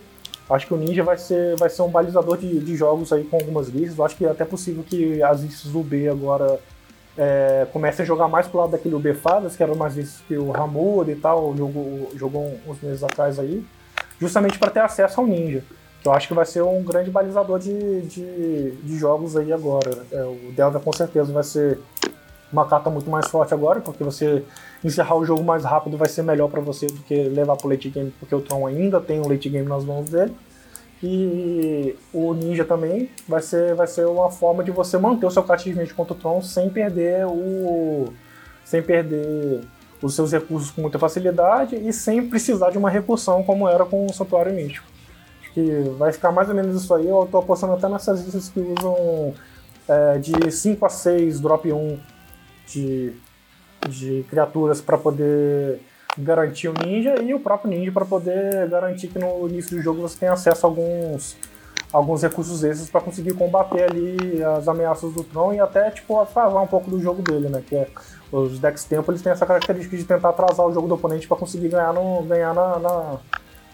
Acho 0.51 0.67
que 0.67 0.75
o 0.75 0.77
Ninja 0.77 1.05
vai 1.05 1.17
ser, 1.17 1.57
vai 1.57 1.71
ser 1.71 1.83
um 1.83 1.89
balizador 1.89 2.37
de, 2.37 2.59
de 2.59 2.77
jogos 2.77 3.13
aí 3.13 3.23
com 3.25 3.37
algumas 3.37 3.69
listas. 3.69 3.97
Eu 3.97 4.05
acho 4.05 4.17
que 4.17 4.25
é 4.25 4.31
até 4.31 4.45
possível 4.45 4.83
que 4.83 5.23
as 5.23 5.43
listas 5.43 5.71
do 5.71 5.81
B 5.81 6.09
agora 6.09 6.59
é, 7.17 7.67
comecem 7.73 8.03
a 8.03 8.07
jogar 8.07 8.27
mais 8.27 8.49
pro 8.49 8.59
lado 8.59 8.73
daquele 8.73 8.95
UB 8.95 9.15
Fadas, 9.15 9.57
que 9.57 9.63
eram 9.63 9.77
mais 9.77 9.97
listas 9.97 10.21
que 10.27 10.37
o 10.37 10.51
Ramura 10.51 11.13
e 11.13 11.15
tal 11.15 11.57
jogou, 11.57 12.11
jogou 12.17 12.59
uns 12.67 12.81
meses 12.83 13.05
atrás 13.05 13.39
aí, 13.39 13.65
justamente 14.21 14.59
para 14.59 14.71
ter 14.71 14.81
acesso 14.81 15.21
ao 15.21 15.27
Ninja. 15.27 15.63
Eu 16.05 16.13
acho 16.13 16.27
que 16.27 16.35
vai 16.35 16.47
ser 16.47 16.63
um 16.63 16.83
grande 16.83 17.11
balizador 17.11 17.59
de, 17.59 18.01
de, 18.03 18.71
de 18.71 18.99
jogos 18.99 19.37
aí 19.37 19.53
agora. 19.53 20.03
É, 20.11 20.23
o 20.25 20.51
Delta 20.53 20.81
com 20.81 20.93
certeza 20.93 21.33
vai 21.33 21.45
ser 21.45 21.79
uma 22.53 22.67
carta 22.67 22.91
muito 22.91 23.09
mais 23.09 23.29
forte 23.29 23.55
agora, 23.55 23.81
porque 23.81 24.03
você 24.03 24.45
encerrar 24.85 25.17
o 25.17 25.25
jogo 25.25 25.43
mais 25.43 25.65
rápido 25.65 25.97
vai 25.97 26.09
ser 26.09 26.23
melhor 26.23 26.49
para 26.49 26.61
você 26.61 26.87
do 26.87 27.01
que 27.03 27.15
levar 27.15 27.57
pro 27.57 27.69
late 27.69 27.89
game, 27.91 28.13
porque 28.19 28.35
o 28.35 28.41
Tron 28.41 28.67
ainda 28.67 29.01
tem 29.01 29.21
um 29.21 29.29
late 29.29 29.49
game 29.49 29.69
nas 29.69 29.85
mãos 29.85 30.11
dele. 30.11 30.35
E 31.03 31.97
o 32.13 32.35
Ninja 32.35 32.65
também 32.65 33.09
vai 33.27 33.41
ser, 33.41 33.75
vai 33.75 33.87
ser 33.87 34.07
uma 34.07 34.31
forma 34.31 34.63
de 34.63 34.71
você 34.71 34.99
manter 34.99 35.25
o 35.25 35.31
seu 35.31 35.43
cativamente 35.43 35.95
contra 35.95 36.13
o 36.13 36.17
Tron 36.17 36.43
sem 36.43 36.69
perder 36.69 37.27
o. 37.27 38.13
sem 38.65 38.83
perder 38.83 39.63
os 40.03 40.15
seus 40.15 40.33
recursos 40.33 40.71
com 40.71 40.83
muita 40.83 40.99
facilidade 40.99 41.77
e 41.77 41.93
sem 41.93 42.27
precisar 42.27 42.71
de 42.71 42.79
uma 42.79 42.89
recursão 42.89 43.43
como 43.43 43.69
era 43.69 43.85
com 43.85 44.07
o 44.07 44.13
Santuário 44.13 44.53
Místico. 44.53 44.87
Acho 45.43 45.53
que 45.53 45.95
vai 45.99 46.13
ficar 46.13 46.33
mais 46.33 46.49
ou 46.49 46.55
menos 46.55 46.83
isso 46.83 46.93
aí. 46.95 47.07
Eu 47.07 47.29
tô 47.31 47.39
apostando 47.39 47.75
até 47.75 47.89
nessas 47.89 48.23
listas 48.23 48.49
que 48.49 48.61
usam 48.61 49.35
é, 49.89 50.19
de 50.19 50.51
5 50.51 50.85
a 50.85 50.89
6 50.89 51.41
drop 51.41 51.71
1 51.71 51.99
de, 52.73 53.13
de 53.89 54.25
criaturas 54.29 54.81
para 54.81 54.99
poder 54.99 55.81
garantir 56.19 56.69
o 56.69 56.75
ninja 56.75 57.21
e 57.23 57.33
o 57.35 57.41
próprio 57.41 57.71
ninja 57.71 57.93
para 57.93 58.05
poder 58.05 58.69
garantir 58.69 59.09
que 59.09 59.19
no 59.19 59.49
início 59.49 59.77
do 59.77 59.83
jogo 59.83 60.01
você 60.03 60.19
tem 60.19 60.29
acesso 60.29 60.67
a 60.67 60.69
alguns 60.69 61.37
alguns 61.93 62.23
recursos 62.23 62.63
extras 62.63 62.89
para 62.89 63.01
conseguir 63.01 63.35
combater 63.35 63.83
ali 63.83 64.43
as 64.45 64.69
ameaças 64.69 65.13
do 65.13 65.25
Tron 65.25 65.55
e 65.55 65.61
até 65.61 65.91
tipo 65.91 66.21
atrasar 66.21 66.63
um 66.63 66.67
pouco 66.67 66.91
do 66.91 67.01
jogo 67.01 67.21
dele, 67.21 67.49
né? 67.49 67.63
Que 67.67 67.77
é, 67.77 67.89
os 68.31 68.59
decks 68.59 68.85
tempo 68.85 69.11
eles 69.11 69.23
têm 69.23 69.33
essa 69.33 69.45
característica 69.45 69.97
de 69.97 70.05
tentar 70.05 70.29
atrasar 70.31 70.67
o 70.67 70.73
jogo 70.73 70.87
do 70.87 70.95
oponente 70.95 71.27
para 71.27 71.37
conseguir 71.37 71.69
ganhar 71.69 71.93
no 71.93 72.23
ganhar 72.23 72.55
na, 72.55 72.79
na 72.79 73.19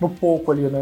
no 0.00 0.10
pouco 0.10 0.52
ali, 0.52 0.62
né? 0.62 0.80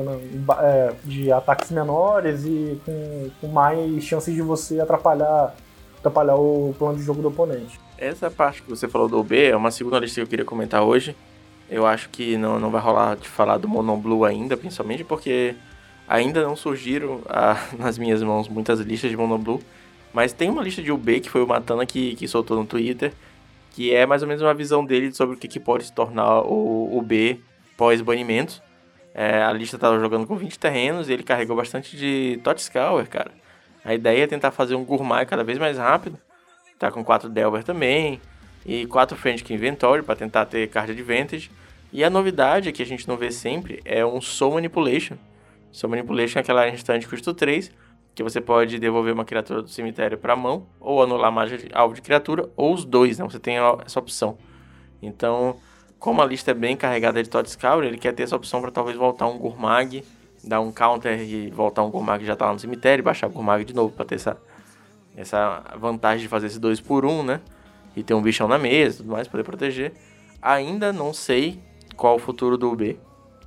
É, 0.60 0.92
de 1.04 1.32
ataques 1.32 1.70
menores 1.70 2.44
e 2.44 2.80
com, 2.84 3.30
com 3.40 3.48
mais 3.48 4.02
chances 4.04 4.34
de 4.34 4.42
você 4.42 4.80
atrapalhar 4.80 5.54
atrapalhar 5.98 6.36
o 6.36 6.74
plano 6.78 6.98
de 6.98 7.02
jogo 7.02 7.22
do 7.22 7.28
oponente. 7.28 7.80
Essa 7.96 8.30
parte 8.30 8.62
que 8.62 8.68
você 8.68 8.88
falou 8.88 9.08
do 9.08 9.18
OB 9.18 9.32
é 9.36 9.56
uma 9.56 9.70
segunda 9.70 9.98
lista 9.98 10.16
que 10.16 10.22
eu 10.22 10.26
queria 10.26 10.44
comentar 10.44 10.82
hoje. 10.82 11.16
Eu 11.70 11.86
acho 11.86 12.08
que 12.10 12.36
não, 12.36 12.58
não 12.58 12.70
vai 12.70 12.80
rolar 12.80 13.16
de 13.16 13.28
falar 13.28 13.56
do 13.58 13.68
Monoblue 13.68 14.24
ainda, 14.24 14.56
principalmente 14.56 15.04
porque 15.04 15.54
ainda 16.08 16.42
não 16.42 16.56
surgiram 16.56 17.22
ah, 17.26 17.56
nas 17.78 17.96
minhas 17.96 18.22
mãos 18.22 18.48
muitas 18.48 18.80
listas 18.80 19.10
de 19.10 19.16
Monoblue. 19.16 19.60
Mas 20.12 20.32
tem 20.32 20.48
uma 20.48 20.62
lista 20.62 20.82
de 20.82 20.92
UB 20.92 21.20
que 21.20 21.30
foi 21.30 21.42
o 21.42 21.46
Matana 21.46 21.86
que, 21.86 22.14
que 22.14 22.28
soltou 22.28 22.56
no 22.56 22.66
Twitter, 22.66 23.12
que 23.70 23.92
é 23.92 24.06
mais 24.06 24.22
ou 24.22 24.28
menos 24.28 24.42
uma 24.42 24.54
visão 24.54 24.84
dele 24.84 25.12
sobre 25.12 25.34
o 25.34 25.38
que, 25.38 25.48
que 25.48 25.58
pode 25.58 25.84
se 25.84 25.92
tornar 25.92 26.42
o 26.42 26.96
UB 26.96 27.40
pós-banimento. 27.76 28.62
É, 29.12 29.42
a 29.42 29.52
lista 29.52 29.76
estava 29.76 29.98
jogando 29.98 30.26
com 30.26 30.36
20 30.36 30.58
terrenos 30.58 31.08
e 31.08 31.12
ele 31.12 31.22
carregou 31.22 31.56
bastante 31.56 31.96
de 31.96 32.40
Totscour, 32.42 33.08
cara. 33.08 33.30
A 33.84 33.94
ideia 33.94 34.24
é 34.24 34.26
tentar 34.26 34.50
fazer 34.50 34.74
um 34.74 34.84
Gourmet 34.84 35.26
cada 35.26 35.44
vez 35.44 35.58
mais 35.58 35.78
rápido. 35.78 36.18
Tá 36.78 36.90
com 36.90 37.04
4 37.04 37.28
Delver 37.28 37.62
também 37.64 38.20
e 38.64 38.86
4 38.86 39.16
Frantic 39.16 39.50
Inventory 39.50 40.02
para 40.02 40.16
tentar 40.16 40.46
ter 40.46 40.68
card 40.68 40.92
advantage. 40.92 41.50
E 41.92 42.02
a 42.02 42.10
novidade 42.10 42.72
que 42.72 42.82
a 42.82 42.86
gente 42.86 43.06
não 43.06 43.16
vê 43.16 43.30
sempre 43.30 43.80
é 43.84 44.04
um 44.04 44.20
Soul 44.20 44.54
Manipulation. 44.54 45.16
Soul 45.70 45.90
Manipulation 45.90 46.38
é 46.38 46.42
aquela 46.42 46.68
instante 46.68 47.06
custo 47.06 47.32
3, 47.32 47.70
que 48.14 48.22
você 48.22 48.40
pode 48.40 48.78
devolver 48.78 49.12
uma 49.12 49.24
criatura 49.24 49.62
do 49.62 49.68
cemitério 49.68 50.18
para 50.18 50.32
a 50.32 50.36
mão, 50.36 50.66
ou 50.80 51.02
anular 51.02 51.30
magia 51.30 51.58
de 51.58 51.68
alvo 51.72 51.94
de 51.94 52.02
criatura, 52.02 52.48
ou 52.56 52.74
os 52.74 52.84
dois, 52.84 53.18
né? 53.18 53.24
Você 53.24 53.38
tem 53.38 53.56
essa 53.84 53.98
opção. 53.98 54.38
Então, 55.02 55.56
como 55.98 56.20
a 56.20 56.26
lista 56.26 56.50
é 56.50 56.54
bem 56.54 56.76
carregada 56.76 57.22
de 57.22 57.28
Todd 57.28 57.48
Scour, 57.48 57.84
ele 57.84 57.98
quer 57.98 58.12
ter 58.12 58.24
essa 58.24 58.36
opção 58.36 58.60
para 58.60 58.70
talvez 58.70 58.96
voltar 58.96 59.26
um 59.26 59.38
Gurmag, 59.38 60.04
dar 60.42 60.60
um 60.60 60.70
counter 60.70 61.20
e 61.20 61.50
voltar 61.50 61.82
um 61.82 61.90
Gurmag 61.90 62.20
que 62.20 62.26
já 62.26 62.34
está 62.34 62.46
lá 62.46 62.52
no 62.52 62.58
cemitério, 62.58 63.02
baixar 63.02 63.26
o 63.26 63.30
Gurmag 63.30 63.64
de 63.64 63.74
novo 63.74 63.92
para 63.92 64.04
ter 64.04 64.16
essa, 64.16 64.36
essa 65.16 65.62
vantagem 65.78 66.22
de 66.22 66.28
fazer 66.28 66.46
esse 66.46 66.58
2 66.58 66.80
por 66.80 67.04
1 67.04 67.10
um, 67.10 67.22
né? 67.22 67.40
e 67.96 68.02
ter 68.02 68.14
um 68.14 68.22
bichão 68.22 68.48
na 68.48 68.58
mesa 68.58 68.96
e 68.96 68.98
tudo 68.98 69.12
mais, 69.12 69.28
poder 69.28 69.44
proteger. 69.44 69.92
Ainda 70.42 70.92
não 70.92 71.12
sei 71.12 71.60
qual 71.96 72.16
o 72.16 72.18
futuro 72.18 72.56
do 72.56 72.70
UB. 72.70 72.98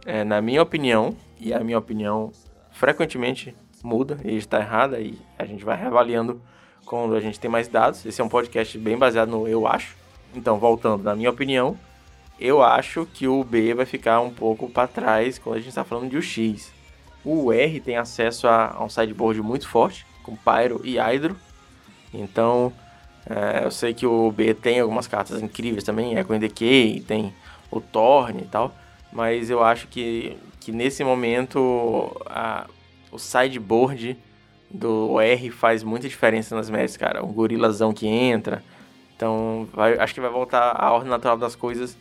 É, 0.06 0.24
na 0.24 0.42
minha 0.42 0.62
opinião, 0.62 1.16
e 1.40 1.54
a 1.54 1.60
minha 1.60 1.78
opinião 1.78 2.32
frequentemente 2.72 3.56
muda 3.84 4.20
e 4.24 4.36
está 4.38 4.60
errada, 4.60 5.00
e 5.00 5.20
a 5.38 5.46
gente 5.46 5.64
vai 5.64 5.78
reavaliando 5.78 6.42
quando 6.86 7.16
a 7.16 7.20
gente 7.20 7.40
tem 7.40 7.52
mais 7.52 7.68
dados. 7.68 8.06
Esse 8.06 8.22
é 8.22 8.24
um 8.24 8.30
podcast 8.30 8.78
bem 8.78 8.98
baseado 8.98 9.30
no 9.30 9.48
eu 9.48 9.68
acho. 9.68 9.96
Então, 10.34 10.58
voltando, 10.58 11.04
na 11.04 11.16
minha 11.16 11.30
opinião, 11.30 11.78
eu 12.40 12.62
acho 12.62 13.06
que 13.06 13.28
o 13.28 13.44
B 13.44 13.74
vai 13.74 13.86
ficar 13.86 14.22
um 14.22 14.30
pouco 14.30 14.70
para 14.70 14.88
trás 14.88 15.38
quando 15.38 15.56
a 15.56 15.60
gente 15.60 15.70
está 15.70 15.84
falando 15.84 16.10
de 16.10 16.18
UX. 16.18 16.72
O 17.24 17.52
R 17.52 17.80
tem 17.82 17.98
acesso 17.98 18.48
a, 18.48 18.76
a 18.76 18.84
um 18.84 18.90
sideboard 18.90 19.42
muito 19.42 19.68
forte, 19.68 20.06
com 20.24 20.36
Pyro 20.36 20.80
e 20.84 20.98
Hydro. 20.98 21.36
Então, 22.14 22.72
é, 23.30 23.66
eu 23.66 23.72
sei 23.72 23.94
que 23.94 24.06
o 24.06 24.32
B 24.32 24.54
tem 24.54 24.80
algumas 24.80 25.08
cartas 25.08 25.42
incríveis 25.42 25.84
também, 25.84 26.18
Echo 26.18 26.34
and 26.34 26.40
Decay, 26.40 27.02
tem 27.02 27.34
o 27.70 27.82
Torn 27.82 28.40
e 28.42 28.46
tal, 28.46 28.74
mas 29.12 29.50
eu 29.50 29.64
acho 29.64 29.88
que, 29.88 30.38
que 30.60 30.72
nesse 30.72 31.04
momento 31.04 32.16
a, 32.26 32.68
o 33.12 33.20
sideboard 33.20 34.18
do 34.70 35.20
R 35.20 35.50
faz 35.50 35.84
muita 35.84 36.08
diferença 36.08 36.56
nas 36.56 36.70
matches, 36.70 36.98
cara. 36.98 37.24
Um 37.24 37.32
gorilazão 37.32 37.94
que 37.94 38.08
entra. 38.08 38.64
Então, 39.16 39.68
vai, 39.74 39.98
acho 39.98 40.14
que 40.14 40.22
vai 40.22 40.30
voltar 40.30 40.76
a 40.78 40.92
ordem 40.92 41.10
natural 41.10 41.38
das 41.38 41.56
coisas 41.56 41.98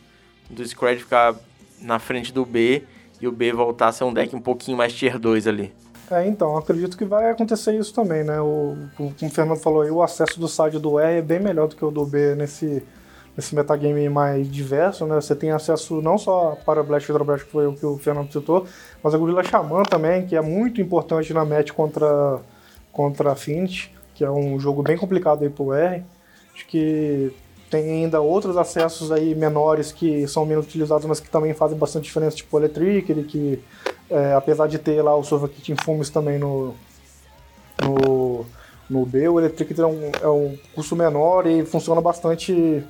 do 0.49 0.65
Scred 0.65 1.01
ficar 1.01 1.35
na 1.81 1.99
frente 1.99 2.31
do 2.31 2.45
B 2.45 2.83
e 3.19 3.27
o 3.27 3.31
B 3.31 3.51
voltar 3.51 3.87
a 3.87 3.91
ser 3.91 4.03
um 4.03 4.13
deck 4.13 4.35
um 4.35 4.41
pouquinho 4.41 4.77
mais 4.77 4.93
tier 4.93 5.17
2 5.17 5.47
ali. 5.47 5.73
É, 6.09 6.25
então, 6.25 6.55
acredito 6.55 6.97
que 6.97 7.03
vai 7.03 7.29
acontecer 7.29 7.77
isso 7.77 7.93
também, 7.93 8.23
né? 8.23 8.39
O, 8.39 8.77
como 8.95 9.09
o 9.09 9.29
Fernando 9.29 9.59
falou 9.59 9.81
aí, 9.81 9.91
o 9.91 10.01
acesso 10.01 10.39
do 10.39 10.47
side 10.47 10.79
do 10.79 10.97
R 10.99 11.17
é 11.17 11.21
bem 11.21 11.39
melhor 11.39 11.67
do 11.67 11.75
que 11.75 11.83
o 11.83 11.91
do 11.91 12.05
B 12.05 12.33
nesse, 12.33 12.81
nesse 13.35 13.53
metagame 13.53 14.07
mais 14.07 14.49
diverso, 14.49 15.05
né? 15.05 15.15
Você 15.15 15.35
tem 15.35 15.51
acesso 15.51 16.01
não 16.01 16.17
só 16.17 16.57
para 16.65 16.81
Blast 16.81 17.09
e 17.09 17.11
Hydroblast, 17.11 17.45
que 17.45 17.51
foi 17.51 17.67
o 17.67 17.73
que 17.73 17.85
o 17.85 17.97
Fernando 17.97 18.31
citou, 18.31 18.65
mas 19.03 19.13
a 19.13 19.17
Gorilla 19.17 19.43
Xamã 19.43 19.83
também, 19.83 20.25
que 20.25 20.35
é 20.35 20.41
muito 20.41 20.79
importante 20.79 21.33
na 21.33 21.43
match 21.43 21.71
contra, 21.71 22.39
contra 22.91 23.33
a 23.33 23.35
Fint, 23.35 23.89
que 24.15 24.23
é 24.23 24.31
um 24.31 24.57
jogo 24.57 24.81
bem 24.81 24.97
complicado 24.97 25.43
aí 25.43 25.49
pro 25.49 25.73
R. 25.73 26.05
Acho 26.55 26.65
que 26.67 27.33
tem 27.69 28.03
ainda 28.03 28.21
outros 28.21 28.55
acessos 28.55 29.11
aí 29.11 29.35
menores 29.35 29.91
que 29.91 30.25
são 30.25 30.45
menos 30.45 30.65
utilizados, 30.65 31.05
mas 31.05 31.19
que 31.19 31.29
também 31.29 31.53
fazem 31.53 31.77
bastante 31.77 32.05
diferença, 32.05 32.37
tipo 32.37 32.55
o 32.55 32.59
Electric, 32.61 33.13
que 33.25 33.59
é, 34.09 34.33
apesar 34.33 34.67
de 34.67 34.77
ter 34.77 35.01
lá 35.01 35.15
o 35.15 35.23
Silver 35.23 35.49
Kit 35.49 35.75
Fumes 35.83 36.09
também 36.09 36.39
no, 36.39 36.73
no, 37.83 38.45
no 38.89 39.05
B, 39.05 39.27
o 39.27 39.39
Electric 39.39 39.79
é 39.79 39.85
um, 39.85 40.11
é 40.21 40.27
um 40.27 40.57
custo 40.73 40.95
menor 40.95 41.45
e 41.45 41.65
funciona 41.65 42.01
bastante 42.01 42.83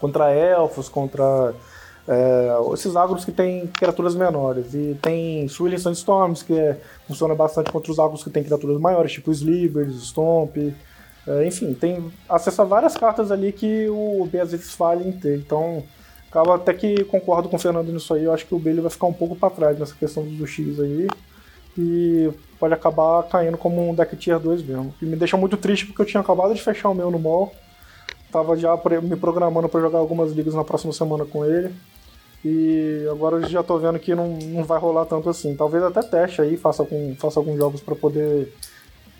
contra 0.00 0.32
elfos, 0.32 0.88
contra 0.88 1.54
é, 2.08 2.48
esses 2.72 2.96
agros 2.96 3.24
que 3.24 3.32
tem 3.32 3.66
criaturas 3.66 4.14
menores. 4.14 4.74
E 4.74 4.98
tem 5.00 5.46
Swirling 5.48 5.78
Sandstorms, 5.78 6.42
que 6.42 6.58
é, 6.58 6.80
funciona 7.06 7.34
bastante 7.34 7.70
contra 7.70 7.92
os 7.92 7.98
agros 7.98 8.24
que 8.24 8.30
tem 8.30 8.42
criaturas 8.42 8.80
maiores, 8.80 9.12
tipo 9.12 9.30
Slivers, 9.30 9.94
Stomp. 10.02 10.56
É, 11.26 11.46
enfim, 11.46 11.74
tem 11.74 12.10
acesso 12.28 12.62
a 12.62 12.64
várias 12.64 12.96
cartas 12.96 13.30
ali 13.30 13.52
que 13.52 13.88
o 13.90 14.26
B 14.30 14.40
às 14.40 14.50
vezes 14.50 14.72
falha 14.72 15.06
em 15.06 15.12
ter. 15.12 15.36
Então, 15.36 15.82
Acaba 16.30 16.56
até 16.56 16.74
que 16.74 17.04
concordo 17.04 17.48
com 17.48 17.56
o 17.56 17.58
Fernando 17.58 17.92
nisso 17.92 18.12
aí. 18.12 18.24
Eu 18.24 18.32
acho 18.32 18.46
que 18.46 18.54
o 18.54 18.58
Bailey 18.58 18.82
vai 18.82 18.90
ficar 18.90 19.06
um 19.06 19.12
pouco 19.12 19.34
para 19.34 19.50
trás 19.50 19.78
nessa 19.78 19.94
questão 19.94 20.24
do 20.24 20.46
X 20.46 20.78
aí. 20.78 21.08
E 21.76 22.30
pode 22.58 22.74
acabar 22.74 23.22
caindo 23.24 23.56
como 23.56 23.88
um 23.88 23.94
deck 23.94 24.14
tier 24.16 24.38
2 24.38 24.62
mesmo. 24.62 24.94
E 25.00 25.06
me 25.06 25.16
deixa 25.16 25.36
muito 25.36 25.56
triste 25.56 25.86
porque 25.86 26.02
eu 26.02 26.06
tinha 26.06 26.20
acabado 26.20 26.54
de 26.54 26.62
fechar 26.62 26.90
o 26.90 26.94
meu 26.94 27.10
no 27.10 27.18
mall. 27.18 27.54
Tava 28.30 28.56
já 28.56 28.78
me 29.02 29.16
programando 29.16 29.68
para 29.68 29.80
jogar 29.80 29.98
algumas 29.98 30.32
ligas 30.32 30.54
na 30.54 30.64
próxima 30.64 30.92
semana 30.92 31.24
com 31.24 31.44
ele. 31.46 31.74
E 32.44 33.06
agora 33.10 33.48
já 33.48 33.62
tô 33.62 33.78
vendo 33.78 33.98
que 33.98 34.14
não, 34.14 34.28
não 34.28 34.64
vai 34.64 34.78
rolar 34.78 35.06
tanto 35.06 35.30
assim. 35.30 35.56
Talvez 35.56 35.82
até 35.82 36.02
teste 36.02 36.42
aí, 36.42 36.56
faça, 36.56 36.84
com, 36.84 37.16
faça 37.18 37.40
alguns 37.40 37.56
jogos 37.56 37.80
para 37.80 37.96
poder 37.96 38.52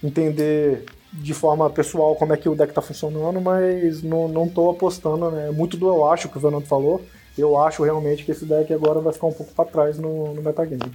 entender 0.02 0.84
de 1.12 1.32
forma 1.32 1.68
pessoal 1.70 2.14
como 2.16 2.32
é 2.32 2.36
que 2.36 2.48
o 2.48 2.54
deck 2.54 2.72
tá 2.72 2.82
funcionando, 2.82 3.40
mas 3.40 4.02
não, 4.02 4.28
não 4.28 4.48
tô 4.48 4.70
apostando, 4.70 5.30
né? 5.30 5.50
Muito 5.50 5.76
do 5.76 5.88
eu 5.88 6.08
acho 6.08 6.28
que 6.28 6.36
o 6.36 6.40
Fernando 6.40 6.66
falou. 6.66 7.02
Eu 7.36 7.58
acho 7.60 7.84
realmente 7.84 8.24
que 8.24 8.32
esse 8.32 8.44
deck 8.44 8.72
agora 8.72 9.00
vai 9.00 9.12
ficar 9.12 9.28
um 9.28 9.32
pouco 9.32 9.52
para 9.54 9.64
trás 9.64 9.98
no, 9.98 10.34
no 10.34 10.42
metagame. 10.42 10.92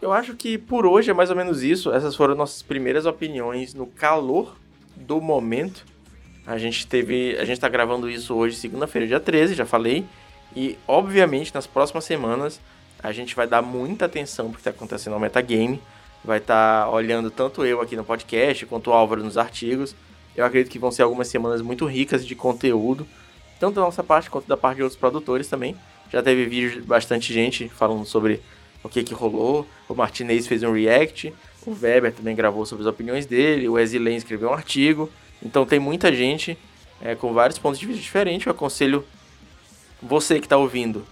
Eu 0.00 0.12
acho 0.12 0.34
que 0.34 0.56
por 0.58 0.86
hoje 0.86 1.10
é 1.10 1.14
mais 1.14 1.30
ou 1.30 1.36
menos 1.36 1.62
isso. 1.62 1.92
Essas 1.92 2.14
foram 2.14 2.34
nossas 2.34 2.62
primeiras 2.62 3.06
opiniões 3.06 3.74
no 3.74 3.86
calor 3.86 4.54
do 4.94 5.20
momento. 5.20 5.84
A 6.46 6.56
gente 6.58 6.86
teve. 6.86 7.36
A 7.38 7.44
gente 7.44 7.60
tá 7.60 7.68
gravando 7.68 8.08
isso 8.08 8.34
hoje, 8.34 8.56
segunda-feira, 8.56 9.06
dia 9.06 9.20
13, 9.20 9.54
já 9.54 9.66
falei. 9.66 10.04
E 10.54 10.78
obviamente 10.86 11.54
nas 11.54 11.66
próximas 11.66 12.04
semanas 12.04 12.60
a 13.02 13.12
gente 13.12 13.34
vai 13.34 13.46
dar 13.46 13.62
muita 13.62 14.06
atenção 14.06 14.46
pro 14.46 14.54
que 14.54 14.60
está 14.60 14.70
acontecendo 14.70 15.14
no 15.14 15.20
metagame. 15.20 15.80
Vai 16.24 16.38
estar 16.38 16.84
tá 16.84 16.90
olhando 16.90 17.30
tanto 17.30 17.64
eu 17.64 17.80
aqui 17.80 17.96
no 17.96 18.04
podcast 18.04 18.66
quanto 18.66 18.90
o 18.90 18.92
Álvaro 18.92 19.22
nos 19.22 19.38
artigos. 19.38 19.94
Eu 20.36 20.44
acredito 20.44 20.70
que 20.70 20.78
vão 20.78 20.90
ser 20.90 21.02
algumas 21.02 21.28
semanas 21.28 21.60
muito 21.62 21.84
ricas 21.86 22.26
de 22.26 22.34
conteúdo, 22.34 23.06
tanto 23.58 23.76
da 23.76 23.80
nossa 23.82 24.04
parte 24.04 24.30
quanto 24.30 24.46
da 24.46 24.56
parte 24.56 24.76
de 24.76 24.82
outros 24.82 24.98
produtores 24.98 25.48
também. 25.48 25.76
Já 26.12 26.22
teve 26.22 26.46
vídeo 26.46 26.80
de 26.80 26.86
bastante 26.86 27.32
gente 27.32 27.68
falando 27.68 28.04
sobre 28.04 28.40
o 28.82 28.88
que, 28.88 29.02
que 29.02 29.14
rolou. 29.14 29.66
O 29.88 29.94
Martinez 29.94 30.46
fez 30.46 30.62
um 30.62 30.72
react, 30.72 31.32
o 31.66 31.72
Weber 31.72 32.12
também 32.12 32.34
gravou 32.34 32.64
sobre 32.64 32.82
as 32.82 32.88
opiniões 32.88 33.26
dele, 33.26 33.68
o 33.68 33.78
Ezilen 33.78 34.16
escreveu 34.16 34.50
um 34.50 34.54
artigo. 34.54 35.10
Então 35.42 35.66
tem 35.66 35.78
muita 35.78 36.12
gente 36.12 36.56
é, 37.00 37.14
com 37.14 37.32
vários 37.32 37.58
pontos 37.58 37.78
de 37.78 37.86
vista 37.86 38.02
diferentes. 38.02 38.46
Eu 38.46 38.52
aconselho 38.52 39.04
você 40.02 40.38
que 40.38 40.46
está 40.46 40.56
ouvindo 40.56 41.04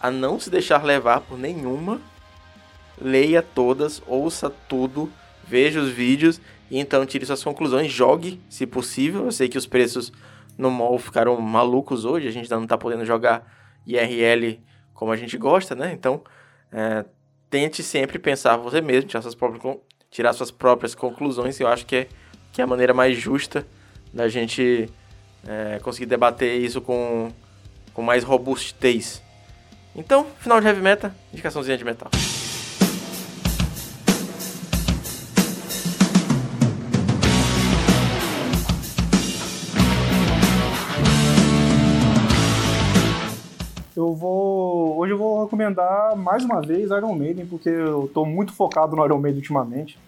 a 0.00 0.10
não 0.10 0.40
se 0.40 0.50
deixar 0.50 0.82
levar 0.84 1.20
por 1.20 1.38
nenhuma. 1.38 2.00
Leia 3.00 3.42
todas, 3.42 4.02
ouça 4.06 4.50
tudo, 4.50 5.10
veja 5.46 5.80
os 5.80 5.90
vídeos 5.90 6.40
e 6.70 6.78
então 6.78 7.04
tire 7.06 7.24
suas 7.24 7.42
conclusões. 7.42 7.90
Jogue, 7.90 8.40
se 8.48 8.66
possível. 8.66 9.24
Eu 9.24 9.32
sei 9.32 9.48
que 9.48 9.58
os 9.58 9.66
preços 9.66 10.12
no 10.56 10.70
mall 10.70 10.98
ficaram 10.98 11.40
malucos 11.40 12.04
hoje, 12.04 12.28
a 12.28 12.30
gente 12.30 12.44
ainda 12.44 12.56
não 12.56 12.64
está 12.64 12.76
podendo 12.76 13.04
jogar 13.04 13.46
IRL 13.86 14.60
como 14.94 15.10
a 15.10 15.16
gente 15.16 15.38
gosta, 15.38 15.74
né? 15.74 15.92
Então, 15.92 16.22
é, 16.70 17.04
tente 17.48 17.82
sempre 17.82 18.18
pensar 18.18 18.56
você 18.56 18.80
mesmo, 18.80 19.08
tirar 19.08 19.22
suas 19.22 19.34
próprias, 19.34 19.78
tirar 20.10 20.32
suas 20.34 20.50
próprias 20.50 20.94
conclusões. 20.94 21.58
Eu 21.58 21.68
acho 21.68 21.86
que 21.86 21.96
é, 21.96 22.08
que 22.52 22.60
é 22.60 22.64
a 22.64 22.66
maneira 22.66 22.92
mais 22.92 23.16
justa 23.16 23.66
da 24.12 24.28
gente 24.28 24.90
é, 25.46 25.78
conseguir 25.82 26.06
debater 26.06 26.60
isso 26.60 26.80
com, 26.80 27.32
com 27.94 28.02
mais 28.02 28.22
robustez. 28.22 29.22
Então, 29.96 30.26
final 30.38 30.60
de 30.60 30.66
Heavy 30.66 30.82
Meta, 30.82 31.14
indicaçãozinha 31.32 31.78
de 31.78 31.84
metal. 31.84 32.10
Eu 44.00 44.14
vou. 44.14 44.96
Hoje 44.96 45.12
eu 45.12 45.18
vou 45.18 45.44
recomendar 45.44 46.16
mais 46.16 46.42
uma 46.42 46.62
vez 46.62 46.90
Iron 46.90 47.14
Maiden, 47.14 47.44
porque 47.44 47.68
eu 47.68 48.06
estou 48.06 48.24
muito 48.24 48.50
focado 48.50 48.96
no 48.96 49.04
Iron 49.04 49.18
Maiden 49.18 49.40
ultimamente. 49.40 49.98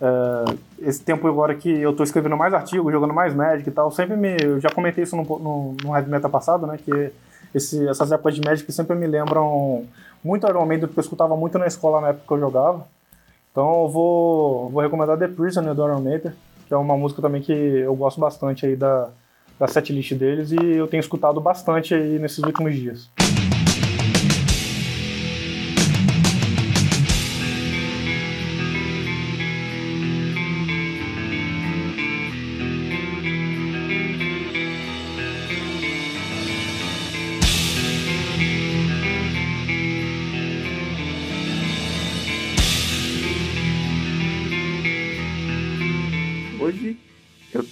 É, 0.00 0.44
esse 0.88 1.02
tempo 1.02 1.28
agora 1.28 1.54
que 1.54 1.68
eu 1.68 1.90
estou 1.90 2.02
escrevendo 2.02 2.34
mais 2.34 2.54
artigos, 2.54 2.90
jogando 2.90 3.12
mais 3.12 3.34
Magic 3.34 3.68
e 3.68 3.72
tal, 3.72 3.90
sempre 3.90 4.16
me. 4.16 4.38
Eu 4.42 4.58
já 4.58 4.70
comentei 4.70 5.04
isso 5.04 5.14
no, 5.14 5.76
Heavy 5.84 6.08
Meta 6.08 6.30
passado, 6.30 6.66
né? 6.66 6.78
Que 6.82 7.12
esse, 7.54 7.86
essas 7.86 8.10
épocas 8.10 8.34
de 8.34 8.40
Magic 8.40 8.72
sempre 8.72 8.96
me 8.96 9.06
lembram 9.06 9.84
muito 10.24 10.48
Iron 10.48 10.64
Maiden, 10.64 10.88
porque 10.88 11.00
eu 11.00 11.04
escutava 11.04 11.36
muito 11.36 11.58
na 11.58 11.66
escola 11.66 12.00
na 12.00 12.08
época 12.08 12.24
que 12.26 12.32
eu 12.32 12.40
jogava. 12.40 12.86
Então 13.52 13.82
eu 13.82 13.88
vou, 13.90 14.70
vou 14.70 14.80
recomendar 14.80 15.18
The 15.18 15.28
Prisoner 15.28 15.74
do 15.74 15.84
Iron 15.84 16.00
Maiden, 16.00 16.32
que 16.66 16.72
é 16.72 16.76
uma 16.78 16.96
música 16.96 17.20
também 17.20 17.42
que 17.42 17.52
eu 17.52 17.94
gosto 17.94 18.18
bastante 18.18 18.64
aí 18.64 18.76
da, 18.76 19.10
da 19.58 19.66
setlist 19.66 20.12
deles 20.14 20.52
e 20.52 20.56
eu 20.56 20.86
tenho 20.86 21.00
escutado 21.00 21.40
bastante 21.40 21.94
aí 21.94 22.18
nesses 22.18 22.38
últimos 22.38 22.74
dias. 22.74 23.08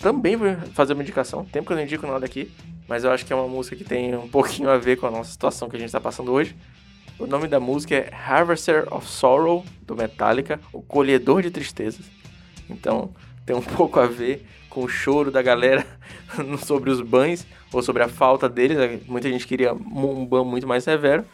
Também 0.05 0.37
vou 0.37 0.55
fazer 0.75 0.93
uma 0.93 1.03
indicação. 1.03 1.47
Tempo 1.47 1.67
que 1.67 1.73
eu 1.73 1.77
não 1.79 1.83
indico 1.83 2.07
nada 2.07 2.27
aqui, 2.27 2.53
mas 2.87 3.05
eu 3.05 3.11
acho 3.11 3.25
que 3.25 3.33
é 3.33 3.37
uma 3.37 3.49
música 3.49 3.75
que 3.75 3.85
tem 3.85 4.15
um 4.15 4.29
pouquinho 4.29 4.69
a 4.69 4.77
ver 4.77 4.97
com 4.97 5.07
a 5.07 5.11
nossa 5.11 5.33
situação 5.33 5.67
que 5.67 5.77
a 5.77 5.79
gente 5.79 5.89
está 5.89 5.99
passando 5.99 6.31
hoje. 6.31 6.55
O 7.19 7.27
nome 7.27 7.49
da 7.49 7.59
música 7.59 7.95
é 7.95 8.13
Harvester 8.13 8.87
of 8.93 9.09
Sorrow, 9.09 9.65
do 9.81 9.97
Metallica, 9.97 10.61
o 10.75 10.83
colhedor 10.83 11.41
de 11.41 11.51
tristezas. 11.51 12.05
Então, 12.69 13.15
tem 13.47 13.57
um 13.57 13.63
pouco 13.77 13.99
a 13.99 14.07
ver 14.07 14.47
com 14.69 14.85
o 14.85 14.89
choro 14.89 15.31
da 15.31 15.41
galera 15.41 15.87
sobre 16.67 16.91
os 16.91 17.01
bans 17.01 17.47
ou 17.73 17.83
sobre 17.83 18.03
a 18.03 18.09
falta 18.09 18.47
deles. 18.47 18.77
Muita 19.07 19.31
gente 19.31 19.47
queria 19.47 19.73
um 19.73 20.27
ban 20.27 20.45
muito 20.45 20.67
mais 20.67 20.85
severo, 20.85 21.25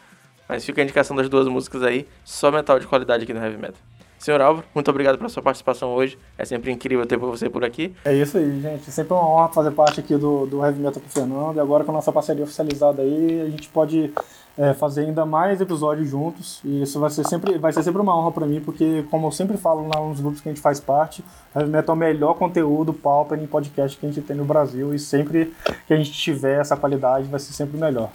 mas 0.47 0.63
fica 0.63 0.79
a 0.79 0.83
indicação 0.85 1.13
das 1.13 1.27
duas 1.27 1.45
músicas 1.45 1.83
aí, 1.83 2.07
só 2.23 2.49
metal 2.49 2.79
de 2.79 2.87
qualidade 2.87 3.25
aqui 3.25 3.33
no 3.33 3.43
Heavy 3.43 3.57
Metal. 3.57 3.81
Senhor 4.21 4.39
Álvaro, 4.39 4.67
muito 4.75 4.87
obrigado 4.87 5.17
pela 5.17 5.29
sua 5.29 5.41
participação 5.41 5.95
hoje. 5.95 6.15
É 6.37 6.45
sempre 6.45 6.71
incrível 6.71 7.03
ter 7.07 7.17
você 7.17 7.49
por 7.49 7.65
aqui. 7.65 7.95
É 8.05 8.13
isso 8.13 8.37
aí, 8.37 8.61
gente. 8.61 8.87
É 8.87 8.91
sempre 8.91 9.13
uma 9.13 9.27
honra 9.27 9.49
fazer 9.49 9.71
parte 9.71 9.99
aqui 9.99 10.15
do, 10.15 10.45
do 10.45 10.63
Heavy 10.63 10.79
Metal 10.79 11.01
com 11.01 11.07
o 11.07 11.11
Fernando. 11.11 11.57
E 11.57 11.59
agora 11.59 11.83
com 11.83 11.89
a 11.89 11.95
nossa 11.95 12.11
parceria 12.11 12.43
oficializada 12.43 13.01
aí, 13.01 13.41
a 13.41 13.49
gente 13.49 13.67
pode 13.69 14.13
é, 14.59 14.75
fazer 14.75 15.05
ainda 15.05 15.25
mais 15.25 15.59
episódios 15.59 16.07
juntos. 16.07 16.61
E 16.63 16.83
isso 16.83 16.99
vai 16.99 17.09
ser 17.09 17.25
sempre, 17.27 17.57
vai 17.57 17.73
ser 17.73 17.81
sempre 17.81 17.99
uma 17.99 18.15
honra 18.15 18.31
para 18.31 18.45
mim, 18.45 18.61
porque, 18.61 19.03
como 19.09 19.25
eu 19.25 19.31
sempre 19.31 19.57
falo 19.57 19.87
nos 19.87 20.19
grupos 20.19 20.39
que 20.39 20.49
a 20.49 20.51
gente 20.51 20.61
faz 20.61 20.79
parte, 20.79 21.25
Heavy 21.55 21.71
Metal 21.71 21.95
é 21.95 21.97
o 21.97 21.99
melhor 21.99 22.35
conteúdo 22.35 22.93
pauta 22.93 23.35
em 23.35 23.47
podcast 23.47 23.97
que 23.97 24.05
a 24.05 24.09
gente 24.09 24.21
tem 24.21 24.35
no 24.35 24.45
Brasil. 24.45 24.93
E 24.93 24.99
sempre 24.99 25.51
que 25.87 25.95
a 25.95 25.97
gente 25.97 26.11
tiver 26.11 26.61
essa 26.61 26.77
qualidade, 26.77 27.27
vai 27.27 27.39
ser 27.39 27.53
sempre 27.53 27.75
melhor. 27.75 28.11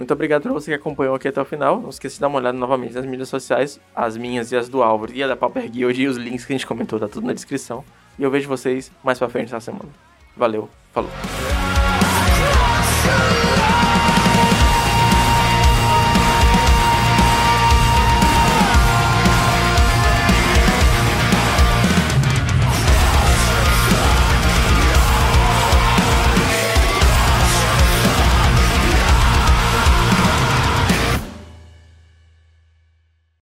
Muito 0.00 0.14
obrigado 0.14 0.44
para 0.44 0.52
você 0.54 0.70
que 0.70 0.74
acompanhou 0.76 1.14
aqui 1.14 1.28
até 1.28 1.38
o 1.42 1.44
final. 1.44 1.78
Não 1.78 1.90
esqueça 1.90 2.14
de 2.14 2.22
dar 2.22 2.28
uma 2.28 2.38
olhada 2.38 2.56
novamente 2.56 2.94
nas 2.94 3.04
mídias 3.04 3.28
sociais, 3.28 3.78
as 3.94 4.16
minhas 4.16 4.50
e 4.50 4.56
as 4.56 4.66
do 4.66 4.82
Álvaro 4.82 5.12
e 5.12 5.22
a 5.22 5.26
da 5.26 5.36
Pauper 5.36 5.70
Guild 5.70 6.00
e 6.00 6.08
os 6.08 6.16
links 6.16 6.46
que 6.46 6.54
a 6.54 6.56
gente 6.56 6.66
comentou, 6.66 6.98
tá 6.98 7.06
tudo 7.06 7.26
na 7.26 7.34
descrição. 7.34 7.84
E 8.18 8.22
eu 8.22 8.30
vejo 8.30 8.48
vocês 8.48 8.90
mais 9.04 9.18
pra 9.18 9.28
frente 9.28 9.52
na 9.52 9.60
semana. 9.60 9.90
Valeu, 10.34 10.70
falou. 10.90 11.10